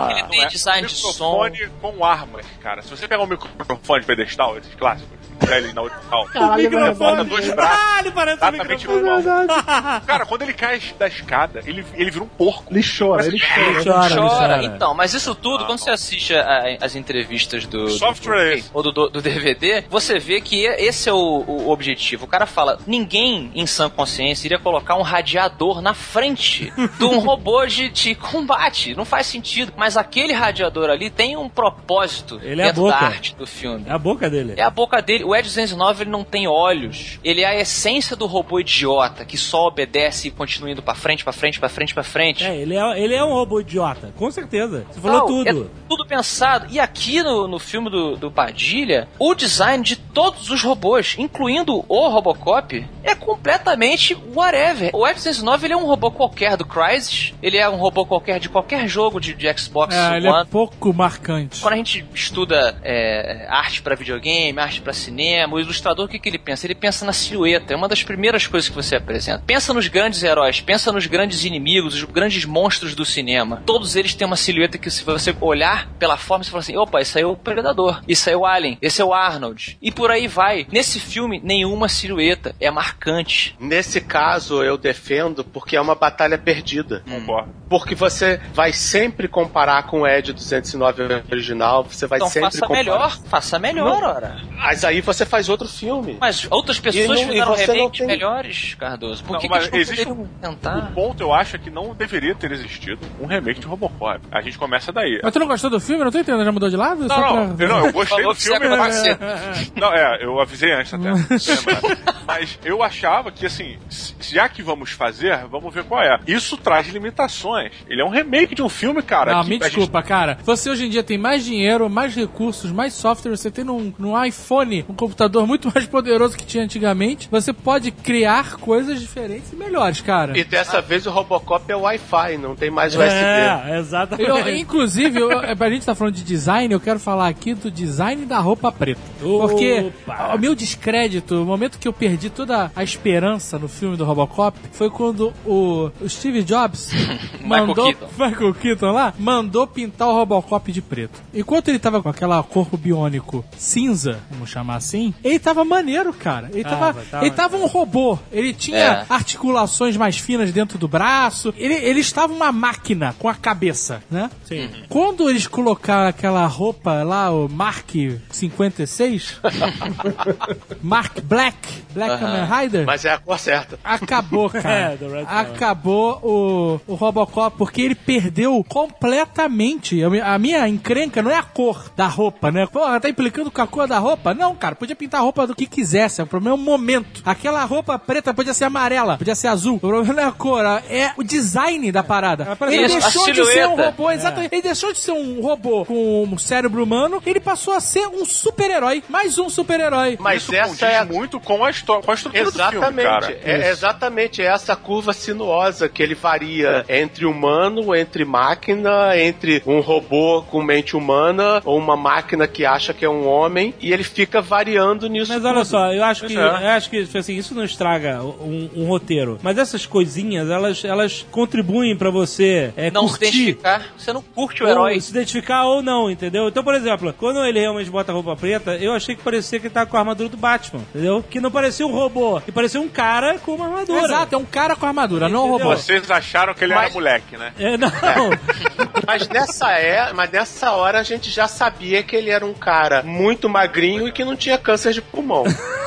[0.10, 1.44] Ele tem design de som.
[1.44, 2.82] microfone com armas, cara.
[2.82, 5.12] Se você pegar um microfone pedestal, esses clássicos,
[5.50, 7.30] ele na original, Caralho, é bota verdade.
[7.30, 9.20] dois braços, Ah, ele parece um exatamente microfone.
[9.22, 9.42] igual.
[9.44, 10.00] É.
[10.06, 12.66] Cara, quando ele cai da escada, ele, ele vira um porco.
[12.72, 13.62] Ele chora, ele chora.
[13.72, 14.30] Ele chora, ele Chora.
[14.30, 14.64] chora.
[14.66, 18.70] Então, mas isso tudo, quando você assiste a- as entrevistas do, do Software é esse.
[18.74, 22.26] ou do, do- do DVD, você vê que esse é o, o objetivo.
[22.26, 27.20] O cara fala: ninguém em sã consciência iria colocar um radiador na frente de um
[27.20, 28.96] robô de, de combate.
[28.96, 29.74] Não faz sentido.
[29.76, 33.06] Mas aquele radiador ali tem um propósito Ele é a dentro da boca.
[33.06, 33.86] arte do filme.
[33.88, 34.54] É a boca dele.
[34.58, 35.24] É a boca dele.
[35.32, 37.18] O Ed 209 ele não tem olhos.
[37.24, 41.24] Ele é a essência do robô idiota que só obedece e continua indo pra frente,
[41.24, 42.44] pra frente, pra frente, pra frente.
[42.44, 44.86] É, ele é, ele é um robô idiota, com certeza.
[44.92, 45.48] Você falou Não, tudo.
[45.50, 46.68] É tudo pensado.
[46.70, 51.86] E aqui no, no filme do, do Padilha, o design de todos os robôs, incluindo
[51.88, 54.90] o Robocop, é completamente whatever.
[54.94, 58.50] O F-109 ele é um robô qualquer do Crysis, ele é um robô qualquer de
[58.50, 60.42] qualquer jogo de, de Xbox É, ele One.
[60.42, 61.62] é pouco marcante.
[61.62, 65.21] Quando a gente estuda é, arte pra videogame, arte pra cinema,
[65.52, 66.66] o ilustrador o que, que ele pensa?
[66.66, 67.74] Ele pensa na silhueta.
[67.74, 69.44] É uma das primeiras coisas que você apresenta.
[69.46, 73.62] Pensa nos grandes heróis, pensa nos grandes inimigos, os grandes monstros do cinema.
[73.66, 77.02] Todos eles têm uma silhueta que, se você olhar pela forma, você fala assim: opa,
[77.02, 79.78] isso aí é o Predador, isso aí é o Alien, esse é o Arnold.
[79.82, 80.66] E por aí vai.
[80.72, 83.56] Nesse filme, nenhuma silhueta é marcante.
[83.60, 87.04] Nesse caso, eu defendo porque é uma batalha perdida.
[87.08, 87.50] Concordo.
[87.70, 92.60] Porque você vai sempre comparar com o Ed 209 original, você vai Então sempre faça
[92.62, 92.78] comparar.
[92.84, 94.38] melhor, faça melhor, ora.
[94.58, 96.18] Mas aí você faz outro filme.
[96.20, 99.24] Mas outras pessoas E não- fizeram remakes tem- melhores, Cardoso.
[99.24, 100.92] Por Não, que, que mas não existe O tentar?
[100.94, 104.20] ponto, eu acho, é que não deveria ter existido um remake de Robocop.
[104.32, 105.20] A gente começa daí.
[105.24, 106.02] Mas tu não gostou do filme?
[106.02, 107.08] Eu não tô entendendo, já mudou de lado?
[107.08, 108.98] Só Não, não, pra- eu, não, eu gostei do que filme, mas...
[109.08, 109.72] acontecer.
[109.76, 111.12] Não, é, eu avisei antes até.
[112.26, 116.20] Mas eu achava que, assim, se- já que vamos fazer, vamos ver qual é.
[116.28, 117.72] Isso traz limitações.
[117.90, 119.34] Ele é um remake de um filme, cara.
[119.34, 120.38] Não, que me a gente- desculpa, cara.
[120.44, 123.32] Você hoje em dia tem mais dinheiro, mais recursos, mais software.
[123.36, 127.28] Você tem num, num iPhone um computador muito mais poderoso que tinha antigamente.
[127.32, 130.38] Você pode criar coisas diferentes e melhores, cara.
[130.38, 133.10] E dessa vez o Robocop é Wi-Fi, não tem mais USB.
[133.10, 134.30] É, exatamente.
[134.30, 137.72] Eu, inclusive, eu, é, pra gente tá falando de design, eu quero falar aqui do
[137.72, 139.02] design da roupa preta.
[139.20, 140.36] Porque Opa.
[140.36, 144.58] o meu descrédito, o momento que eu perdi toda a esperança no filme do Robocop
[144.72, 146.92] foi quando o, o Steve Jobs
[147.42, 148.08] Michael mandou Keaton.
[148.18, 151.22] Michael Keaton lá mandou pintar o Robocop de preto.
[151.34, 156.50] Enquanto ele tava com aquela corpo biônico cinza, vamos chamar assim, ele tava maneiro, cara.
[156.54, 157.26] Ele tava, Tava, tava.
[157.26, 158.18] ele tava um robô.
[158.32, 159.06] Ele tinha É.
[159.10, 161.54] articulações mais finas dentro do braço.
[161.58, 164.30] Ele, ele estava uma máquina com a cabeça, né?
[164.46, 164.70] Sim.
[164.90, 167.92] Quando eles colocaram aquela roupa lá, o Mark
[168.32, 169.40] 56,
[170.82, 173.80] Mark Black, Black Kamen Rider, Mas é a cor certa.
[173.84, 174.98] acabou, É, cara.
[174.98, 175.24] Dawn.
[175.26, 180.04] acabou o, o Robocop, porque ele perdeu completamente.
[180.04, 182.66] A mi- A minha encrenca não é a cor da roupa, né?
[182.72, 184.34] Porra, tá implicando com a cor da roupa?
[184.34, 186.22] Não, cara, podia pintar a roupa do que quisesse.
[186.22, 187.22] O problema é o momento.
[187.26, 189.76] Aquela roupa preta podia ser amarela, podia ser azul.
[189.76, 192.58] O problema não é a cor, é o design da parada.
[192.68, 194.54] Ele Isso, a deixou de ser um robô, exatamente.
[194.54, 198.26] Ele deixou de ser um robô com um cérebro humano, ele passou a ser um
[198.26, 199.04] super-herói.
[199.10, 200.18] Mais um super-herói.
[200.20, 203.40] Mas Isso essa é muito com a, histó- com a estrutura do filme, Exatamente, cara.
[203.44, 210.44] é exatamente essa curva sinuosa que ele varia entre humano, entre máquina, entre um robô
[210.50, 214.42] com mente humana ou uma máquina que acha que é um homem e ele fica
[214.42, 215.32] variando nisso.
[215.34, 215.66] Mas olha tudo.
[215.66, 216.66] só, eu acho que, Pois é.
[216.66, 219.40] eu acho que tipo assim, isso não estraga um, um roteiro.
[219.42, 223.28] Mas essas coisinhas, elas, elas contribuem pra você é, Não se curtir.
[223.42, 223.86] identificar.
[223.98, 225.00] Você não curte o ou herói.
[225.02, 226.48] se identificar ou não, entendeu?
[226.48, 229.68] Então, por exemplo, quando ele realmente bota a roupa preta, eu achei que parecia que
[229.68, 231.24] ele tava com a armadura do Batman, entendeu?
[231.30, 234.04] Que não parecia um robô, que parecia um cara com uma armadura.
[234.04, 235.68] Exato, é um cara com armadura, não um Entendeu?
[235.70, 235.78] robô.
[235.82, 237.54] Vocês acharam que ele Mas- era moleque, né?
[237.60, 237.90] É, não.
[239.06, 243.02] Mas nessa é, mas nessa hora a gente já sabia que ele era um cara
[243.04, 245.44] muito magrinho e que não tinha câncer de pulmão.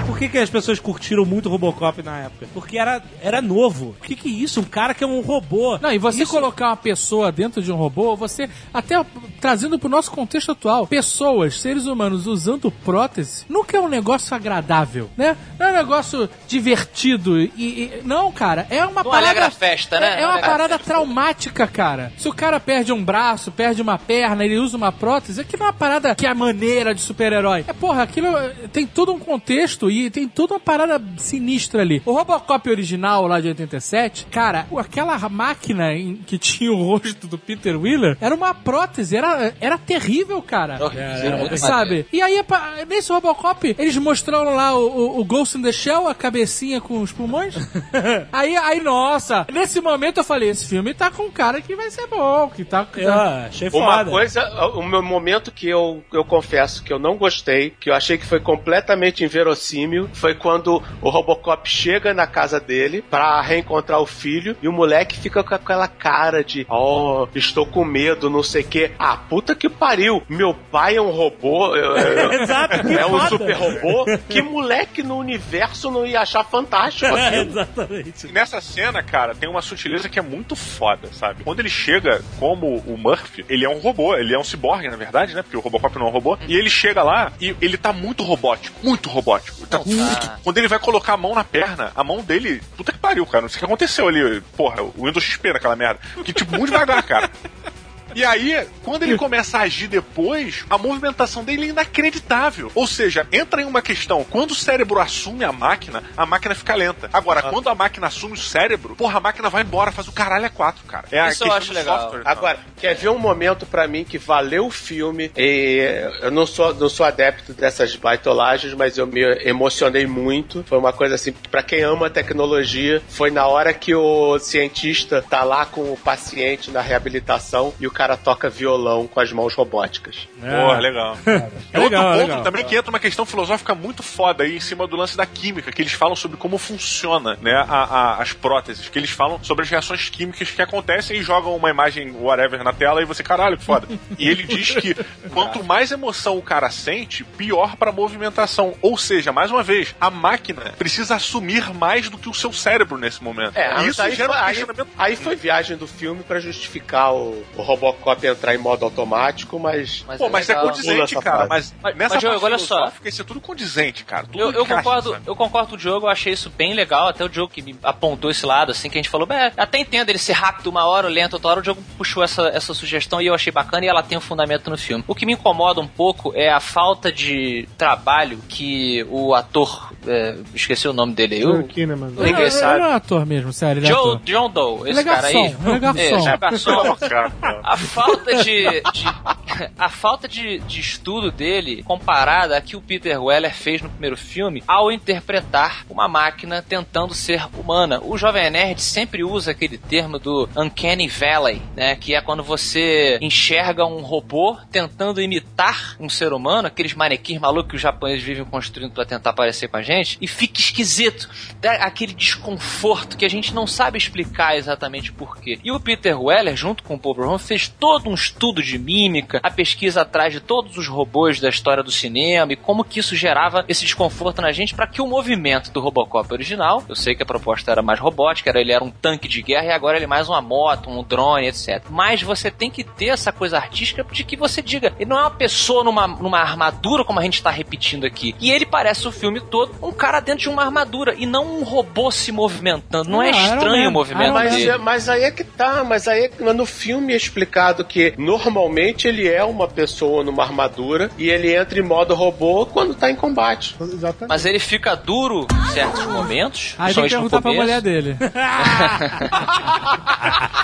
[0.06, 2.46] Por que, que as pessoas curtiram muito Robocop na época?
[2.54, 3.94] Porque era, era novo.
[4.00, 4.60] O que, que é isso?
[4.60, 5.78] Um cara que é um robô.
[5.78, 9.04] Não, e você Isso- colocar uma pessoa dentro de um robô, você, até
[9.40, 15.10] trazendo pro nosso contexto atual, pessoas, seres humanos usando prótese, nunca é um negócio agradável,
[15.16, 15.36] né?
[15.58, 17.50] Não é um negócio divertido e.
[17.56, 19.26] e- não, cara, é uma Não parada.
[19.28, 20.20] alegra a festa, né?
[20.20, 22.12] É, é uma a parada traumática, cara.
[22.16, 25.66] Se o cara perde um braço, perde uma perna, ele usa uma prótese, aquilo não
[25.66, 27.64] é uma parada que é a maneira de super-herói.
[27.68, 32.02] É, porra, aquilo eh, tem todo um contexto e tem toda uma parada sinistra ali.
[32.04, 37.38] O Robocop original lá de 87, cara, aquela máquina em que tinha o rosto do
[37.38, 40.78] Peter Wheeler era uma prótese, era, era terrível, cara.
[40.82, 42.06] Horrível, muito Sabe?
[42.12, 42.42] E aí,
[42.88, 47.00] nesse Robocop, eles mostraram lá o, o- o Ghost in the Shell, a cabecinha com
[47.00, 47.54] os pulmões.
[48.32, 51.90] aí, aí, nossa, nesse momento eu falei, esse filme tá com um cara que vai
[51.90, 52.84] ser bom, que tá...
[52.84, 54.10] que tá- achei Uma foda.
[54.10, 54.42] coisa,
[54.74, 58.26] o meu momento que eu, eu confesso que eu não gostei, que eu achei que
[58.26, 64.56] foi completamente inverossímil, foi quando o Robocop chega na casa dele pra reencontrar o filho
[64.62, 68.66] e o moleque fica com aquela cara de, oh, estou com medo, não sei o
[68.66, 68.90] quê.
[68.98, 71.96] Ah, puta que pariu, meu pai é um robô, eu-
[72.42, 73.28] Exato, que é um foda.
[73.28, 74.04] super robô.
[74.28, 77.50] Que moleque no universo não ia achar fantástico É, aquilo?
[77.50, 78.26] exatamente.
[78.32, 81.44] Nessa cena, cara, tem uma sutileza que é muito foda, sabe?
[81.44, 84.96] Quando ele chega como o Murphy, ele é um robô, ele é um ciborgue, na
[84.96, 85.42] verdade, né?
[85.42, 86.38] Porque o Robocop não é um robô.
[86.46, 89.58] E ele chega lá e ele tá muito robótico, muito robótico.
[89.58, 90.30] Ele tá muito-.
[90.42, 93.42] Quando ele vai colocar a mão na perna, a mão dele, puta que pariu, cara.
[93.42, 94.40] Não sei o que aconteceu ali.
[94.56, 96.00] Porra, o Windows XP naquela merda.
[96.24, 97.30] Que tipo, muito devagar, cara.
[98.14, 102.70] E aí, quando ele começa a agir depois, a movimentação dele é inacreditável.
[102.74, 106.74] Ou seja, entra em uma questão: quando o cérebro assume a máquina, a máquina fica
[106.74, 107.08] lenta.
[107.12, 110.46] Agora, quando a máquina assume o cérebro, porra, a máquina vai embora, faz o caralho
[110.46, 111.06] a quatro, cara.
[111.10, 112.00] É a Isso eu acho legal.
[112.00, 112.22] software.
[112.24, 115.30] Agora, quer ver um momento pra mim que valeu o filme?
[115.36, 120.64] E eu não sou, não sou adepto dessas baitolagens, mas eu me emocionei muito.
[120.66, 125.42] Foi uma coisa assim, pra quem ama tecnologia, foi na hora que o cientista tá
[125.44, 130.28] lá com o paciente na reabilitação e o cara toca violão com as mãos robóticas.
[130.40, 131.16] Porra, legal.
[131.72, 132.42] É, outro legal, ponto legal.
[132.42, 135.72] também que entra uma questão filosófica muito foda aí em cima do lance da química,
[135.72, 139.64] que eles falam sobre como funciona, né, a- a- as próteses, que eles falam sobre
[139.64, 143.56] as reações químicas que acontecem e jogam uma imagem whatever na tela e você, caralho,
[143.56, 143.86] que foda.
[144.18, 144.94] e ele diz que
[145.32, 148.74] quanto mais emoção o cara sente, pior pra movimentação.
[148.82, 152.98] Ou seja, mais uma vez, a máquina precisa assumir mais do que o seu cérebro
[152.98, 153.56] nesse momento.
[153.56, 157.14] É, isso aí, gera foi, um aí, questionamento aí foi viagem do filme pra justificar
[157.14, 157.62] o, o
[157.92, 160.04] Robocop entrar em modo automático, mas.
[160.06, 161.46] Mas Pô, mas é condizente, cara.
[161.48, 162.90] Mas, Mas- nessa mas, Diogo, olha só.
[163.04, 164.24] isso é tudo condizente, cara.
[164.26, 165.22] Tudo Eu, eu encaixa, concordo, sabe?
[165.26, 167.08] eu concordo com o Diogo, eu achei isso bem legal.
[167.08, 169.78] Até o Diogo que me apontou esse lado, assim, que a gente falou, "É, até
[169.78, 171.60] entendo ele ser rápido uma hora, lento outra hora.
[171.60, 174.68] O Diogo puxou essa, essa sugestão e eu achei bacana e ela tem um fundamento
[174.70, 175.04] no filme.
[175.06, 180.36] O que me incomoda um pouco é a falta de trabalho que o ator, é,
[180.54, 182.08] esqueci o nome dele aí, o Kinnaman.
[182.10, 182.80] Ninguém Ele- ele sabe.
[182.80, 183.80] não é ator mesmo, sério.
[183.80, 184.20] Ele é Joe, ator.
[184.24, 185.32] John Doe, esse Ele é cara aí.
[185.34, 186.28] garçom, ele é garçom.
[186.28, 186.96] É, garçom.
[187.12, 187.32] Cara,
[187.64, 193.22] A falta de, de- a falta de, de estudo dele comparada a que o Peter
[193.22, 198.00] Weller fez no primeiro filme ao interpretar uma máquina tentando ser humana.
[198.02, 201.96] O Jovem Nerd sempre usa aquele termo do Uncanny Valley, né?
[201.96, 207.70] Que é quando você enxerga um robô tentando imitar um ser humano, aqueles manequins malucos
[207.70, 211.28] que os japoneses vivem construindo pra tentar parecer com a gente, e fica esquisito.
[211.60, 215.58] Dá aquele desconforto que a gente não sabe explicar exatamente por quê.
[215.62, 219.40] E o Peter Weller, junto com o Paul Verhoeven, fez todo um estudo de mímica,
[219.42, 223.16] a pesquisa atrás de todos os robôs da história do cinema e como que isso
[223.16, 227.22] gerava esse desconforto na gente para que o movimento do Robocop original, eu sei que
[227.22, 230.04] a proposta era mais robótica, era, ele era um tanque de guerra e agora ele
[230.04, 231.82] é mais uma moto, um drone, etc.
[231.90, 235.22] Mas você tem que ter essa coisa artística de que você diga, ele não é
[235.22, 238.34] uma pessoa numa, numa armadura como a gente está repetindo aqui.
[238.40, 241.64] E ele parece o filme todo um cara dentro de uma armadura e não um
[241.64, 243.08] robô se movimentando.
[243.10, 244.70] Não, é Não, Iron estranho o movimento Mas, dele.
[244.70, 248.14] é- mas aí é que tá, mas aí é que no filme é explicado que
[248.18, 253.10] normalmente ele é uma pessoa numa armadura e ele entra em modo robô quando tá
[253.10, 253.76] em combate.
[253.80, 254.28] Exatamente.
[254.28, 256.74] Mas ele fica duro em certos momentos.
[256.78, 258.16] Aí tem que perguntar pra mulher dele.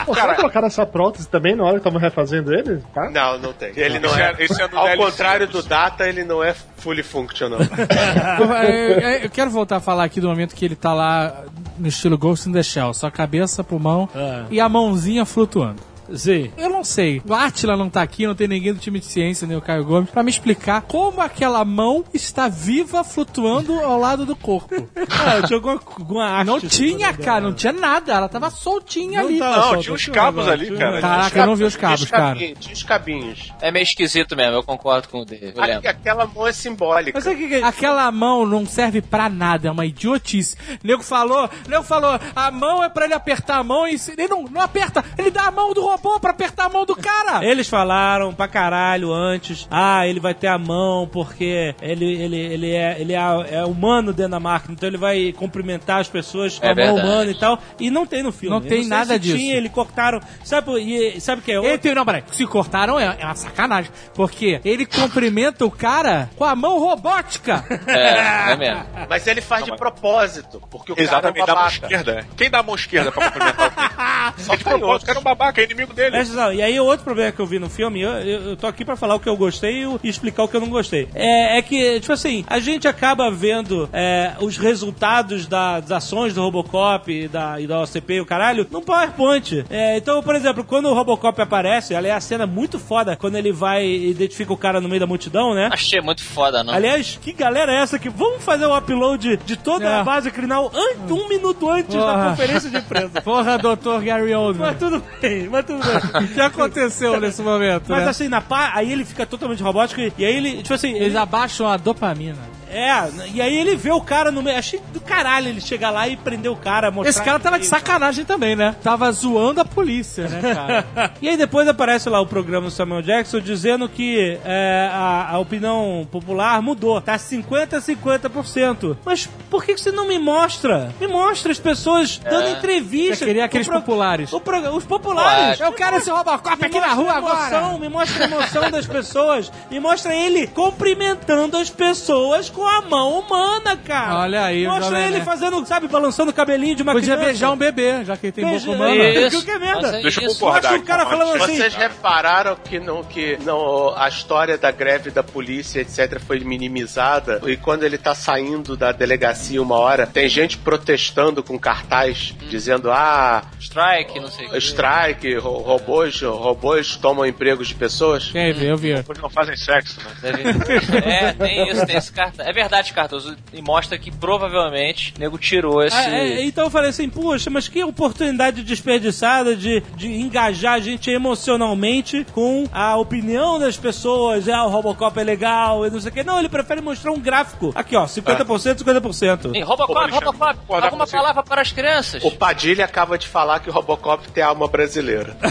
[0.05, 2.83] Pô, será que colocaram essa prótese também na hora que estavam refazendo ele?
[2.95, 3.11] Tá?
[3.11, 3.73] Não, não tem.
[3.77, 4.31] Ele não é.
[4.39, 5.63] é- esse é do Ao DLC, contrário do.
[5.63, 7.59] Data, ele não é fully functional.
[9.23, 11.45] eu quero voltar a falar aqui do momento que ele tá lá
[11.79, 14.45] no estilo Ghost in the Shell, só cabeça, pulmão Ah.
[14.51, 15.83] e a mãozinha flutuando.
[16.15, 16.51] Sim.
[16.57, 17.21] Eu não sei.
[17.29, 19.85] O Atila não tá aqui, não tem ninguém do time de ciência, nem o Caio
[19.85, 24.75] Gomes, pra me explicar como aquela mão está viva flutuando ao lado do corpo.
[25.21, 26.47] Ah, tinha alguma, alguma arte.
[26.47, 28.13] Não sobre tinha, cara, não tinha nada.
[28.13, 29.39] Ela tava soltinha ali.
[29.39, 31.01] tava Não, solta, tinha uns cabos ali, tinha um cara.
[31.01, 32.35] Caraca, eu não vi os cabos, Tinha cara.
[32.37, 33.53] Tinha os cabinhos.
[33.61, 35.27] É meio esquisito mesmo, eu concordo com o.
[35.61, 37.19] A- Aquela mão é simbólica.
[37.19, 37.63] Mas o que, que é?
[37.65, 40.57] Aquela mão não serve pra nada, é uma idiotice.
[40.83, 43.99] O nego falou, o nego falou, a mão é pra ele apertar a mão e
[43.99, 46.85] se- ele não, não aperta, ele dá a mão do robô pra apertar a mão
[46.85, 47.45] do cara.
[47.45, 52.73] Eles falaram pra caralho antes, ah, ele vai ter a mão porque ele, ele, ele,
[52.73, 53.19] é, ele é,
[53.51, 56.97] é humano dentro da máquina, então ele vai cumprimentar as pessoas com É a mão
[56.97, 57.59] humana e tal.
[57.79, 58.57] E não tem no filme.
[58.57, 59.37] Não Eu tem sei nada se disso.
[59.37, 60.21] Tinha, ele cortaram.
[60.45, 61.57] Sabe, e, sabe o que é?
[61.57, 66.31] Ele tem, não, peraí, se cortaram é, é uma sacanagem, porque ele cumprimenta o cara
[66.37, 67.65] com a mão robótica.
[67.89, 68.85] É, é mesmo.
[69.09, 72.27] Mas ele faz de propósito, porque o Exatamente, cara é da um mão esquerda.
[72.37, 74.39] Quem dá a mão esquerda pra cumprimentar alguém?
[74.45, 76.11] Só É de propósito, o cara é um babaca, é inimigo dele.
[76.11, 78.67] Presta atenção, E aí, outro problema que eu vi no filme, eu, eu, eu tô
[78.67, 81.09] aqui pra falar o que eu gostei e explicar o que eu não gostei.
[81.15, 86.35] É, é que, tipo assim, a gente acaba vendo é, os resultados da- das ações
[86.35, 89.65] do Robocop e da, e da OCP e o caralho no PowerPoint.
[89.71, 93.37] É, então, por exemplo, quando o Robocop aparece, ali é a cena muito foda quando
[93.37, 95.69] ele vai e identifica o cara no meio da multidão, né?
[95.73, 96.73] Achei muito foda, não.
[96.73, 100.01] Aliás, que galera é essa que vamos fazer o upload de toda É.
[100.01, 100.71] a base criminal
[101.11, 102.31] um minuto antes da Porra.
[102.31, 103.21] conferência de imprensa?
[103.23, 104.69] Porra, doutor Gary Oldman.
[104.69, 105.78] Mas tudo bem, mas tudo bem.
[106.23, 108.11] O que aconteceu nesse momento, Mas né?
[108.11, 111.09] assim, na pá, aí ele fica totalmente robótico e, e aí ele, tipo assim, Eles
[111.09, 112.58] ele, abaixam a dopamina.
[112.71, 114.59] É, e aí ele vê o cara no meio.
[114.59, 117.11] Achei do caralho ele chegar lá e prender o cara, mostrar.
[117.11, 118.75] Esse cara tava de sacanagem também, né?
[118.83, 121.13] Tava zoando a polícia, né, cara?
[121.23, 125.39] E aí depois aparece lá o programa do Samuel Jackson dizendo que é, a, a
[125.39, 127.01] opinião popular mudou.
[127.01, 128.97] Tá 50% a 50%.
[129.05, 130.93] Mas por que, que você não me mostra?
[131.01, 133.17] Me mostra as pessoas dando entrevista.
[133.17, 134.33] Você queria aqueles O pro- populares.
[134.33, 135.61] o pro- os populares.
[135.61, 137.79] Eu quero esse Robocop aqui na rua a emoção, agora.
[137.79, 139.51] Me mostra a emoção das pessoas.
[139.71, 144.19] Me mostra ele cumprimentando as pessoas com a mão humana, cara.
[144.21, 147.25] Olha aí, Mostra Jovem ele fazendo, sabe, balançando o cabelinho de uma Podia criança.
[147.31, 149.05] beijar um bebê, já que ele tem Beija- boca humana.
[149.09, 149.45] Isso.
[149.45, 149.83] Que merda.
[149.83, 150.73] Mas é Deixa eu concordar.
[150.73, 151.57] Mostra o cara falando assim.
[151.57, 157.41] Vocês repararam que, não, que não, a história da greve da polícia, etc., foi minimizada?
[157.47, 162.91] E quando ele tá saindo da delegacia uma hora, tem gente protestando com cartaz, dizendo:
[162.91, 164.59] ah, Strike, não sei o que.
[164.59, 168.31] strike, ro- robôs, robôs tomam empregos de pessoas?
[168.31, 168.89] Quem vê, eu vi.
[168.91, 170.09] Eles não fazem sexo, né?
[171.09, 172.47] É, tem isso, tem esse cartão.
[172.49, 173.37] É verdade, Cardoso.
[173.53, 175.95] E mostra que provavelmente o nego tirou esse.
[175.95, 180.79] Ah, é, então eu falei assim, poxa, mas que oportunidade desperdiçada de, de engajar a
[180.79, 184.49] gente emocionalmente com a opinião das pessoas.
[184.49, 186.25] Ah, o Robocop é legal e não sei o que.
[186.25, 187.71] Não, ele prefere mostrar um gráfico.
[187.75, 189.53] Aqui, ó, 50%, 50%.
[189.53, 192.25] Sim, Robocop, Pô, Robocop, alguma palavra para as crianças?
[192.25, 195.37] O Padilha acaba de falar que o Robocop tem alma brasileira.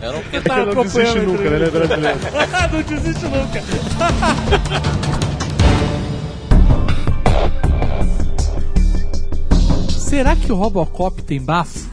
[0.00, 1.56] Eu não Tá Ele não desiste nunca, né?
[1.56, 2.18] Ele é brasileiro.
[2.72, 3.62] não desiste nunca.
[10.12, 11.90] Será que o Robocop tem bafo?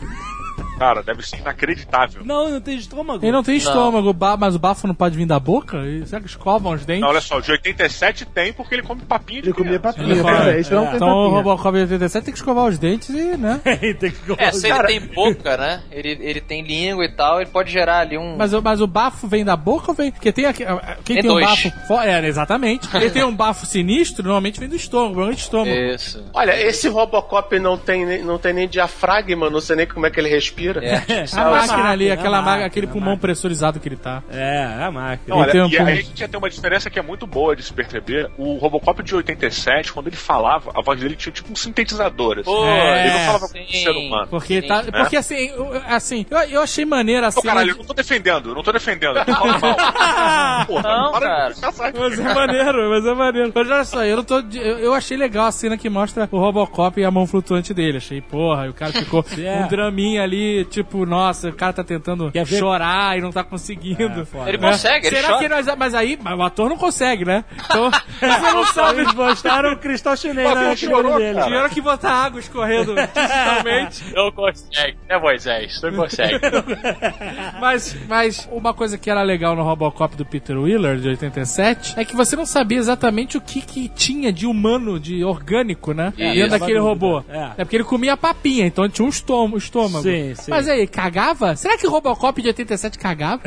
[0.79, 2.21] Cara, deve ser inacreditável.
[2.25, 3.23] Não, não tem estômago.
[3.23, 5.77] Ele não tem estômago, ba- mas o bafo não pode vir da boca?
[5.85, 7.01] E Será que escovam os dentes?
[7.01, 10.23] Não, olha só, o de 87 tem porque ele come papinha de Ele comia papinha,
[10.23, 10.57] cara.
[10.57, 11.35] Esse não tem Então o papinha.
[11.43, 13.59] Robocop de 87 tem que escovar os dentes e, né?
[13.99, 15.81] tem que É, se ele tem boca, né?
[15.91, 18.37] Ele, ele tem língua e tal, ele pode gerar ali um.
[18.37, 20.11] Mas, o- mas o bafo vem da boca ou vem.
[20.11, 20.63] Porque tem aqui.
[21.03, 21.69] Quem Tem tem, um bafo.
[21.87, 22.87] fo- É, exatamente.
[22.89, 25.69] Quem tem um bafo sinistro, normalmente vem do estômago, provavelmente estômago.
[25.69, 26.23] Isso.
[26.33, 30.19] Olha, esse Robocop não tem, não tem nem diafragma, não sei nem como é que
[30.19, 30.68] ele respira.
[30.77, 31.25] É.
[31.39, 33.21] A máquina ali, máquina, aquela a máquina, aquele a pulmão máquina.
[33.21, 34.21] pressurizado que ele tá.
[34.31, 35.23] É, é a máquina.
[35.27, 37.25] Não, olha, tem um e pulmão- aí a gente tem uma diferença que é muito
[37.27, 38.29] boa de se perceber.
[38.37, 42.39] O Robocop de 87, quando ele falava, a voz dele tinha tipo um sintetizador.
[42.39, 42.51] Assim.
[42.65, 43.53] É, ele não falava sim.
[43.53, 44.27] como um ser humano.
[44.29, 44.67] Porque, Sim.
[44.67, 44.91] tá, né?
[44.91, 47.41] porque assim, eu- assim, eu, eu achei maneira assim.
[47.41, 49.17] caralho, eu não tô defendendo, eu não tô defendendo.
[49.17, 49.75] Eu tô falando mal.
[50.67, 51.53] Porra, Não, cara.
[51.61, 53.51] Mas é maneiro, mas é maneiro.
[53.55, 54.39] Mas olha só, eu não tô.
[54.39, 57.97] Eu, eu achei legal a cena que mostra o Robocop e a mão flutuante dele.
[57.97, 59.63] Achei, porra, e o cara ficou É.
[59.63, 62.45] um draminha ali, tipo, nossa, o cara tá tentando ver?
[62.45, 64.25] chorar e não tá conseguindo.
[64.25, 64.49] foda.
[64.49, 64.69] Ele Né?
[64.71, 65.39] consegue, ele Será chora.
[65.39, 65.65] que nós.
[65.77, 67.43] Mas aí, mas o ator não consegue, né?
[67.65, 69.01] Então, você não sabe.
[69.01, 71.41] Eles mostraram o cristal chinês Pô, na chorou, dele.
[71.43, 74.03] Tiveram que botar água escorrendo digitalmente.
[74.13, 75.81] Não consegue, né, Moisés?
[75.81, 76.39] Não consegue.
[77.59, 82.05] Mas, mas uma coisa que era legal no Robocop do Peter Wheeler, de 87, é
[82.05, 86.13] que você não sabia exatamente o que, que tinha de humano, de orgânico, né?
[86.17, 86.59] É, dentro isso.
[86.59, 87.23] daquele robô.
[87.29, 87.39] É.
[87.57, 87.65] É.
[87.65, 89.57] porque ele comia papinha, então tinha um estômago.
[89.57, 90.03] estômago.
[90.03, 90.55] Sim, sim.
[90.55, 91.55] Mas aí, cagava?
[91.55, 93.41] Será que o Robocop de 87 cagava?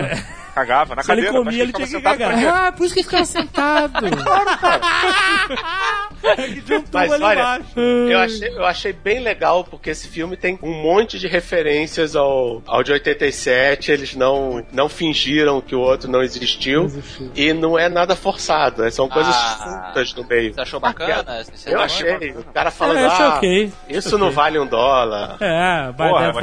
[0.55, 1.45] Cagava na Se ele cadeira.
[1.45, 2.67] comia, mas ele ficava tinha que cagar.
[2.67, 3.93] ah, por isso que ele ficava sentado.
[6.23, 7.81] Um tubo Mas ali olha, embaixo.
[7.81, 12.63] eu achei, eu achei bem legal porque esse filme tem um monte de referências ao,
[12.67, 13.91] ao de 87.
[13.91, 16.85] Eles não, não fingiram que o outro não existiu.
[16.85, 17.31] existiu.
[17.35, 18.89] E não é nada forçado.
[18.93, 19.87] São coisas Ah.
[19.89, 20.55] juntas no meio.
[20.55, 21.41] Você achou bacana?
[21.41, 22.31] Esse Eu achei.
[22.31, 23.73] O cara falando, É, ah, ok.
[23.89, 25.37] isso não vale um dólar.
[25.41, 26.39] É, by Porra, that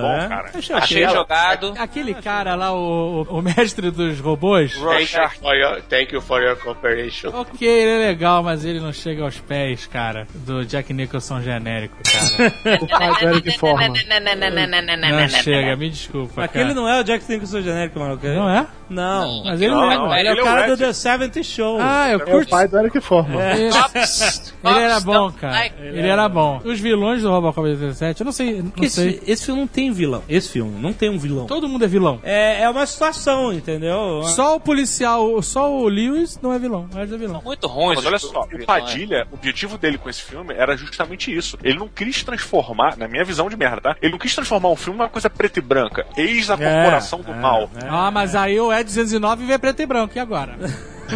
[0.00, 0.28] bom, né?
[0.28, 0.50] cara.
[0.54, 1.16] Achei Achei ok.
[1.16, 1.74] jogado.
[1.78, 4.74] Aquele cara lá, o, o mestre dos robôs.
[4.74, 7.30] Thank you, for your, thank you for your cooperation.
[7.32, 11.96] Ok, ele é legal, mas ele não chega aos pés, cara, do Jack Nicholson genérico,
[12.04, 12.78] cara.
[12.80, 13.88] O pai do Eric Forma.
[13.88, 16.44] Não chega, me desculpa.
[16.44, 16.74] Aquele cara.
[16.74, 18.18] não é o Jack Nicholson genérico, mano.
[18.22, 18.66] Não é?
[18.88, 19.44] Não.
[19.44, 19.96] Mas ele Não, não é.
[19.96, 20.76] não, Ele é Ele o é o cara do.
[20.78, 21.78] The 70 Show.
[21.80, 23.42] Ah, eu É o pai do Eric Forma.
[23.52, 25.66] Ele, Ops, ele era bom, cara.
[25.78, 26.60] Ele era bom.
[26.64, 29.08] Os vilões do Robocop 17, eu não sei, não sei.
[29.08, 30.22] esse, esse filme não tem vilão.
[30.28, 31.46] Esse filme não tem um vilão.
[31.46, 32.20] Todo mundo é vilão.
[32.22, 34.22] É, é uma situação, entendeu?
[34.24, 36.88] Só o policial, só o Lewis não é vilão.
[36.94, 37.42] Resto é vilão.
[37.44, 37.96] Muito ruim.
[37.96, 41.58] Mas olha só, o Padilha, o objetivo dele com esse filme era justamente isso.
[41.62, 43.96] Ele não quis transformar, na minha visão de merda, tá?
[44.00, 46.06] Ele não quis transformar um filme numa coisa preta e branca.
[46.16, 47.70] Eis a corporação do é, mal.
[47.82, 47.88] é.
[47.88, 50.12] Ah, mas aí o Ed 209 vê preto e branco.
[50.16, 50.56] E agora?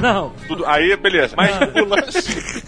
[0.01, 0.33] Não.
[0.49, 1.35] Tudo, aí, beleza.
[1.37, 2.63] Mas o lance.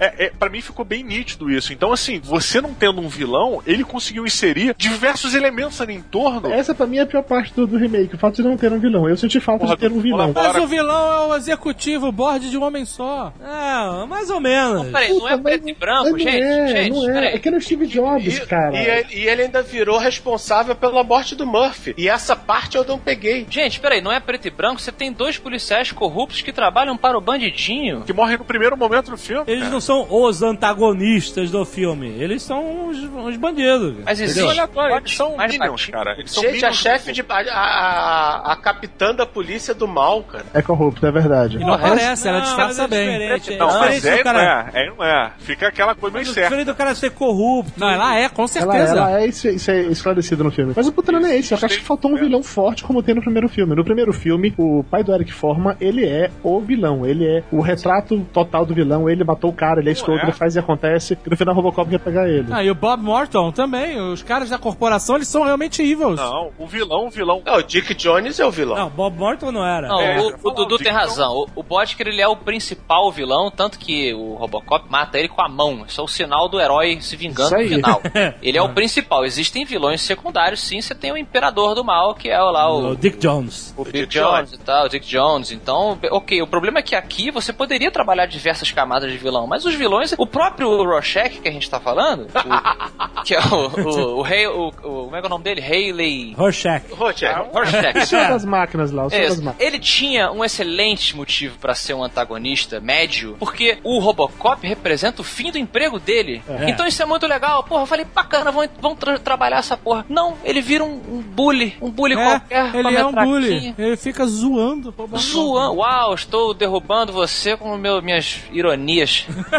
[0.00, 1.72] É, é, pra mim ficou bem nítido isso.
[1.72, 6.50] Então, assim, você não tendo um vilão, ele conseguiu inserir diversos elementos ali em torno.
[6.50, 8.72] Essa pra mim é a pior parte do, do remake, o fato de não ter
[8.72, 9.06] um vilão.
[9.08, 10.32] Eu senti falta Porra, de ter um vilão.
[10.34, 13.32] Mas o vilão é o executivo, o board de um homem só.
[13.40, 14.88] É, mais ou menos.
[14.90, 16.40] Peraí, não é preto e branco, gente?
[16.40, 17.34] Não é, gente, não é.
[17.34, 18.74] É que era o Steve Jobs, E, cara.
[18.74, 21.94] e ele, e ele ainda virou responsável pela morte do Murphy.
[21.98, 23.46] E essa parte eu não peguei.
[23.50, 24.80] Gente, peraí, não é preto e branco?
[24.80, 28.02] Você tem dois policiais corruptos que trabalham para o bandidinho.
[28.02, 29.44] Que morre no primeiro momento do filme.
[29.46, 29.72] Eles cara.
[29.72, 32.08] não são os antagonistas do filme.
[32.18, 33.94] Eles são os, os bandidos.
[34.04, 34.40] Mas Eles existe.
[34.40, 36.12] são aleatórios, eles são mais minions, cara.
[36.18, 36.76] Eles são Gente, a minions.
[36.76, 37.24] chefe de.
[37.28, 40.44] A, a, a capitã da polícia do mal, cara.
[40.54, 41.56] É corrupto, é verdade.
[41.56, 43.12] E não aparece, ela Não, disfarça mas é bem.
[43.18, 43.56] diferente.
[43.56, 44.70] Não, é mas é, não cara.
[44.74, 44.86] é.
[44.86, 45.32] É, não é.
[45.38, 46.48] Fica aquela coisa meio Mas certa.
[46.50, 47.72] diferente do cara ser corrupto.
[47.78, 48.92] Não, ela é, com Ela, certeza.
[48.96, 50.72] ela é, isso, isso é esclarecido no filme.
[50.76, 51.52] Mas o puta não é esse.
[51.52, 53.74] Eu acho que faltou um vilão forte como tem no primeiro filme.
[53.74, 57.06] No primeiro filme, o pai do Eric Forma, ele é o vilão.
[57.06, 59.08] Ele é o retrato total do vilão.
[59.08, 60.24] Ele matou o cara, ele é escroto, é?
[60.24, 61.18] ele faz e acontece.
[61.26, 62.46] E no final o Robocop quer pegar ele.
[62.50, 64.00] Ah, e o Bob Morton também.
[64.00, 66.16] Os caras da corporação, eles são realmente evils.
[66.16, 67.42] Não, o vilão, o vilão.
[67.44, 68.76] Não, o Dick Jones é o vilão.
[68.76, 69.88] Não, Bob Morton não era.
[69.88, 71.32] Não, É, o, o Dudu o tem razão.
[71.32, 75.42] O, o Botker, ele é o principal vilão, tanto que o Robocop mata ele com
[75.42, 75.84] a mão.
[75.86, 78.00] Isso é o sinal do herói se vingando no final.
[78.42, 79.24] Ele é o principal.
[79.24, 80.80] Existem vilões secundários, sim.
[80.80, 82.90] Você tem o Imperador do Mal, que é lá o...
[82.90, 83.74] O Dick Jones.
[83.76, 85.52] O Dick Dick Jones e tal, o Dick Jones.
[85.52, 89.64] Então, ok, o problema é que aqui você poderia trabalhar diversas camadas de vilão, mas
[89.70, 94.18] os vilões, o próprio Rorschach que a gente tá falando, o- que é o, o,
[94.18, 95.60] o rei, o, o- como é que é o nome dele?
[95.60, 96.84] Hayley Rorschach.
[96.92, 97.98] Roger, Rorschach.
[97.98, 99.66] O senhor das máquinas lá, o senhor É, das máquinas.
[99.66, 105.24] ele tinha um excelente motivo pra ser um antagonista médio, porque o Robocop representa o
[105.24, 106.42] fim do emprego dele.
[106.48, 106.70] É.
[106.70, 107.62] Então isso é muito legal.
[107.64, 110.04] Porra, eu falei, bacana, vamos, vamos tra- trabalhar essa porra.
[110.08, 112.74] Não, ele vira um, um bully, um bully É, qualquer.
[112.74, 113.74] ele é um bully.
[113.78, 114.94] Ele fica zoando.
[115.16, 115.76] Zoando.
[115.78, 119.26] Uau, estou derrubando você com meu, minhas ironias.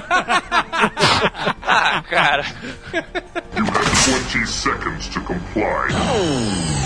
[1.63, 2.43] ah, cara.
[3.53, 5.87] 20 seconds to comply.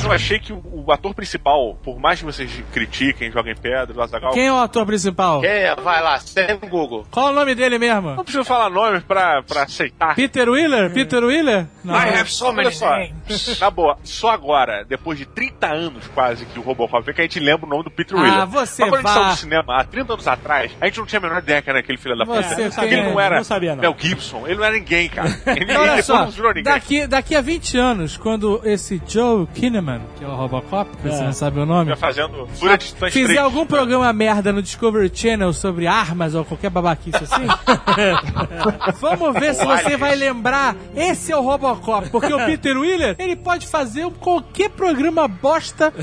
[0.04, 4.34] Eu achei que o, ator principal, por mais que vocês critiquem, joguem pedra, o Azaghal,
[4.34, 5.42] Quem é o ator principal?
[5.42, 5.76] Quem é?
[5.76, 7.08] Vai lá, sem Google.
[7.10, 8.16] Qual o nome dele mesmo?
[8.16, 10.14] não preciso falar nomes pra, pra aceitar.
[10.16, 10.92] Peter Wheeler?
[10.94, 11.66] Peter Wheeler?
[11.84, 11.96] Não.
[11.96, 13.60] I have so many names.
[13.60, 17.26] Na boa, só agora, depois de 30 anos quase que o Robocop veio, que a
[17.26, 18.48] gente lembra o nome do Peter Ah, Wheeler.
[18.48, 19.22] você Mas quando a gente vá.
[19.24, 21.70] saiu do cinema, há 30 anos atrás, a gente não tinha a menor ideia que
[21.70, 22.44] era aquele filho da puta.
[22.44, 23.82] Você ele não era não sabia, não.
[23.82, 25.30] Mel Gibson, ele não era ninguém, cara.
[25.48, 26.64] Ele, Então, olha ele só, não ninguém.
[26.64, 31.22] daqui, daqui a 20 anos, quando esse Joe Kinnaman, que é o Robocop, que você
[31.22, 31.26] É.
[31.26, 33.40] não sabe o nome, Fica fazendo Fúria de Titãs fizer 3.
[33.40, 37.46] algum programa merda no Discovery Channel sobre armas ou qualquer babaquice assim,
[39.00, 40.76] vamos ver se você vai lembrar.
[40.96, 45.94] Esse é o Robocop, porque o Peter Wheeler, ele pode fazer qualquer programa bosta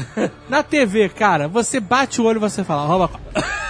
[0.49, 1.49] na TV, cara.
[1.49, 3.22] Você bate o olho e você fala, Robocop.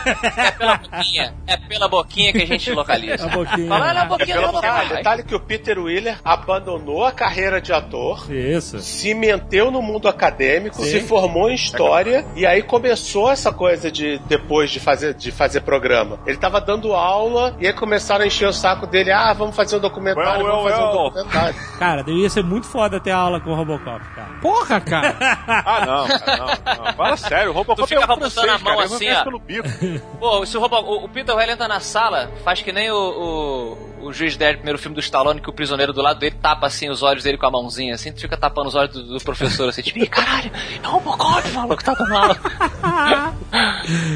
[0.05, 1.35] É pela boquinha.
[1.47, 3.27] É pela boquinha que a gente localiza.
[3.27, 3.69] A boquinha.
[3.69, 4.61] Fala, a boquinha do
[4.97, 8.79] Detalhe, que o Peter Wheeler abandonou a carreira de ator, Isso.
[8.81, 14.19] se meteu no mundo acadêmico, se formou em história e aí começou essa coisa de
[14.27, 16.19] depois de fazer de fazer programa.
[16.27, 19.77] Ele tava dando aula e aí começaram a encher o saco dele, ah, vamos fazer
[19.77, 21.11] um documentário, Well, vamos well, fazer um well.
[21.11, 21.55] documentário.
[21.79, 24.29] Cara, devia ser muito foda ter aula com o Robocop, cara.
[24.41, 25.17] Porra, cara.
[25.65, 26.93] Ah, não, cara, não, não.
[26.95, 28.85] Fala sério, o Robocop Tu ficava é um francês, a mão cara.
[28.85, 29.15] assim, ó.
[29.61, 29.69] Bico.
[30.19, 32.97] Pô, se o, o, o Peter Weller entra na sala, faz que nem o,
[34.01, 36.67] o, o juiz Dredd, primeiro filme do Stallone, que o prisioneiro do lado dele tapa
[36.67, 39.21] assim os olhos dele com a mãozinha, assim, tu fica tapando os olhos do, do
[39.25, 40.51] professor, assim, tipo, "Ih, caralho,
[40.83, 42.37] é o Robocop, maluco, que tá dando aula.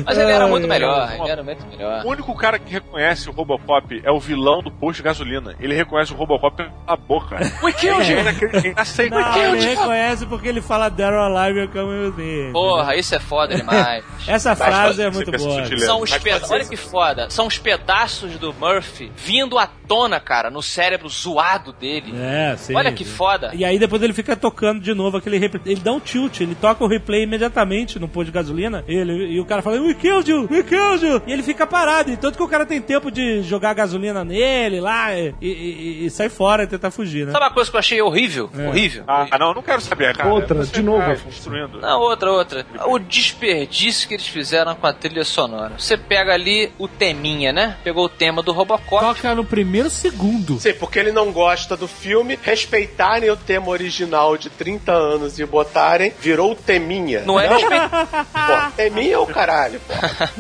[0.05, 2.05] Mas ele era muito melhor, ele era muito melhor.
[2.05, 5.55] O único cara que reconhece o Robocop é o vilão do posto de gasolina.
[5.61, 7.37] Ele reconhece o Robocop pela boca.
[7.83, 8.01] You!
[8.01, 9.19] Ele aceita.
[9.19, 12.53] Não, ele reconhece porque ele fala Daryl Alive eu come with me.
[12.53, 14.05] Porra, isso é foda demais.
[14.27, 15.79] Essa frase é você muito boa.
[15.79, 17.31] São os peda- Olha que foda.
[17.31, 22.13] São os pedaços do Murphy vindo à tona, cara, no cérebro zoado dele.
[22.17, 22.75] É, sim.
[22.75, 23.53] Olha que foda.
[23.55, 25.63] E aí depois ele fica tocando de novo aquele replay.
[25.67, 28.85] Ele dá um tilt, ele toca o replay imediatamente no posto de gasolina.
[28.89, 30.49] Ele, e o cara fala, We killed you!
[30.51, 31.23] We killed you!
[31.27, 32.11] E ele fica parado.
[32.11, 36.11] E tanto que o cara tem tempo de jogar gasolina nele lá e, e- e-
[36.11, 37.33] sair fora e tentar fugir, né?
[37.33, 38.51] Sabe uma coisa que eu achei horrível?
[38.59, 38.69] É.
[38.69, 39.05] Horrível.
[39.07, 40.29] Ah, não, não quero saber, cara.
[40.33, 41.27] Outra, de novo, Afonso.
[41.27, 41.81] destruindo.
[41.81, 42.67] Não, outra, outra.
[42.87, 45.75] O desperdício que eles fizeram com a trilha sonora.
[45.79, 47.77] Você pega ali o teminha, né?
[47.83, 49.05] Pegou o tema do Robocop.
[49.05, 50.59] Toca no primeiro segundo.
[50.61, 55.47] Sim, porque ele não gosta do filme, respeitarem o tema original de 30 anos e
[55.47, 57.23] botarem, virou o teminha.
[57.23, 57.89] Não é respeito.
[57.91, 59.95] Pô, teminha é o caralho, pô.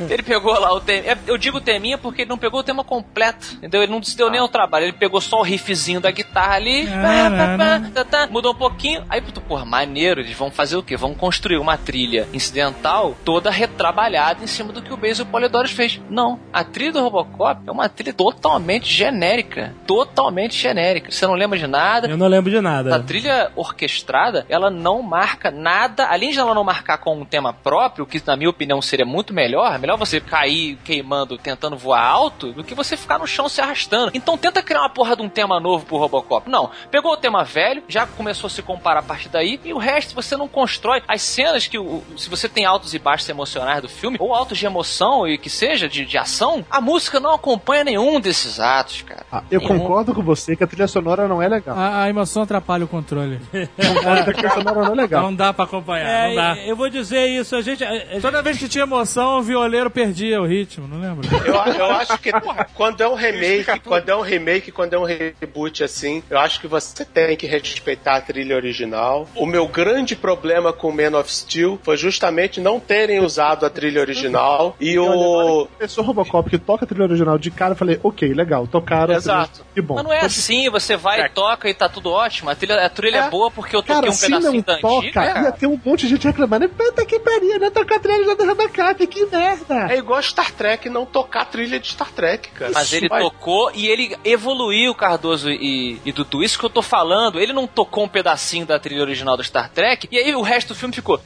[0.08, 1.06] Ele pegou lá o tema.
[1.06, 3.54] é, Eu digo teminha porque ele não pegou o tema completo.
[3.54, 3.82] Entendeu?
[3.82, 4.84] Ele não se deu nem ao trabalho.
[4.86, 6.86] Ele pegou só o riffzinho da guitarra ali.
[6.86, 9.04] pá, pá, pá, tá, tá, mudou um pouquinho.
[9.08, 10.20] Aí, puto, porra, maneiro.
[10.20, 10.96] Eles vão fazer o quê?
[10.96, 16.00] Vão construir uma trilha incidental toda retrabalhada em cima do que o Basil Polidori fez.
[16.10, 16.38] Não.
[16.52, 19.74] A trilha do Robocop é uma trilha totalmente genérica.
[19.86, 21.10] Totalmente genérica.
[21.10, 22.08] Você não lembra de nada.
[22.08, 23.00] Eu não lembro de A nada.
[23.00, 28.06] trilha orquestrada, ela não marca nada, além de ela não marcar com um tema próprio,
[28.06, 32.52] que na minha opinião seria muito melhor, é melhor você cair queimando, tentando voar alto,
[32.52, 34.10] do que você ficar no chão se arrastando.
[34.14, 36.48] Então tenta criar uma porra de um tema novo pro Robocop.
[36.50, 39.78] Não, pegou o tema velho, já começou a se comparar a partir daí, e o
[39.78, 41.02] resto você não constrói.
[41.06, 44.55] As cenas que, o- se você tem altos e baixos emocionais do filme, ou altos
[44.58, 49.02] de emoção e que seja, de, de ação, a música não acompanha nenhum desses atos,
[49.02, 49.24] cara.
[49.30, 49.78] Ah, eu Nenhum.
[49.78, 51.76] concordo com você que a trilha sonora não é legal.
[51.76, 53.40] A, a emoção atrapalha o controle.
[54.06, 55.22] A trilha sonora não é legal.
[55.22, 56.56] Não dá pra acompanhar, não dá.
[56.56, 57.82] É, eu vou dizer isso, a gente.
[57.84, 61.28] a- a- Toda vez que tinha emoção, o violeiro perdia o ritmo, não lembro?
[61.44, 62.30] Eu, eu acho que
[62.74, 66.60] quando é um remake, quando é um remake, quando é um reboot assim, eu acho
[66.60, 69.28] que você tem que respeitar a trilha original.
[69.34, 74.00] O meu grande problema com Man of Steel foi justamente não terem usado a trilha
[74.00, 74.45] original
[74.80, 78.66] e o Pessoa Robocop que toca a trilha original de cara, eu falei, ok, legal,
[78.66, 79.14] tocaram.
[79.14, 79.64] Exato.
[79.74, 79.94] Que bom.
[79.96, 82.50] Mas não é assim, você vai e toca e tá tudo ótimo.
[82.50, 83.26] A trilha, a trilha é.
[83.26, 83.30] É.
[83.30, 85.24] boa porque eu toquei Cara, um se pedacinho não da toca, antiga.
[85.24, 85.52] ia cara.
[85.52, 86.68] ter um monte de gente reclamando.
[86.68, 87.70] Puta que pariu, né?
[87.70, 89.92] Tocar a trilha da Robocop, que merda.
[89.92, 92.72] é igual Star Trek não tocar a trilha de Star Trek, cara.
[92.74, 96.42] Mas ele Vai- tocou e ele evoluiu, Cardoso e, e Dudu.
[96.42, 97.40] Isso que eu tô falando.
[97.40, 100.68] Ele não tocou um pedacinho da trilha original do Star Trek e aí o resto
[100.68, 101.18] do filme ficou.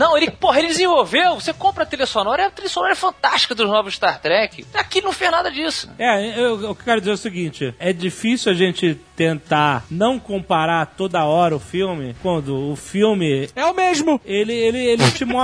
[0.00, 1.34] Não, ele, porra, ele desenvolveu.
[1.34, 4.64] Você compra a trilha sonora, a trilha sonora é fantástica dos novos Star Trek.
[4.72, 5.90] Aqui não fez nada disso.
[5.98, 11.22] É, eu, eu quero dizer o seguinte: é difícil a gente tentar não comparar toda
[11.26, 13.50] hora o filme quando o filme.
[13.54, 14.18] É o mesmo!
[14.24, 15.02] Ele, ele, ele,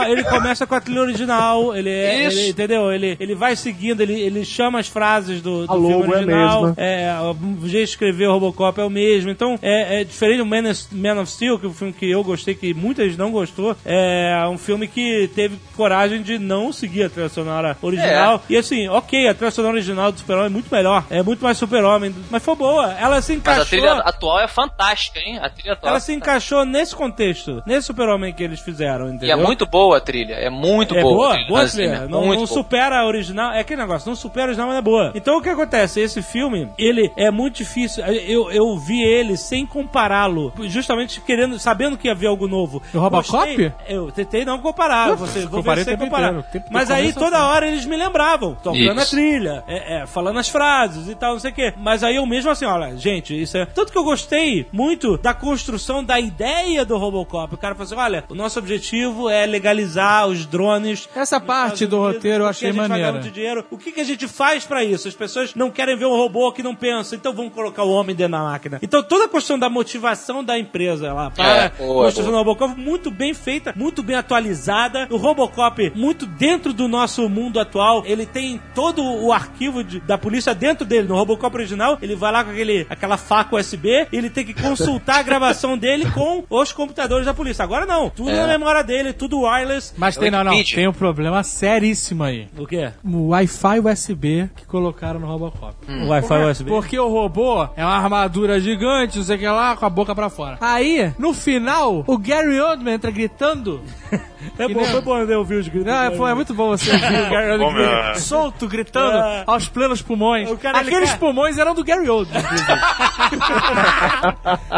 [0.08, 2.38] ele começa com a trilha original, ele, é, Isso.
[2.38, 2.90] ele- entendeu?
[2.90, 6.16] Ele, ele vai seguindo, ele, ele chama as frases do, do A filme logo é
[6.16, 6.62] a original.
[6.62, 6.74] mesma.
[6.78, 9.30] É, o jeito de escrever o Robocop é o mesmo.
[9.30, 12.10] Então, é, é diferente do Man of, Man of Steel, que é um filme que
[12.10, 13.76] eu gostei, que muita gente não gostou.
[13.84, 18.42] É um filme que teve coragem de não seguir a trilha sonora original.
[18.48, 21.56] E assim, ok, a trilha sonora original do Super-Homem é muito melhor, é muito mais
[21.58, 22.92] Super-Homem, mas foi boa.
[22.98, 23.62] Ela se Mas encaixou.
[23.62, 25.38] a trilha atual é fantástica, hein?
[25.40, 25.90] A trilha atual.
[25.90, 29.38] Ela se encaixou nesse contexto, nesse Super-Homem que eles fizeram, E é entendeu?
[29.38, 30.34] muito boa a trilha.
[30.34, 31.14] É muito é boa.
[31.14, 31.88] boa, a trilha boa do trilha.
[31.94, 32.08] cinema.
[32.08, 32.62] Não, muito não boa.
[32.62, 33.52] supera a original.
[33.52, 35.12] É aquele negócio, não supera a original, mas é boa.
[35.14, 36.00] Então o que acontece?
[36.00, 38.04] Esse filme, ele é muito difícil.
[38.04, 42.82] Eu, eu vi ele sem compará-lo, justamente querendo, sabendo que ia ver algo novo.
[42.92, 43.46] O Robocop?
[43.46, 43.72] Gostei.
[43.88, 45.14] Eu tentei não comparar.
[45.16, 46.28] Você, vou ver tempo comparar.
[46.28, 46.46] inteiro.
[46.52, 47.42] Tempo- Mas aí toda fim.
[47.42, 49.10] hora eles me lembravam, tocando a Isso.
[49.10, 51.74] trilha, é, é, falando as frases e tal, não sei o quê.
[51.76, 53.66] Mas aí eu mesmo assim, olha, gente, isso é.
[53.66, 57.54] Tanto que eu gostei muito da construção da ideia do Robocop.
[57.54, 61.08] O cara falou assim: olha, o nosso objetivo é legalizar os drones.
[61.14, 63.64] Essa parte do Unidos, roteiro eu achei a maneira.
[63.70, 65.08] O que, que a gente faz pra isso?
[65.08, 68.14] As pessoas não querem ver um robô que não pensa, então vamos colocar o homem
[68.14, 68.78] dentro da máquina.
[68.82, 72.44] Então toda a questão da motivação da empresa lá para É, a boa, construção boa.
[72.44, 75.06] do Robocop muito bem feita, muito bem atualizada.
[75.10, 78.02] O Robocop muito dentro do nosso mundo atual.
[78.04, 81.08] Ele tem todo o arquivo de- da polícia dentro dele.
[81.08, 84.52] No Robocop original, ele vai lá com aquele, aquela faca USB e ele tem que
[84.54, 87.62] consultar a gravação dele com os computadores da polícia.
[87.62, 88.36] Agora não, tudo É.
[88.40, 89.94] na memória dele, tudo wireless.
[89.96, 92.48] Mas tem, não, não, tem um problema seríssimo aí.
[92.58, 92.90] O quê?
[93.04, 95.74] O Wi-Fi USB que colocaram no Robocop.
[95.88, 96.70] O Wi-Fi USB.
[96.70, 100.14] Porque o robô é uma armadura gigante, não sei o que lá, com a boca
[100.14, 100.58] pra fora.
[100.60, 103.80] Aí, no final, o Gary Oldman entra gritando.
[104.58, 105.86] É bom, foi bom eu ouvir os gritos.
[105.86, 109.44] Não, é, foi- é muito bom você ouvir o Gary Oldman gritando, solto, gritando É.
[109.46, 110.48] aos plenos pulmões.
[110.60, 112.42] Cara, ele Aqueles cai- pulmões eram do Gary Oldman.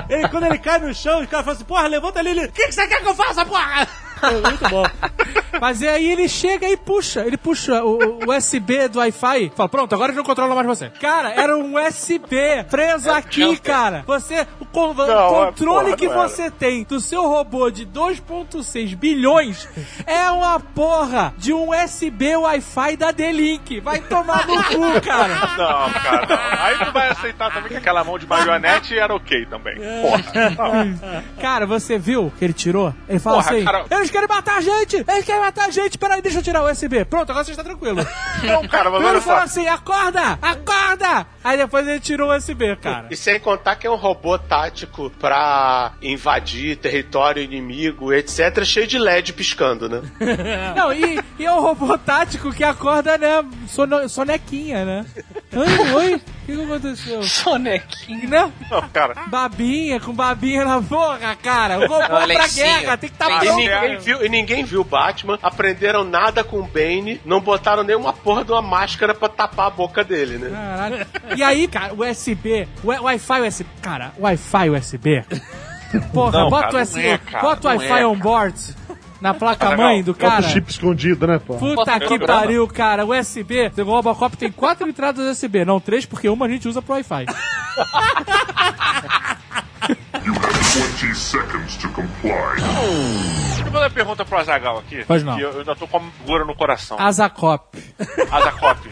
[0.09, 2.53] Ele, quando ele cai no chão, os caras falam assim, porra, levanta ali, ele, o
[2.53, 3.87] que, que você quer que eu faça, porra?
[4.23, 4.85] É muito bom.
[5.61, 9.53] Mas aí ele chega e puxa, ele puxa o, o USB do Wi-Fi.
[9.57, 10.89] Fala, pronto, agora gente não controla mais você.
[11.01, 14.05] Cara, era um USB preso aqui, cara.
[14.07, 15.05] Você, o, con- Não,
[15.43, 19.69] é, controle porra, que você tem do seu robô de 2.6 bilhões
[20.07, 23.81] é uma porra de um USB Wi-Fi da D-Link.
[23.81, 25.35] Vai tomar no cu, cara.
[25.35, 26.65] Não, cara, não.
[26.65, 29.77] Aí tu vai aceitar também que aquela mão de marionete era ok também.
[29.77, 30.23] Porra.
[30.57, 31.23] Não.
[31.41, 32.93] Cara, você viu que ele tirou?
[33.09, 35.05] Ele fala Porra, assim: cara- Eles querem matar a gente!
[35.07, 35.99] Eles querem matar a gente!
[35.99, 37.05] Peraí, deixa eu tirar o USB.
[37.05, 37.99] Pronto, agora você está tranquilo.
[38.43, 40.39] Não, cara, mas Primeiro falou assim: acorda!
[40.41, 41.27] Acorda!
[41.45, 43.09] Aí depois ele tirou o USB, cara.
[43.11, 48.99] E sem contar que é um robô tático pra invadir território inimigo, etc., cheio de
[48.99, 50.03] LED piscando, né?
[50.75, 53.45] Não, e, e é um robô tático que acorda, né?
[53.67, 55.07] Sono, sonequinha, né?
[55.53, 56.23] Oi, oi,
[56.53, 57.23] que, que aconteceu?
[57.23, 58.29] Sonequinho.
[58.29, 58.53] Né?
[58.71, 59.15] Não, cara.
[59.27, 61.79] Babinha, com babinha na boca, cara.
[61.79, 63.57] O robô é pra guerra, tem que estar Tem E pronto.
[63.57, 68.45] ninguém, viu, e ninguém viu Batman, aprenderam nada com o Bane, não botaram nenhuma porra
[68.45, 70.51] de uma máscara pra tapar a boca dele, né?
[70.51, 71.07] Caralho.
[71.37, 73.67] E aí, cara, USB, Wi-Fi USB.
[73.83, 75.25] Cara, Wi-Fi USB.
[76.13, 78.19] Porra, Não, bota cara, o, não S- é, cara, bota o não Wi-Fi é, on
[78.19, 78.77] board
[79.21, 80.47] na placa-mãe do Bota cara.
[80.47, 81.55] o chip escondido, né, pô?
[81.55, 83.05] Puta Bota que pariu, cara.
[83.05, 83.71] USB.
[83.79, 85.65] O Robocop tem quatro entradas USB.
[85.65, 87.27] Não três, porque uma a gente usa pro Wi-Fi.
[91.01, 92.31] 20 seconds to comply.
[92.57, 95.05] Deixa eu fazer uma pergunta pro Azagal aqui.
[95.07, 95.37] Pois não.
[95.37, 96.99] Que eu, eu ainda tô com uma gura no coração.
[97.01, 97.79] Azacop.
[98.31, 98.91] Azagop.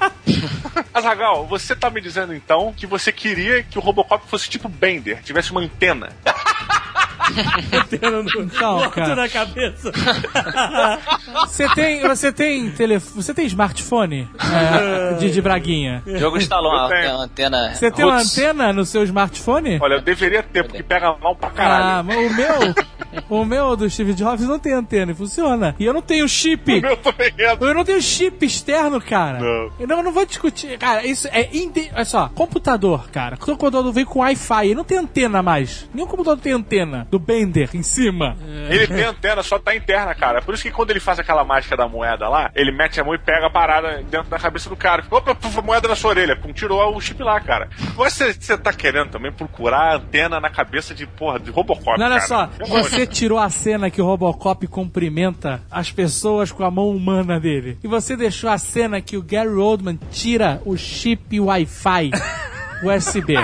[0.92, 5.22] Azagal, você tá me dizendo então que você queria que o Robocop fosse tipo Bender,
[5.22, 6.08] tivesse uma antena.
[8.38, 9.16] Então, Morto cara.
[9.16, 9.92] na cabeça.
[11.46, 16.02] Você tem, você tem telefone, você tem smartphone é, de, de braguinha?
[16.06, 16.86] Diogo instalou uma,
[17.24, 17.74] antena.
[17.74, 19.78] Você tem uma antena no seu smartphone?
[19.80, 22.04] Olha, eu deveria ter, porque pega mal pra Ah, caralho.
[22.04, 22.74] mas o meu,
[23.40, 25.74] o meu do Steve Jobs não tem antena e funciona.
[25.78, 26.78] E eu não tenho chip.
[26.78, 27.56] O meu também é.
[27.58, 29.38] Eu não tenho chip externo, cara.
[29.40, 29.70] Não.
[29.78, 30.78] Eu não, eu não vou discutir.
[30.78, 31.48] Cara, isso é.
[31.52, 31.90] Inde...
[31.94, 33.36] Olha só, computador, cara.
[33.36, 34.66] O computador vem com Wi-Fi.
[34.66, 35.88] Ele não tem antena mais.
[35.92, 38.36] Nenhum computador tem antena do Bender em cima.
[38.68, 40.42] Ele tem antena, só tá interna, cara.
[40.42, 43.14] Por isso que quando ele faz aquela mágica da moeda lá, ele mete a mão
[43.14, 45.04] e pega a parada dentro da cabeça do cara.
[45.10, 46.36] Opa, puf, moeda na sua orelha.
[46.36, 47.68] Pum, tirou o chip lá, cara.
[47.94, 52.06] Você, você tá querendo também procurar a antena na cabeça de, porra, de Robocop, Não,
[52.06, 52.26] olha cara.
[52.26, 57.38] só, você tirou a cena que o Robocop cumprimenta as pessoas com a mão humana
[57.40, 57.78] dele.
[57.82, 62.10] E você deixou a cena que o Gary Oldman tira o chip Wi-Fi
[62.82, 63.34] USB.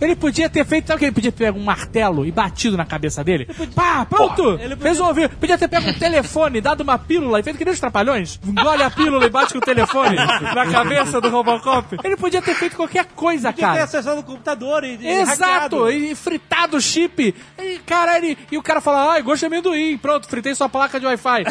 [0.00, 2.76] Ele podia ter feito, sabe o que ele podia ter pego um martelo e batido
[2.76, 3.46] na cabeça dele?
[3.74, 4.58] Pá, pronto!
[4.58, 5.28] Podia- Resolveu.
[5.28, 8.38] Podia ter pego um telefone, dado uma pílula e feito que nem os trapalhões.
[8.46, 11.96] Engole a pílula e bate com o telefone na cabeça do Robocop.
[12.04, 13.84] Ele podia ter feito qualquer coisa, Tinha que ter cara.
[13.84, 15.42] acessado o computador e, e Exato,
[15.84, 15.90] hackeado.
[15.90, 17.34] e fritado o chip.
[17.58, 19.96] E, cara, ele, e o cara fala, ai, gosto de amendoim.
[19.98, 21.44] Pronto, fritei sua placa de Wi-Fi.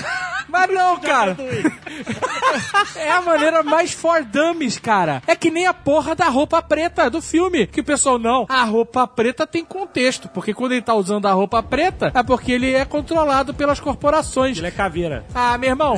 [0.47, 1.37] Mas não, cara.
[2.95, 5.21] É a maneira mais for dummies, cara.
[5.27, 7.67] É que nem a porra da roupa preta do filme.
[7.67, 10.27] Que o pessoal, não, a roupa preta tem contexto.
[10.29, 14.57] Porque quando ele tá usando a roupa preta, é porque ele é controlado pelas corporações.
[14.57, 15.25] Ele é caveira.
[15.33, 15.95] Ah, meu irmão.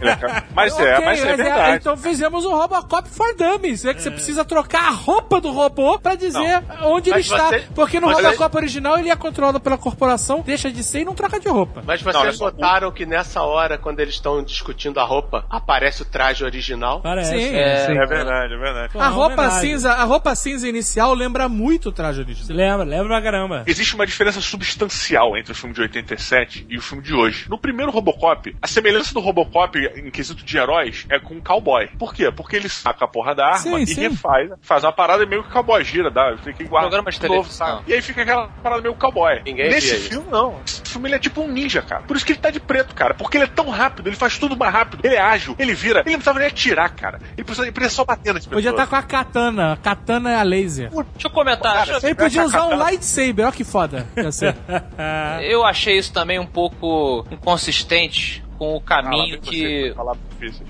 [0.00, 1.76] Ele é Mas é, Ok, mas é mas verdade.
[1.78, 3.84] então fizemos o Robocop for Dummies.
[3.84, 7.48] É que você precisa trocar a roupa do robô pra dizer onde ele Mas está.
[7.48, 11.04] você- Porque no mas Robocop original ele é controlado pela corporação, deixa de ser e
[11.04, 11.82] não troca de roupa.
[11.86, 16.02] Mas Não, vocês só, notaram que nessa hora, quando eles estão discutindo a roupa, aparece
[16.02, 17.00] o traje original?
[17.00, 17.30] Parece.
[17.30, 17.92] Sim, É, sim.
[17.98, 18.98] É verdade, é verdade.
[18.98, 22.56] A roupa cinza, a roupa cinza inicial lembra muito o traje Se original.
[22.56, 23.62] lembra, lembra pra caramba.
[23.66, 27.46] Existe uma diferença substancial entre o filme de 87 e o filme de hoje.
[27.48, 31.88] No primeiro Robocop, a semelhança do Robocop em quesito de heróis é com o cowboy.
[31.98, 32.30] Por quê?
[32.30, 34.00] Porque ele saca a porra da arma Sim, e sim.
[34.08, 36.82] refaz, faz uma parada meio que cowboy gira, dá, fica igual.
[36.82, 37.66] Programa de novo, televisão.
[37.66, 37.82] saca?
[37.86, 39.40] E aí fica aquela parada meio cowboy.
[39.44, 40.08] Ninguém Nesse via isso.
[40.10, 40.60] filme, não.
[40.66, 42.02] Esse filme ele é tipo um ninja, cara.
[42.02, 43.14] Por isso que ele tá de preto, cara.
[43.14, 46.00] Porque ele é tão rápido, ele faz tudo mais rápido, ele é ágil, ele vira.
[46.00, 47.20] Ele não precisava nem atirar, cara.
[47.36, 48.56] Ele precisa, ele precisa só bater nas pessoas.
[48.64, 49.72] Podia estar com a katana.
[49.72, 50.90] A katana é a laser.
[50.90, 51.74] Deixa eu comentar.
[51.74, 53.44] Cara, deixa Ele podia usar um lightsaber.
[53.46, 54.06] Olha que foda.
[55.42, 59.94] Eu achei isso também um pouco inconsistente com o caminho você que.
[60.42, 60.66] Difícil.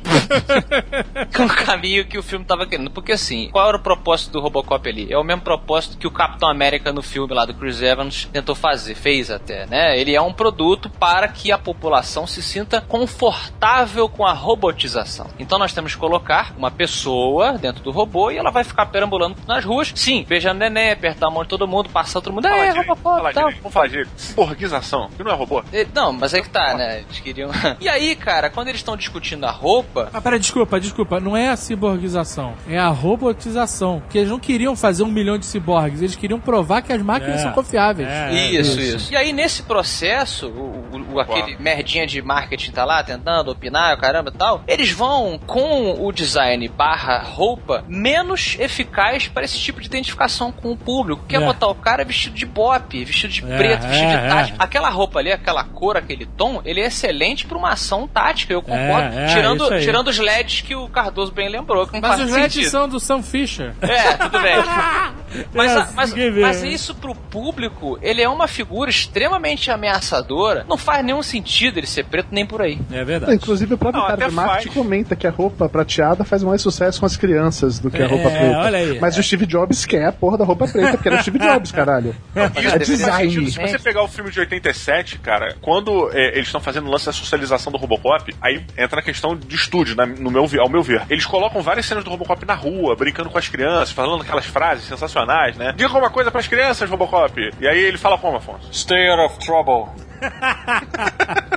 [1.35, 2.91] com o caminho que o filme tava querendo.
[2.91, 5.13] Porque assim, qual era o propósito do Robocop ali?
[5.13, 8.55] É o mesmo propósito que o Capitão América no filme lá do Chris Evans tentou
[8.55, 9.99] fazer, fez até, né?
[9.99, 15.29] Ele é um produto para que a população se sinta confortável com a robotização.
[15.39, 19.37] Então nós temos que colocar uma pessoa dentro do robô e ela vai ficar perambulando
[19.47, 22.57] nas ruas, sim, beijando neném, apertar a mão de todo mundo, passar todo mundo, Fala
[22.57, 23.51] é, direito, Robocop tal.
[23.51, 24.11] Vamos falar direito.
[24.17, 25.63] Ciborguização, que não é robô.
[25.95, 27.01] Não, mas aí que tá, né?
[27.01, 27.51] Eles queriam.
[27.81, 31.21] E aí, cara, quando eles estão discutindo a roupa, Ah, peraí, desculpa, desculpa.
[31.21, 34.01] Não é a ciborguização, é a robotização.
[34.01, 37.41] Porque eles não queriam fazer um milhão de ciborgues, eles queriam provar que as máquinas
[37.41, 37.43] É.
[37.45, 38.09] são confiáveis.
[38.09, 38.33] É.
[38.33, 43.03] Isso, isso, E aí, nesse processo, o, o- o- aquele merdinha de marketing tá lá
[43.03, 49.29] tentando opinar, o caramba e tal, eles vão com o design barra roupa menos eficaz
[49.29, 51.25] para esse tipo de identificação com o público.
[51.29, 51.45] Que é, É.
[51.45, 54.57] botar o cara vestido de bop, vestido de É, preto, vestido é, de tática.
[54.61, 54.65] é.
[54.65, 58.63] Aquela roupa ali, aquela cor, aquele tom, ele é excelente para uma ação tática, eu
[58.63, 59.17] concordo.
[59.19, 59.85] É, é, tirando, isso aí.
[59.85, 62.71] tirando os LEDs que o Cardoso bem lembrou, que não Mas faz os LEDs sentido.
[62.71, 63.73] são do Sam Fisher.
[63.81, 64.57] É, tudo bem.
[65.55, 70.65] Mas, É, a- mas, mas isso pro público, ele é uma figura extremamente ameaçadora.
[70.69, 72.79] Não faz nenhum sentido ele ser preto nem por aí.
[72.91, 73.35] É verdade.
[73.35, 74.75] Inclusive, o próprio Não, cara marketing faz.
[74.75, 78.09] comenta que a roupa prateada faz mais sucesso com as crianças do que a É,
[78.09, 78.59] roupa preta.
[78.59, 78.99] olha aí.
[79.01, 81.73] Mas o Steve Jobs quer a porra da roupa preta, porque era o Steve Jobs,
[81.73, 82.15] caralho.
[82.37, 83.51] É Isso design.
[83.51, 87.07] Se você pegar o filme de 87, cara, quando é, eles estão fazendo o lance
[87.07, 90.83] da socialização do Robocop, aí entra na questão de estúdio, na- no meu, ao meu
[90.83, 91.03] ver.
[91.11, 94.85] Eles colocam várias cenas do Robocop na rua, brincando com as crianças, falando aquelas frases
[94.85, 95.73] sensacionais, né?
[95.77, 97.51] Diga alguma coisa pras crianças, Robocop.
[97.61, 98.69] E aí ele fala como, Afonso?
[98.73, 99.89] Stay out of trouble.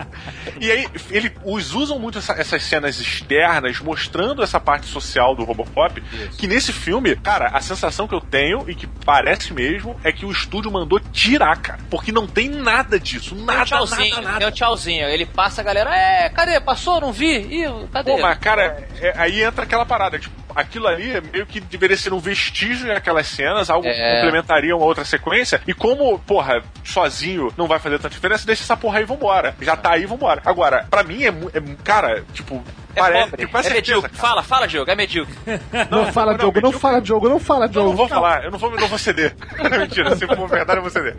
[0.59, 5.43] E aí, ele, os usam muito essa- essas cenas externas, mostrando essa parte social do
[5.43, 6.01] Robocop,
[6.37, 10.25] que nesse filme, cara, a sensação que eu tenho, e que parece mesmo, é que
[10.25, 11.79] o estúdio mandou tirar, cara.
[11.89, 13.35] Porque não tem nada disso.
[13.35, 14.39] Tem um Nada, tchauzinho, nada, nada.
[14.39, 15.07] tem um tchauzinho.
[15.07, 16.59] Ele passa a galera, é, cadê?
[16.59, 16.99] Passou?
[17.01, 17.37] Não vi?
[17.63, 18.11] Ih, cadê?
[18.13, 22.13] Pô, mas, cara, é- aí entra aquela parada, tipo, aquilo ali meio que deveria ser
[22.13, 24.15] um vestígio daquelas cenas, algo que É.
[24.15, 28.77] complementaria uma outra sequência, e como, porra, sozinho não vai fazer tanta diferença, deixa essa
[28.77, 29.55] porra aí e vambora.
[29.61, 30.41] Já tá aí, vambora.
[30.45, 32.63] Agora, pra mim é, é cara, tipo,
[32.95, 34.09] é parece, pobre, tipo, é medíocre.
[34.11, 34.21] cara.
[34.21, 35.35] Fala, fala, Diogo, é medíocre.
[35.91, 37.89] Não, fala, não, Diogo, não medíocre- fala, Diogo, não fala, Eu Diogo.
[37.89, 39.35] não vou falar, eu não vou, não vou ceder.
[39.69, 41.15] Mentira, se for verdade eu vou ceder.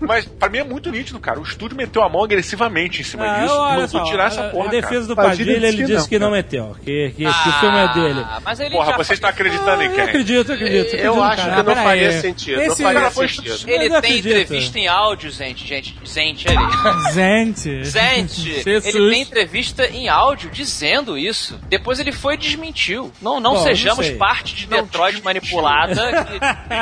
[0.00, 1.38] Mas pra mim é muito nítido, cara.
[1.38, 4.50] O estúdio meteu a mão agressivamente em cima Ah, disso mandou só, tirar essa a-
[4.50, 4.66] porra.
[4.68, 5.16] Em defesa do.
[5.16, 8.20] Padilha, ele disse que não, não meteu, que, que, que o filme é dele.
[8.28, 10.04] Ah, Mas ele Porra, você está acreditando em Eu quem?
[10.04, 10.94] acredito, acredito.
[10.96, 12.62] Eu acredito, acho que não faria sentido.
[12.66, 13.70] Não faria sentido.
[13.70, 16.62] Ele eu tem entrevista em áudio, gente, gente, gente ali.
[17.12, 17.84] Gente.
[17.84, 21.58] Gente, ele tem entrevista em áudio dizendo isso.
[21.68, 23.10] Depois ele foi e desmentiu.
[23.20, 24.16] Não, não Bom, não sejamos sei.
[24.16, 25.24] parte de Não Detroit desmentiu.
[25.24, 26.26] manipulada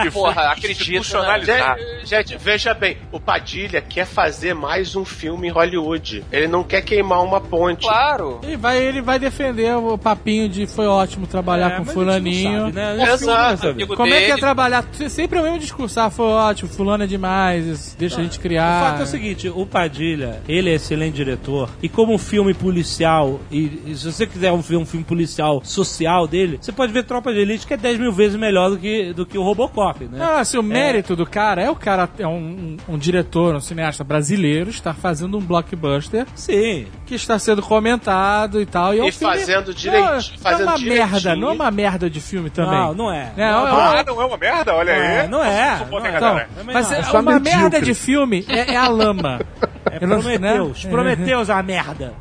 [0.02, 1.22] que, porra, acredita.
[1.22, 1.40] Né?
[1.40, 6.24] Gente, gente, veja bem, o Padilha quer fazer mais um filme em Hollywood.
[6.30, 7.82] Ele não quer queimar uma ponte.
[7.86, 8.40] Claro.
[8.42, 12.50] Ele vai, ele vai defender o papinho de foi ótimo trabalhar É, com fulaninho.
[12.52, 13.12] não sabe, né?
[13.12, 13.68] Exato.
[13.68, 14.40] Amigo Como é que é dele.
[14.40, 14.84] trabalhar?
[15.08, 15.98] Sempre é o mesmo discurso.
[16.00, 18.90] Ah, foi ótimo, fulano é demais, deixa a gente O criar.
[18.90, 23.40] fato é o seguinte, o Padilha, ele é excelente diretor, e como um filme policial,
[23.50, 27.04] e, e se você quiser um, ver um filme policial social dele, você pode ver
[27.04, 30.04] Tropa de Elite, que é 10 mil vezes melhor do que, do que o Robocop,
[30.04, 30.18] né?
[30.20, 33.60] Ah, assim, o mérito do cara é o cara é um, um- um diretor, um
[33.60, 36.86] cineasta brasileiro, estar fazendo um blockbuster Sim.
[37.06, 38.94] que está sendo comentado e tal.
[38.94, 41.10] E, é um E filme- fazendo direitinho, Não, não é fazendo uma direitinho.
[41.10, 42.72] merda, não é uma merda de filme também.
[42.78, 43.32] Não, não é.
[43.36, 44.74] É, é uma- Ah, não é uma merda?
[44.74, 45.28] Olha Não é, aí.
[45.28, 45.78] não é.
[45.78, 46.16] Supondo Não é.
[46.16, 46.96] Então, mas não.
[46.96, 47.58] é É uma medíocre.
[47.60, 49.40] merda de filme é, é a lama.
[50.00, 50.84] Eu não- Prometeus.
[50.84, 50.90] né?
[50.90, 52.12] Prometeus, a merda.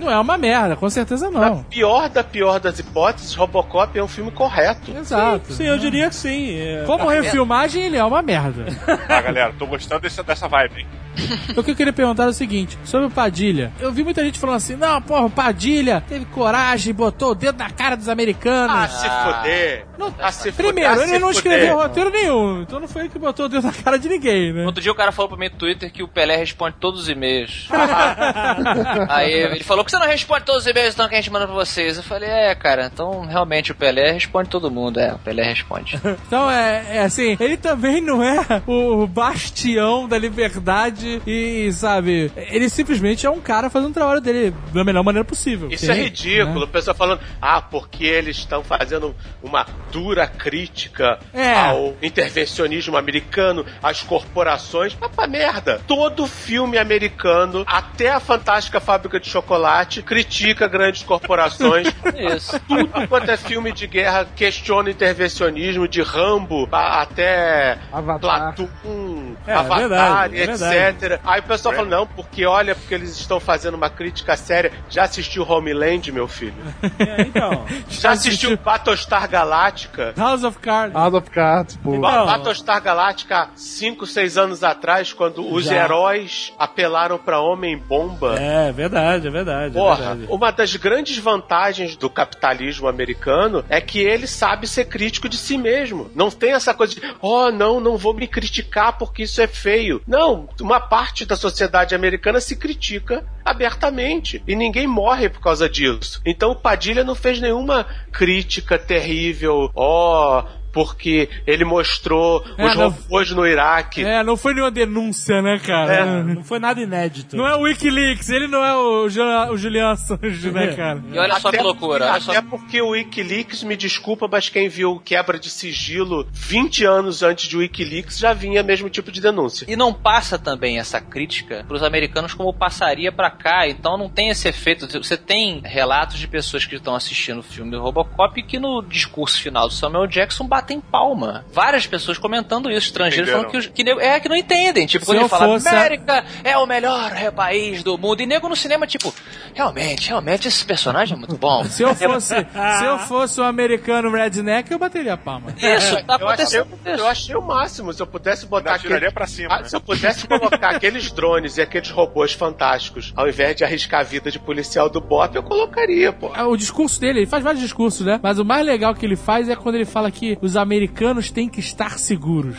[0.00, 1.62] Não é uma merda, com certeza Na não.
[1.64, 4.90] pior da pior das hipóteses, Robocop é um filme correto.
[4.90, 5.52] Exato.
[5.52, 6.58] Sim, eu diria que sim.
[6.58, 6.84] É.
[6.86, 8.66] Como refilmagem, ele é uma merda.
[9.08, 10.86] Ah, galera, tô gostando desse, dessa vibe, hein?
[11.56, 13.72] O que eu queria perguntar é o seguinte, sobre o Padilha.
[13.78, 17.58] Eu vi muita gente falando assim, não, porra, o Padilha teve coragem, botou o dedo
[17.58, 18.74] na cara dos americanos.
[18.76, 19.86] Ah, se fuder.
[19.98, 20.52] Não- Ah, se.
[20.52, 23.48] Primeiro, Ah, ele se não escreveu roteiro nenhum, então não foi ele que botou o
[23.48, 24.64] dedo na cara de ninguém, né?
[24.64, 27.08] Outro dia o cara falou pra mim no Twitter que o Pelé responde todos os
[27.08, 27.68] e-mails.
[29.08, 31.46] Aí ele falou que você não responde todos os e-mails então que a gente manda
[31.46, 31.96] pra vocês.
[31.96, 34.98] Eu falei, é, cara, então realmente o Pelé responde todo mundo.
[35.00, 36.00] É, o Pelé responde.
[36.26, 42.68] Então é, é assim, ele também não é o bastião da liberdade e, sabe, ele
[42.68, 45.68] simplesmente é um cara fazendo o trabalho dele da melhor maneira possível.
[45.70, 46.60] Isso Sim, é ridículo.
[46.60, 46.64] né?
[46.64, 51.54] O pessoal falando, ah, porque eles estão fazendo uma dura crítica É.
[51.54, 54.96] ao intervencionismo americano, às corporações.
[55.00, 55.80] Mas pra merda.
[55.86, 61.88] Todo filme americano, até a Fantástica Fábrica de Chocolate, critica grandes corporações.
[62.36, 62.58] Isso.
[62.68, 68.54] Tudo quanto é filme de guerra questiona intervencionismo, de Rambo até Avatar.
[68.54, 70.91] Platoon, É, é Avatar, verdade, é
[71.24, 74.72] Aí o pessoal fala, não, porque olha, porque eles estão fazendo uma crítica séria.
[74.88, 76.54] Já assistiu Homeland, meu filho?
[76.98, 77.64] É, então.
[77.88, 80.14] Já assistiu Battlestar Galáctica?
[80.16, 80.94] House of Cards.
[80.94, 81.94] Out of Cards, pô.
[81.94, 82.26] Então.
[82.26, 85.84] Battlestar Galáctica, 5, 6 anos atrás, quando os Já.
[85.84, 88.36] heróis apelaram pra Homem-Bomba.
[88.38, 89.76] É, verdade, é verdade.
[89.76, 90.26] é Porra, verdade.
[90.28, 95.56] uma das grandes vantagens do capitalismo americano é que ele sabe ser crítico de si
[95.56, 96.10] mesmo.
[96.14, 100.02] Não tem essa coisa de, oh, não, não vou me criticar porque isso é feio.
[100.06, 106.20] Não, uma parte da sociedade americana se critica abertamente e ninguém morre por causa disso.
[106.26, 110.44] Então o Padilha não fez nenhuma crítica terrível, ó.
[110.72, 114.04] Porque ele mostrou É, os não- robôs no Iraque.
[114.04, 115.92] É, não foi nenhuma denúncia, né, cara?
[115.94, 116.22] É.
[116.22, 117.36] Não foi nada inédito.
[117.36, 121.02] Não é o Wikileaks, ele não é o, Julian, o Julian Assange, né, cara?
[121.12, 122.10] E olha só que Até- loucura.
[122.10, 126.84] Olha só Até porque o Wikileaks, me desculpa, mas quem viu quebra de sigilo 20
[126.84, 129.66] anos antes de Wikileaks já vinha mesmo tipo de denúncia.
[129.68, 134.28] E não passa também essa crítica pros americanos como passaria pra cá, então não tem
[134.30, 134.86] esse efeito.
[135.02, 139.40] Você tem relatos de pessoas que estão assistindo o filme do Robocop que no discurso
[139.40, 141.44] final do Samuel Jackson batem palma.
[141.52, 143.50] Várias pessoas comentando isso, estrangeiros Entenderam.
[143.50, 144.86] falando que, os- que nego- é que não entendem.
[144.86, 148.26] Tipo, quando eu ele fala fosse a- América é o melhor país do mundo, e
[148.26, 149.12] nego no cinema, tipo,
[149.54, 151.64] realmente, realmente esse personagem é muito bom.
[151.72, 155.50] Se eu fosse, se eu fosse um americano redneck, eu bateria a palma.
[155.56, 156.98] Isso, tá Eu achei, acontecendo.
[156.98, 157.92] eu achei o máximo.
[157.92, 159.68] Se eu pudesse botar aquele- pra cima, Ah, né?
[159.68, 164.04] Se eu pudesse colocar aqueles drones e aqueles robôs fantásticos, ao invés de arriscar a
[164.04, 166.30] vida de policial do Bop, eu colocaria, pô.
[166.48, 168.20] O discurso dele, ele faz vários discursos, né?
[168.22, 171.48] Mas o mais legal que ele faz é quando ele fala que os americanos têm
[171.48, 172.56] que estar seguros.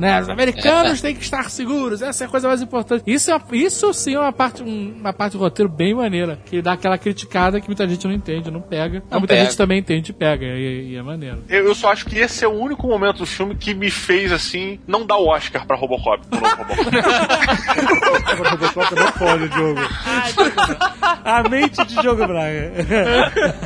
[0.00, 0.20] Né?
[0.20, 2.02] Os americanos têm que estar seguros.
[2.02, 3.04] Essa é a coisa mais importante.
[3.06, 6.38] Isso, é, isso sim é uma parte, um- uma parte do roteiro bem maneira.
[6.46, 9.00] Que dá aquela criticada que muita gente não entende, não pega.
[9.04, 9.44] Mas Não muita pega.
[9.46, 10.44] gente também entende e pega.
[10.46, 11.42] E, e é maneiro.
[11.48, 14.32] Eu, eu só acho que esse é o único momento do filme que me fez,
[14.32, 16.26] assim, não dar o Oscar pra Robocop.
[16.26, 16.90] pro novo Robocop.
[18.50, 19.80] Robocop não pode, Diogo.
[21.24, 22.72] A mente de Diogo Braga.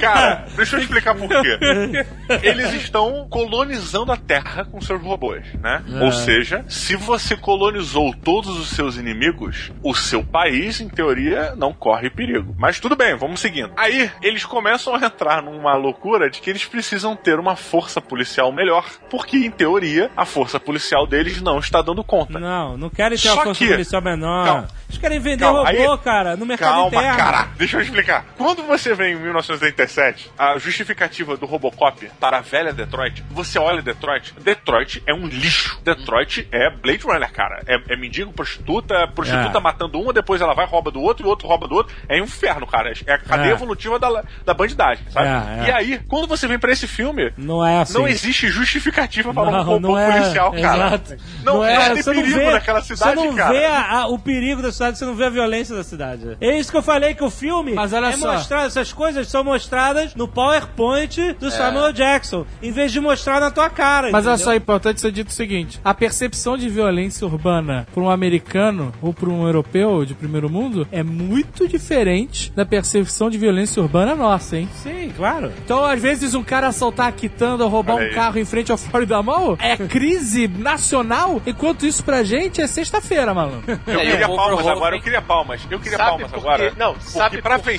[0.00, 2.04] Cara, deixa eu explicar por quê.
[2.42, 5.82] Eles estão colonizando a Terra com seus robôs, né?
[6.02, 11.72] Ou seja, se você colonizou todos os seus inimigos, o seu país, em teoria, não
[11.72, 12.54] corre perigo.
[12.58, 13.72] Mas tudo bem, vamos seguindo.
[13.76, 18.52] Aí, eles começam a entrar numa loucura de que eles precisam ter uma força policial
[18.52, 22.38] melhor, porque, em teoria, a força policial deles não está dando conta.
[22.38, 24.44] Não, não querem ter Só uma força que- policial menor.
[24.46, 24.68] Calma.
[24.88, 27.16] Eles querem vender Calma, robô, aí- cara, no mercado Calma, interno.
[27.18, 27.48] cara.
[27.56, 28.24] Deixa eu explicar.
[28.36, 33.82] Quando você vê em 1987 a justificativa do Robocop para a velha Detroit, você olha
[33.82, 35.78] Detroit, Detroit é um lixo.
[35.84, 37.62] Detroit é Blade Runner, cara.
[37.66, 39.60] É, é mendigo, prostituta, prostituta É.
[39.60, 41.94] matando uma, depois ela vai, rouba do outro, e o outro rouba do outro.
[42.08, 42.92] É um inferno, cara.
[43.06, 43.52] É a cadeia É.
[43.52, 45.26] evolutiva da, da bandidagem, sabe?
[45.28, 45.68] É, é.
[45.68, 47.94] E aí, quando você vem pra esse filme, Não é assim.
[47.94, 50.12] não existe justificativa para um Não, robô não é.
[50.20, 50.86] policial, cara.
[50.86, 51.16] Exato.
[51.44, 53.52] Não, Não não, é, tem você não perigo vê- naquela cidade, Você não cara.
[53.52, 56.36] vê a- a- o perigo da cidade, você não vê a violência da cidade.
[56.40, 58.32] É isso que eu falei, que o filme Mas olha é só.
[58.32, 63.50] mostrado, essas coisas são mostradas no PowerPoint do Samuel Jackson, em vez de mostrar na
[63.50, 64.10] tua cara.
[64.10, 64.44] Mas olha entendeu?
[64.44, 68.92] só, é importante ser dito o seguinte: a percepção de violência urbana para um americano
[69.00, 74.14] ou para um europeu de primeiro mundo é muito diferente da percepção de violência urbana
[74.14, 74.68] nossa, hein?
[74.82, 75.52] Sim, claro.
[75.64, 78.14] Então, às vezes, um cara assaltar a quitanda ou roubar Olha um aí.
[78.14, 83.32] carro em frente ao Florida Mall é crise nacional, enquanto isso pra gente é sexta-feira,
[83.34, 83.64] malandro.
[83.86, 85.66] Eu queria palmas agora, eu queria palmas.
[85.70, 86.46] Eu queria Sabe palmas por quê?
[86.46, 86.72] agora.
[86.76, 87.72] Não, porque sabe pra por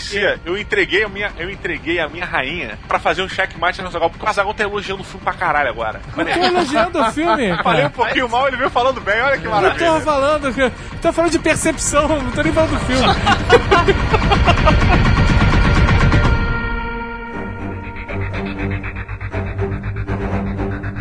[0.45, 4.09] eu entreguei a minha, eu entreguei a minha rainha pra fazer um checkmate no Zagal,
[4.09, 6.01] porque o Zagal tá elogiando o filme pra caralho agora.
[6.17, 7.55] Eu tô elogiando o filme.
[7.63, 9.91] Falei um pouquinho mal, ele veio falando bem, olha que Eu maravilha.
[9.91, 10.71] tô falando que
[11.01, 13.07] Tô falando de percepção, não tô nem falando do filme.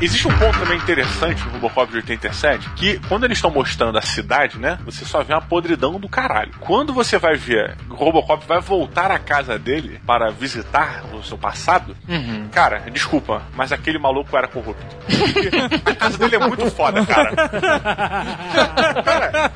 [0.01, 4.03] Existe um ponto também interessante no Robocop de 87, que quando eles estão mostrando a
[4.03, 6.53] cidade, né, você só vê uma podridão do caralho.
[6.61, 11.39] Quando você vai ver o Robocop vai voltar à casa dele para visitar o seu
[11.39, 11.97] passado,
[12.53, 14.85] cara, desculpa, mas aquele maluco era corrupto.
[15.87, 17.35] A casa dele é muito foda, cara.
[19.03, 19.51] cara,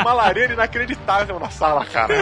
[0.00, 2.14] uma, lareira inacreditável na sala, cara.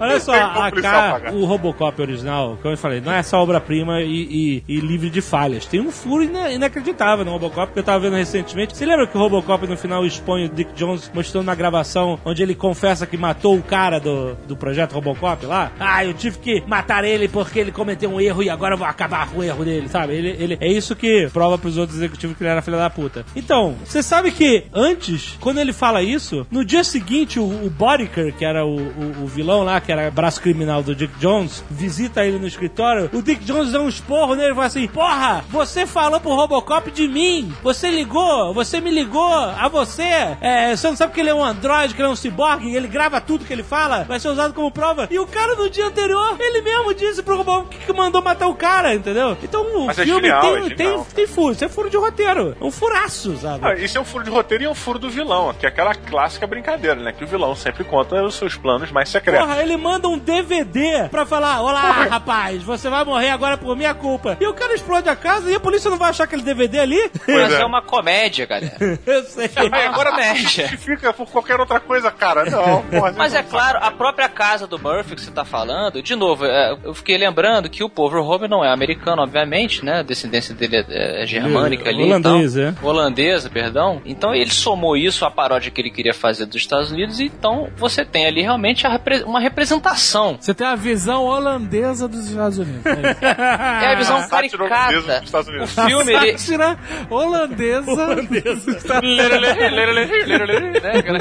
[0.00, 1.32] Olha só, a pagar.
[1.32, 5.20] o Robocop original, como eu falei, não é só obra-prima e, e- e livre de
[5.22, 5.64] falhas.
[5.66, 6.22] Tem um furo
[6.52, 8.76] inacreditável no Robocop que eu tava vendo recentemente.
[8.76, 12.42] Você lembra que o Robocop no final expõe o Dick Jones mostrando na gravação onde
[12.42, 15.72] ele confessa que matou o cara do, do projeto Robocop lá?
[15.78, 18.86] Ah, eu tive que matar ele porque ele cometeu um erro e agora eu vou
[18.86, 20.14] acabar com o erro dele, sabe?
[20.14, 23.24] Ele, ele, é isso que prova pros outros executivos que ele era filho da puta.
[23.36, 28.34] Então, você sabe que antes, quando ele fala isso, no dia seguinte, o, o Boddicker,
[28.34, 32.24] que era o, o- o vilão lá, que era braço criminal do Dick Jones, visita
[32.24, 33.10] ele no escritório.
[33.12, 36.90] O Dick Jones dá um esporro nele e fala assim: Porra, você falou pro Robocop
[36.90, 37.54] de mim.
[37.62, 40.02] Você ligou, você me ligou a você.
[40.40, 42.88] É, você não sabe que ele é um androide, que ele é um ciborgue, ele
[42.88, 45.06] grava tudo que ele fala, vai ser usado como prova.
[45.10, 48.54] E o cara no dia anterior, ele mesmo disse pro Robocop que mandou matar o
[48.54, 49.36] cara, entendeu?
[49.42, 51.96] Então o Mas é filme genial, tem, é tem, tem furo, isso é furo de
[51.98, 52.56] roteiro.
[52.58, 53.66] É um furaço, sabe?
[53.66, 55.68] Ah, isso é um furo de roteiro e é um furo do vilão, que é
[55.68, 57.12] aquela clássica brincadeira, né?
[57.12, 59.46] Que o vilão sempre conta os seus planos mais secretos.
[59.46, 63.92] Porra, ele manda um DVD pra falar: Olá, rapaz, você vai morrer agora por minha
[63.92, 64.38] culpa.
[64.40, 67.10] E o cara explode a casa e a polícia não vai achar aquele DVD ali?
[67.26, 67.60] Mas é.
[67.60, 67.64] é.
[67.64, 68.76] uma comédia, galera.
[69.04, 69.50] Eu sei.
[69.56, 70.68] Aí agora comédia.
[70.68, 72.44] justifica por qualquer outra coisa, cara.
[72.44, 76.02] Não, porra, Mas não é claro, a própria casa do Murphy que você tá falando,
[76.02, 80.00] de novo, é, eu fiquei lembrando que o Paul Verhoeven não é americano, obviamente, né?
[80.00, 82.04] A descendência dele é, é germânica ali.
[82.04, 82.74] Holandês, então, é.
[82.86, 84.00] Holandesa, perdão.
[84.04, 88.04] Então ele somou isso à paródia que ele queria fazer dos Estados Unidos, então você
[88.04, 90.36] tem ali realmente repre- uma representação.
[90.40, 92.84] Você tem a visão holandesa dos Estados Unidos.
[92.86, 93.84] É.
[93.84, 94.92] É a visão holandesa caricata.
[94.92, 95.74] dos Estados O Unidos.
[95.74, 96.38] filme, ele...
[96.38, 96.78] Sátira
[97.10, 98.16] holandesa.
[98.16, 98.24] né,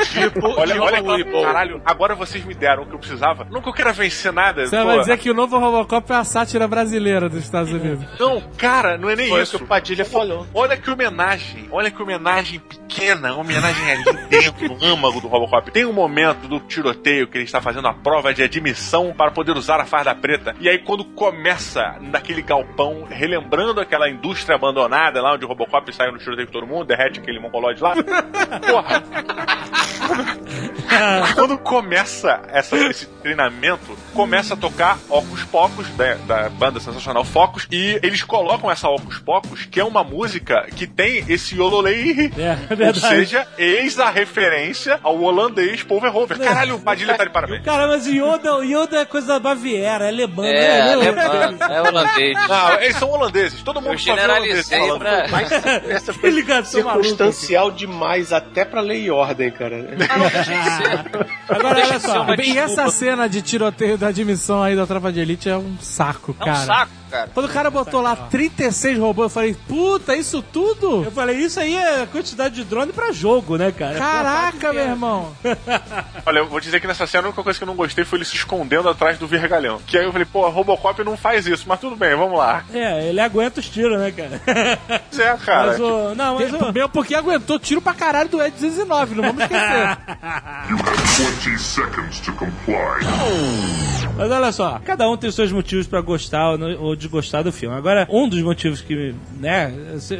[0.14, 1.42] Tipo, Olha, tipo olha o Weeble.
[1.42, 3.46] caralho, agora vocês me deram o que eu precisava.
[3.46, 4.66] Que eu queira vencer nada.
[4.66, 4.86] Você pô.
[4.86, 8.06] vai dizer que o novo Robocop é a sátira brasileira dos Estados Unidos.
[8.20, 9.58] Não, cara, não é nem Foi isso.
[9.58, 10.46] que o Padilha falou.
[10.54, 15.72] Olha que homenagem, olha que homenagem pequena, homenagem ali dentro do âmago do Robocop.
[15.72, 19.56] Tem um momento do tiroteio que ele está fazendo a prova de admissão para poder
[19.56, 20.56] usar a farda preta.
[20.60, 26.12] E aí quando começa naquele galpão, relembrando aquela indústria abandonada lá onde o Robocop saiu
[26.12, 27.94] no tiroteio com todo mundo, derrete aquele mongoloide lá.
[28.68, 29.04] Porra!
[31.36, 37.68] quando começa essa- esse treinamento, começa a tocar Ocus Pocos, da, da banda sensacional Focus,
[37.72, 42.84] e eles colocam essa Ocus Pocos, que é uma música que tem esse Yololei, É,
[42.84, 46.38] é ou seja, eis a referência ao holandês Paul Verhoeven.
[46.38, 47.64] Caralho, o Padilha tá de parabéns.
[47.64, 50.94] Cara, mas Yoda, Yoda é coisa da Baviera, é alemã, É, né?
[50.94, 52.38] alemão, é holandês.
[52.48, 53.98] Não, eles são holandeses, todo mundo Eu
[54.64, 55.00] holandês generalizei falando.
[55.00, 55.28] pra...
[55.30, 55.52] Mas
[55.90, 59.88] essa foi Ligação circunstancial demais até pra lei e ordem, cara.
[60.10, 61.24] Ah.
[61.54, 62.26] Agora, olha só.
[62.36, 66.36] E essa cena de tiroteio da admissão aí da Tropa de Elite é um saco,
[66.40, 66.66] É um cara.
[66.66, 67.30] saco, cara.
[67.34, 71.04] Quando o cara botou lá 36 robôs, eu falei, puta, isso tudo?
[71.04, 73.98] Eu falei, isso aí é quantidade de drone pra jogo, né, cara?
[73.98, 75.34] Caraca, meu irmão.
[76.26, 78.20] Olha, eu vou dizer que nessa cena a única coisa que eu não gostei foi
[78.20, 79.80] ele se escondendo atrás do vergalhão.
[79.86, 82.64] Que aí eu falei, pô, a Robocop não faz isso, mas tudo bem, vamos lá.
[82.74, 84.42] É, ele aguenta os tiros, né, cara?
[85.20, 85.68] É, cara.
[85.68, 86.16] Mas o.
[86.16, 86.72] Não, mas o.
[86.74, 89.98] Meu, porque aguentou tiro pra caralho do Ed 209, não vamos esquecer.
[90.70, 93.06] You have 20 seconds to comply.
[94.18, 97.44] Mas olha só, cada um tem os seus motivos pra gostar ou não- ou desgostar
[97.44, 97.76] do filme.
[97.76, 99.74] Agora, um dos motivos que, né,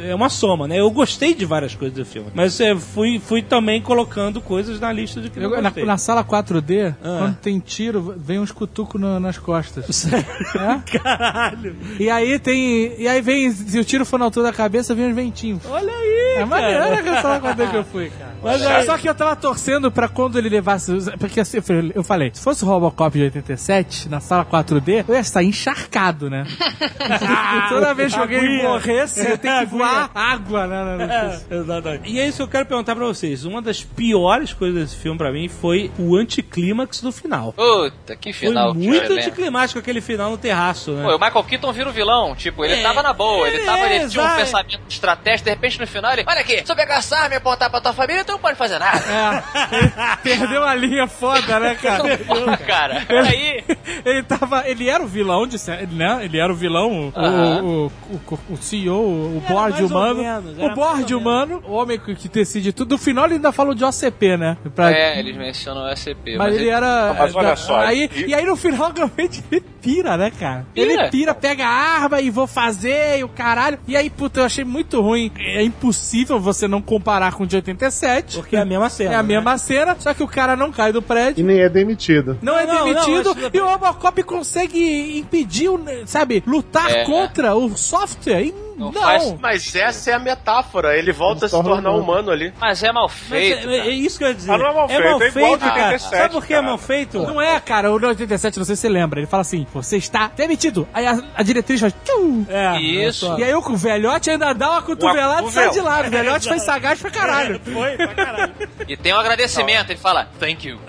[0.04, 0.78] é uma soma, né?
[0.80, 4.92] Eu gostei de várias coisas do filme, mas eu fui, fui também colocando coisas na
[4.92, 5.84] lista de que Eu- na, gostei.
[5.84, 7.16] na sala 4D, Ah.
[7.18, 10.06] quando tem tiro, vem uns cutucos nas costas.
[10.54, 10.98] É?
[10.98, 11.76] Caralho!
[11.98, 12.94] E aí tem.
[13.00, 15.60] E aí vem, se o tiro for na altura da cabeça, vem uns ventinhos.
[15.68, 16.36] Olha aí!
[16.38, 18.33] É maneiro sala 4D que eu fui, cara.
[18.44, 20.92] Mas Só- aí- Só que eu tava torcendo pra quando ele levasse.
[20.92, 21.58] os- Porque assim,
[21.94, 26.28] eu falei- se fosse o Robocop de 87, na sala 4D, eu ia estar encharcado,
[26.30, 26.44] né?
[27.04, 28.62] E toda vez que alguém Aguinha.
[28.68, 30.84] morresse, eu tenho que voar água, né?
[30.96, 31.40] né, né.
[31.50, 32.10] É, exatamente.
[32.10, 33.44] E é isso que eu quero perguntar pra vocês.
[33.44, 37.52] Uma das piores coisas desse filme pra mim foi o anticlímax do final.
[37.52, 38.74] Puta, que final.
[38.74, 41.02] foi muito anticlimático aquele final no terraço, né?
[41.04, 42.34] Pô, o Michael Keaton vira o vilão.
[42.34, 45.80] Tipo, ele É, tava na boa, ele, tava, ele tinha um pensamento estratégico, de repente
[45.80, 46.24] no final ele.
[46.26, 48.56] Olha aqui, se eu pegar essa arma e apontar pra tua família, tu não pode
[48.58, 48.98] fazer nada.
[48.98, 52.18] É, perdeu a linha foda, né, cara?
[52.18, 53.02] Porra, cara.
[53.08, 53.64] Aí.
[54.04, 54.68] ele tava.
[54.68, 55.56] Ele era o vilão de
[55.92, 56.24] né?
[56.24, 57.62] Ele era o vilão, o, Aham.
[57.62, 60.14] o, o, o CEO, o Era board humano.
[60.22, 62.92] menos, o board humano, o homem que, decide tudo.
[62.92, 64.56] No final ele ainda falou de OCP, né?
[64.74, 66.36] Pra- É, eles mencionam o SCP.
[66.36, 67.14] Mas, ele era.
[67.18, 68.34] Mas olha só, Aí, e- e...
[68.34, 70.66] aí no final, realmente, ele pira, né, cara?
[70.74, 70.92] Pira.
[70.92, 71.68] Ele pira, pega a
[72.02, 73.78] arma e vou fazer e o caralho.
[73.86, 75.30] E aí, puta, eu achei muito ruim.
[75.38, 78.13] É impossível você não comparar com o de 87.
[78.22, 79.12] Porque é a mesma cena.
[79.12, 79.28] É a né?
[79.34, 81.44] mesma cena, só que o cara não cai do E prédio.
[81.44, 82.38] nem é demitido.
[82.42, 85.70] Não é Não, demitido não, mas- e o Robocop consegue impedir,
[86.06, 87.04] sabe, lutar É.
[87.04, 88.42] contra o software.
[88.42, 89.00] E Não não.
[89.02, 90.96] faz- Mas essa é a metáfora.
[90.98, 92.04] Ele volta a se Ele se torna tornar humano.
[92.04, 92.52] humano ali.
[92.60, 93.68] Mas é mal Mas feito.
[93.70, 93.90] é, é cara.
[93.90, 94.52] isso que eu ia dizer.
[94.52, 95.82] Ah, não é mal feito, é igual feito, de cara.
[95.84, 97.18] 87, Sabe por que é mal feito?
[97.22, 99.20] Não é, cara, o 87, não sei se você lembra.
[99.20, 100.86] Ele fala assim: você está demitido.
[100.92, 101.94] Aí a, a diretriz faz.
[102.04, 102.44] tchum.
[102.48, 103.26] É, Isso.
[103.26, 103.38] olha só.
[103.38, 106.08] E aí o velhote ainda dá uma cotovelada e sai de lado.
[106.08, 107.60] O velhote foi sagaz pra caralho.
[107.64, 108.52] Foi, pra caralho.
[108.88, 110.78] E tem um agradecimento, ele fala, thank you.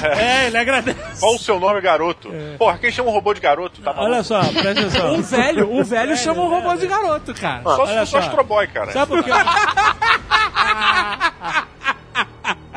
[0.00, 1.18] É, ele agradece.
[1.20, 2.30] Qual o seu nome, garoto?
[2.56, 3.80] Porra, quem chama um robô de garoto?
[3.80, 5.14] Tá Olha só, presta atenção.
[5.14, 7.62] Um velho, um velho chama um robô de garoto, cara.
[7.62, 8.16] Só se fosse.
[8.16, 8.92] Astro Boy, cara.
[8.92, 9.30] Sabe por quê?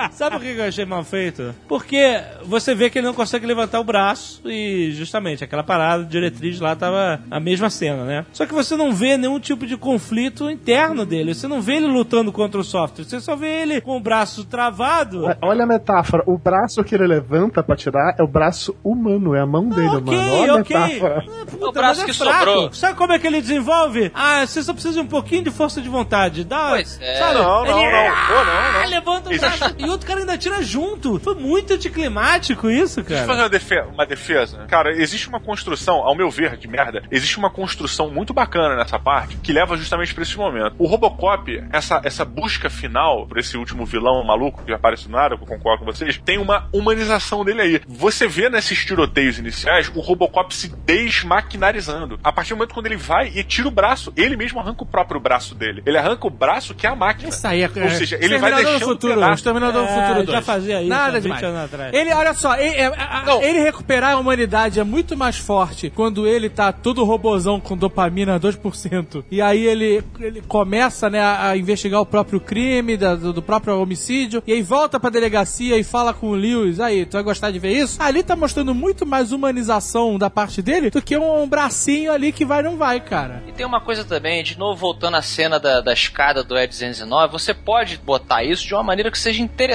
[0.13, 1.53] Sabe por que eu achei mal feito?
[1.67, 6.09] Porque você vê que ele não consegue levantar o braço e justamente aquela parada de
[6.09, 8.25] diretriz lá tava a mesma cena, né?
[8.33, 11.33] Só que você não vê nenhum tipo de conflito interno dele.
[11.33, 13.03] Você não vê ele lutando contra o software.
[13.05, 15.23] Você só vê ele com o braço travado.
[15.41, 16.23] Olha a metáfora.
[16.25, 19.87] O braço que ele levanta pra tirar é o braço humano, é a mão dele,
[19.87, 20.33] ok, mano.
[20.41, 20.75] Olha ok.
[20.75, 21.23] a metáfora.
[21.49, 22.37] Puta, O braço mas que fraco.
[22.45, 22.73] sobrou.
[22.73, 24.11] Sabe como é que ele desenvolve?
[24.13, 26.43] Ah, você só precisa de um pouquinho de força de vontade.
[26.43, 27.15] Dá, Pois é.
[27.17, 27.33] sabe?
[27.35, 28.15] Não, não, Ele- não.
[28.27, 28.81] Pô, não, não.
[28.81, 31.19] Ah, levanta o Existe- braço e outro cara ainda tira junto.
[31.19, 33.27] Foi muito anticlimático isso, Deixa eu cara.
[33.27, 34.65] fazer uma, defe- uma defesa.
[34.67, 38.97] Cara, existe uma construção, ao meu ver, de merda, existe uma construção muito bacana nessa
[38.99, 40.75] parte que leva justamente pra esse momento.
[40.77, 45.35] O Robocop, essa, essa busca final por esse último vilão maluco que aparece do nada,
[45.37, 47.81] que eu concordo com vocês, tem uma humanização dele aí.
[47.87, 52.19] Você vê nesses tiroteios iniciais o Robocop se desmaquinarizando.
[52.23, 54.85] A partir do momento quando ele vai e tira o braço, ele mesmo arranca o
[54.85, 55.81] próprio braço dele.
[55.85, 57.29] Ele arranca o braço que é a máquina.
[57.29, 57.69] Isso aí é.
[57.83, 59.33] Ou seja, ele vai deixando futuro, pedaço.
[59.35, 60.45] Exterminador do É, futuro já 2.
[60.45, 61.43] fazia isso há Nada 20 demais.
[61.43, 61.93] anos atrás.
[61.93, 66.49] Ele, olha só, ele, é- ele recuperar a humanidade é muito mais forte quando ele
[66.49, 69.23] tá todo robozão com dopamina 2%.
[69.31, 73.79] E aí ele, ele começa, né, a, investigar o próprio crime, da- do, do próprio
[73.81, 74.41] homicídio.
[74.45, 76.79] E aí volta pra delegacia e fala com o Lewis.
[76.79, 78.01] Aí, tu vai gostar de ver isso?
[78.01, 82.45] Ali tá mostrando muito mais humanização da parte dele do que um, bracinho ali que
[82.45, 83.43] vai não vai, cara.
[83.47, 87.29] E tem uma coisa também, de novo voltando à cena da, da escada do E209,
[87.31, 89.70] você pode botar isso de uma maneira que seja interessante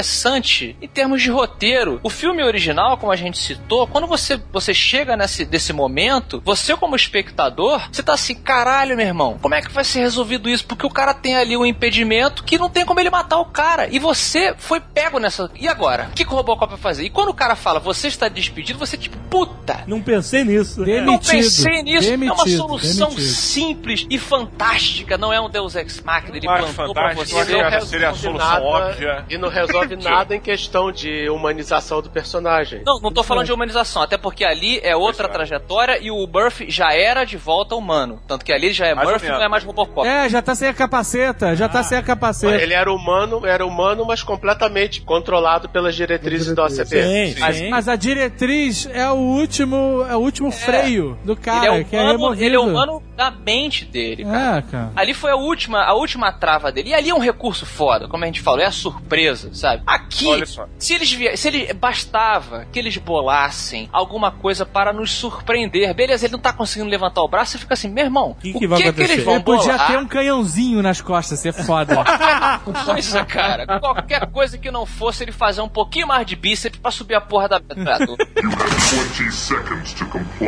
[0.81, 2.01] em termos de roteiro.
[2.03, 6.77] O filme original, como a gente citou, quando você, você chega nesse desse momento, você
[6.77, 10.67] como espectador, você tá assim, caralho, meu irmão, como é que vai ser resolvido isso?
[10.67, 13.89] Porque o cara tem ali um impedimento que não tem como ele matar o cara.
[13.89, 15.51] E você foi pego nessa.
[15.59, 16.09] E agora?
[16.11, 17.05] O que, que o Robocop vai fazer?
[17.05, 20.85] E quando o cara fala, você está despedido, você tipo, puta, Não pensei nisso.
[20.85, 21.07] Demitido.
[21.07, 22.09] não pensei nisso.
[22.09, 23.31] é uma Demitido, solução demitido.
[23.35, 25.17] simples e fantástica.
[25.19, 26.37] Não é um Deus Ex Machina.
[26.37, 27.45] Ele plantou pra você.
[27.87, 29.25] seria a solução óbvia.
[29.29, 32.83] E não resolve nada em questão de humanização do personagem.
[32.85, 35.31] Não, não tô falando de humanização, até porque ali é outra é.
[35.31, 38.21] trajetória e o Murphy já era de volta humano.
[38.27, 40.07] Tanto que ali ele já é Mais Murphy, não é mais Robocop.
[40.07, 42.61] É, já tá sem a capaceta, já tá sem a capaceta.
[42.61, 46.85] Ele era humano, era humano, mas completamente controlado pelas diretrizes da OCP.
[46.87, 47.71] Sim, Mas, sim.
[47.71, 51.97] mas a diretriz é o último, é o último freio do ele, cara, é que
[51.97, 52.45] é humano, removido.
[52.45, 54.59] ele é humano da mente dele, cara.
[54.59, 54.93] É, cara.
[54.97, 56.91] Ali foi a última, a última trava dele.
[56.91, 59.66] E ali é um recurso foda, como a gente falou, é a surpresa, sabe?
[59.87, 60.67] Aqui, Olha só.
[60.79, 65.95] se eles se ele bastava que eles bolassem alguma coisa para nos surpreender.
[65.95, 68.59] Beleza, ele não tá conseguindo levantar o braço, você fica assim, meu irmão, Que o
[68.59, 69.13] que vai que, que acontecer?
[69.13, 69.87] eles vão Ele podia bolar?
[69.87, 71.97] ter um canhãozinho nas costas, ser foda.
[72.85, 73.79] coisa, cara.
[73.81, 77.21] Qualquer coisa que não fosse ele fazer um pouquinho mais de bíceps pra subir a
[77.21, 78.27] porra da metralhadora.
[78.43, 80.47] You have 20 seconds to comply.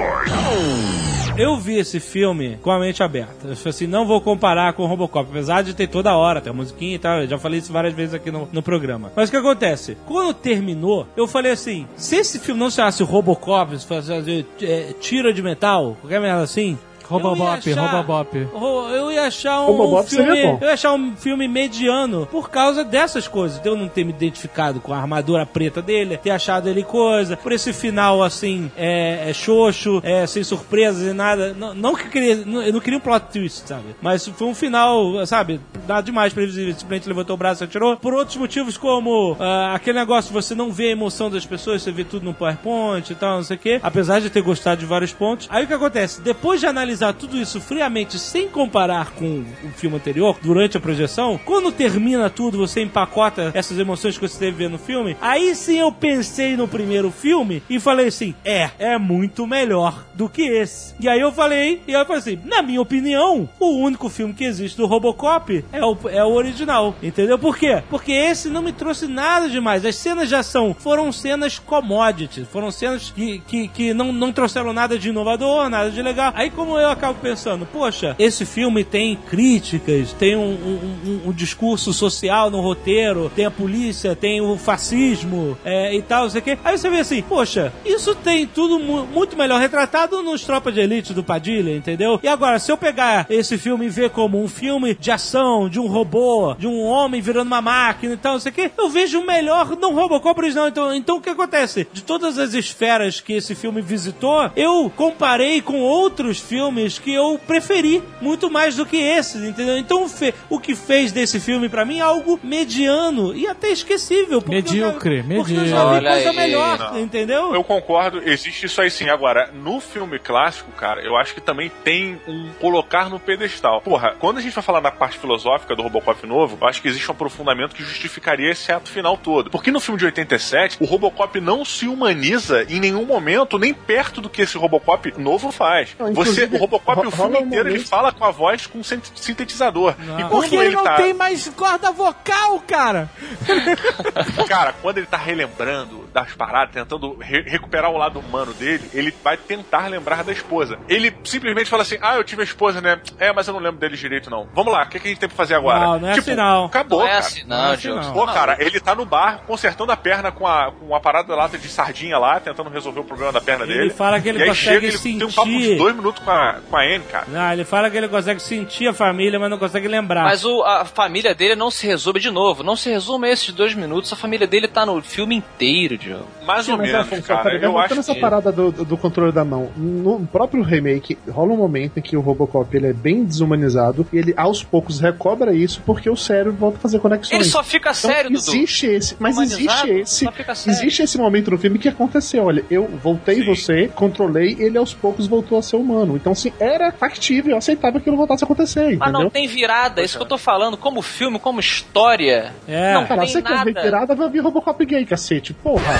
[1.36, 3.46] Eu vi esse filme com a mente aberta.
[3.48, 6.50] Eu falei assim, não vou comparar com o Robocop, apesar de ter toda hora, tem
[6.50, 7.20] a musiquinha e tal.
[7.20, 9.07] Eu já falei isso várias vezes aqui no, no programa.
[9.14, 9.96] Mas o que acontece?
[10.06, 14.92] Quando terminou, eu falei assim: se esse filme não se chamasse Robocop, se fosse é,
[15.00, 16.78] tira de metal, qualquer merda assim.
[17.08, 18.42] Robobop, achar- Robobop.
[18.52, 20.42] Ro- Eu ia achar um Robobop filme.
[20.42, 20.58] bom.
[20.60, 23.58] Eu ia achar um filme mediano por causa dessas coisas.
[23.60, 27.36] De eu não ter me identificado com a armadura preta dele, ter achado ele coisa,
[27.36, 31.54] por esse final assim, é, é xoxo, é, sem surpresas e nada.
[31.58, 32.36] Não, não que eu queria.
[32.44, 33.96] não- eu não queria um plot twist, sabe?
[34.02, 36.72] Mas foi um final, sabe, nada demais previsível.
[36.74, 37.96] Simplesmente levantou o braço e atirou.
[37.96, 41.90] Por outros motivos, como ah, aquele negócio, você não vê a emoção das pessoas, você
[41.92, 43.80] vê tudo no PowerPoint e tal, não sei o quê.
[43.82, 45.46] Apesar de ter gostado de vários pontos.
[45.50, 46.20] Aí o que acontece?
[46.20, 50.80] Depois de analisar analisar tudo isso friamente, sem comparar com o filme anterior, durante a
[50.80, 55.54] projeção, quando termina tudo, você empacota essas emoções que você teve vendo no filme, aí
[55.54, 60.42] sim eu pensei no primeiro filme e falei assim: é, é muito melhor do que
[60.42, 60.94] esse.
[61.00, 64.34] E aí eu falei, e aí eu falei assim: na minha opinião, o único filme
[64.34, 66.94] que existe do Robocop é o, é o original.
[67.02, 67.38] Entendeu?
[67.38, 67.82] Por quê?
[67.88, 69.84] Porque esse não me trouxe nada demais.
[69.84, 74.72] As cenas de ação foram cenas commodities, foram cenas que, que, que não, não trouxeram
[74.72, 76.32] nada de inovador, nada de legal.
[76.34, 81.32] Aí como eu acabo pensando, poxa, esse filme tem críticas, tem um, um, um- um
[81.32, 86.40] discurso social no roteiro, tem a polícia, tem o fascismo é, e tal, não sei
[86.40, 86.58] o quê.
[86.64, 90.80] Aí você vê assim, poxa, isso tem tudo mu- muito melhor retratado nos Tropas de
[90.80, 92.18] Elite do Padilha, entendeu?
[92.22, 95.78] E agora, se eu pegar esse filme e ver como um filme de ação, de
[95.80, 98.88] um robô, de um homem virando uma máquina e tal, não sei o quê, eu
[98.88, 100.68] vejo melhor no Robocop original.
[100.68, 101.86] Então, então o que acontece?
[101.92, 107.40] De todas as esferas que esse filme visitou, eu comparei com outros filmes que eu
[107.46, 109.76] preferi muito mais do que esses, entendeu?
[109.78, 113.68] Então o fe- o que fez desse filme pra mim é algo mediano e até
[113.70, 114.40] esquecível.
[114.42, 116.00] porque eu já- Medíocre, Porque eu já medíocre.
[116.00, 116.36] vi Olha coisa aí.
[116.36, 117.00] melhor, Não.
[117.00, 117.54] entendeu?
[117.54, 119.08] Eu concordo, existe isso aí sim.
[119.08, 123.80] Agora, no filme clássico, cara, eu acho que também tem um colocar no pedestal.
[123.80, 126.88] Porra, quando a gente vai falar da parte filosófica do Robocop novo, eu acho que
[126.88, 129.50] existe um aprofundamento que justificaria esse ato final todo.
[129.50, 134.20] Porque no filme de 87, o Robocop não se humaniza em nenhum momento, nem perto
[134.20, 135.90] do que esse Robocop novo faz.
[135.98, 138.66] Não, Você, o Robocop, ro- o filme rola um inteiro, ele fala com a voz
[138.66, 139.94] com sin- sintetizador.
[140.00, 140.96] E quando Porque ele não tá...
[140.96, 143.08] tem mais corda vocal, cara.
[144.48, 149.14] Cara, quando ele tá relembrando das paradas, tentando re- recuperar o lado humano dele, ele
[149.22, 150.78] vai tentar lembrar da esposa.
[150.88, 153.00] Ele simplesmente fala assim: Ah, eu tive a esposa, né?
[153.18, 154.48] É, mas eu não lembro dele direito, não.
[154.54, 155.80] Vamos lá, o que, que a gente tem pra fazer agora?
[155.80, 156.64] Não, não é assim, não.
[156.66, 157.20] Acabou, Não é cara.
[157.20, 158.12] assim, Não é não, assim, não.
[158.12, 161.36] Pô, cara, ele tá no bar consertando a perna com a, com a parada da
[161.36, 163.90] lata de sardinha lá, tentando resolver o problema da perna Ele dele.
[163.90, 165.68] fala que ele e aí consegue chega, ele tem um papo sentir.
[165.72, 167.26] de dois minutos com a, com a Anne, cara.
[167.28, 170.24] Não, ele fala que ele consegue sentir a família, mas não consegue lembrar.
[170.24, 172.62] Mas o- a família dele não se resume de novo.
[172.62, 174.12] Não se resume a esses dois minutos.
[174.12, 176.26] A família dele tá no filme inteiro, Diogo.
[176.46, 177.42] Mais Sim, ou mas, menos, Afonso, cara.
[177.42, 178.20] peraí, Eu voltando acho essa que...
[178.20, 182.20] parada do, do controle da mão, no próprio remake, rola um momento em que o
[182.20, 186.78] Robocop ele é bem desumanizado e ele aos poucos recobra isso porque o cérebro volta
[186.78, 187.32] a fazer conexões.
[187.40, 188.38] Ele só fica Então, sério, Dudu.
[188.40, 190.28] existe esse, mas existe esse,
[190.68, 192.44] existe esse momento no filme que aconteceu.
[192.46, 193.44] Olha, eu voltei Sim.
[193.46, 196.16] você, controlei, ele aos poucos voltou a ser humano.
[196.16, 199.20] Então, assim, era factível, aceitável que aquilo voltasse a acontecer, Mas entendeu?
[199.24, 200.76] não tem virada, é isso que eu tô falando.
[200.76, 202.54] Como filme, como história.
[202.66, 202.94] É.
[202.94, 203.82] Não Cara, tem você quer ver nada.
[203.82, 205.52] virada, vai vir Robocop gay, cacete.
[205.54, 205.94] Porra.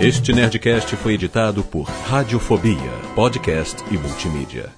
[0.00, 2.76] Este Nerdcast foi editado por Radiofobia,
[3.14, 4.72] podcast e multimídia.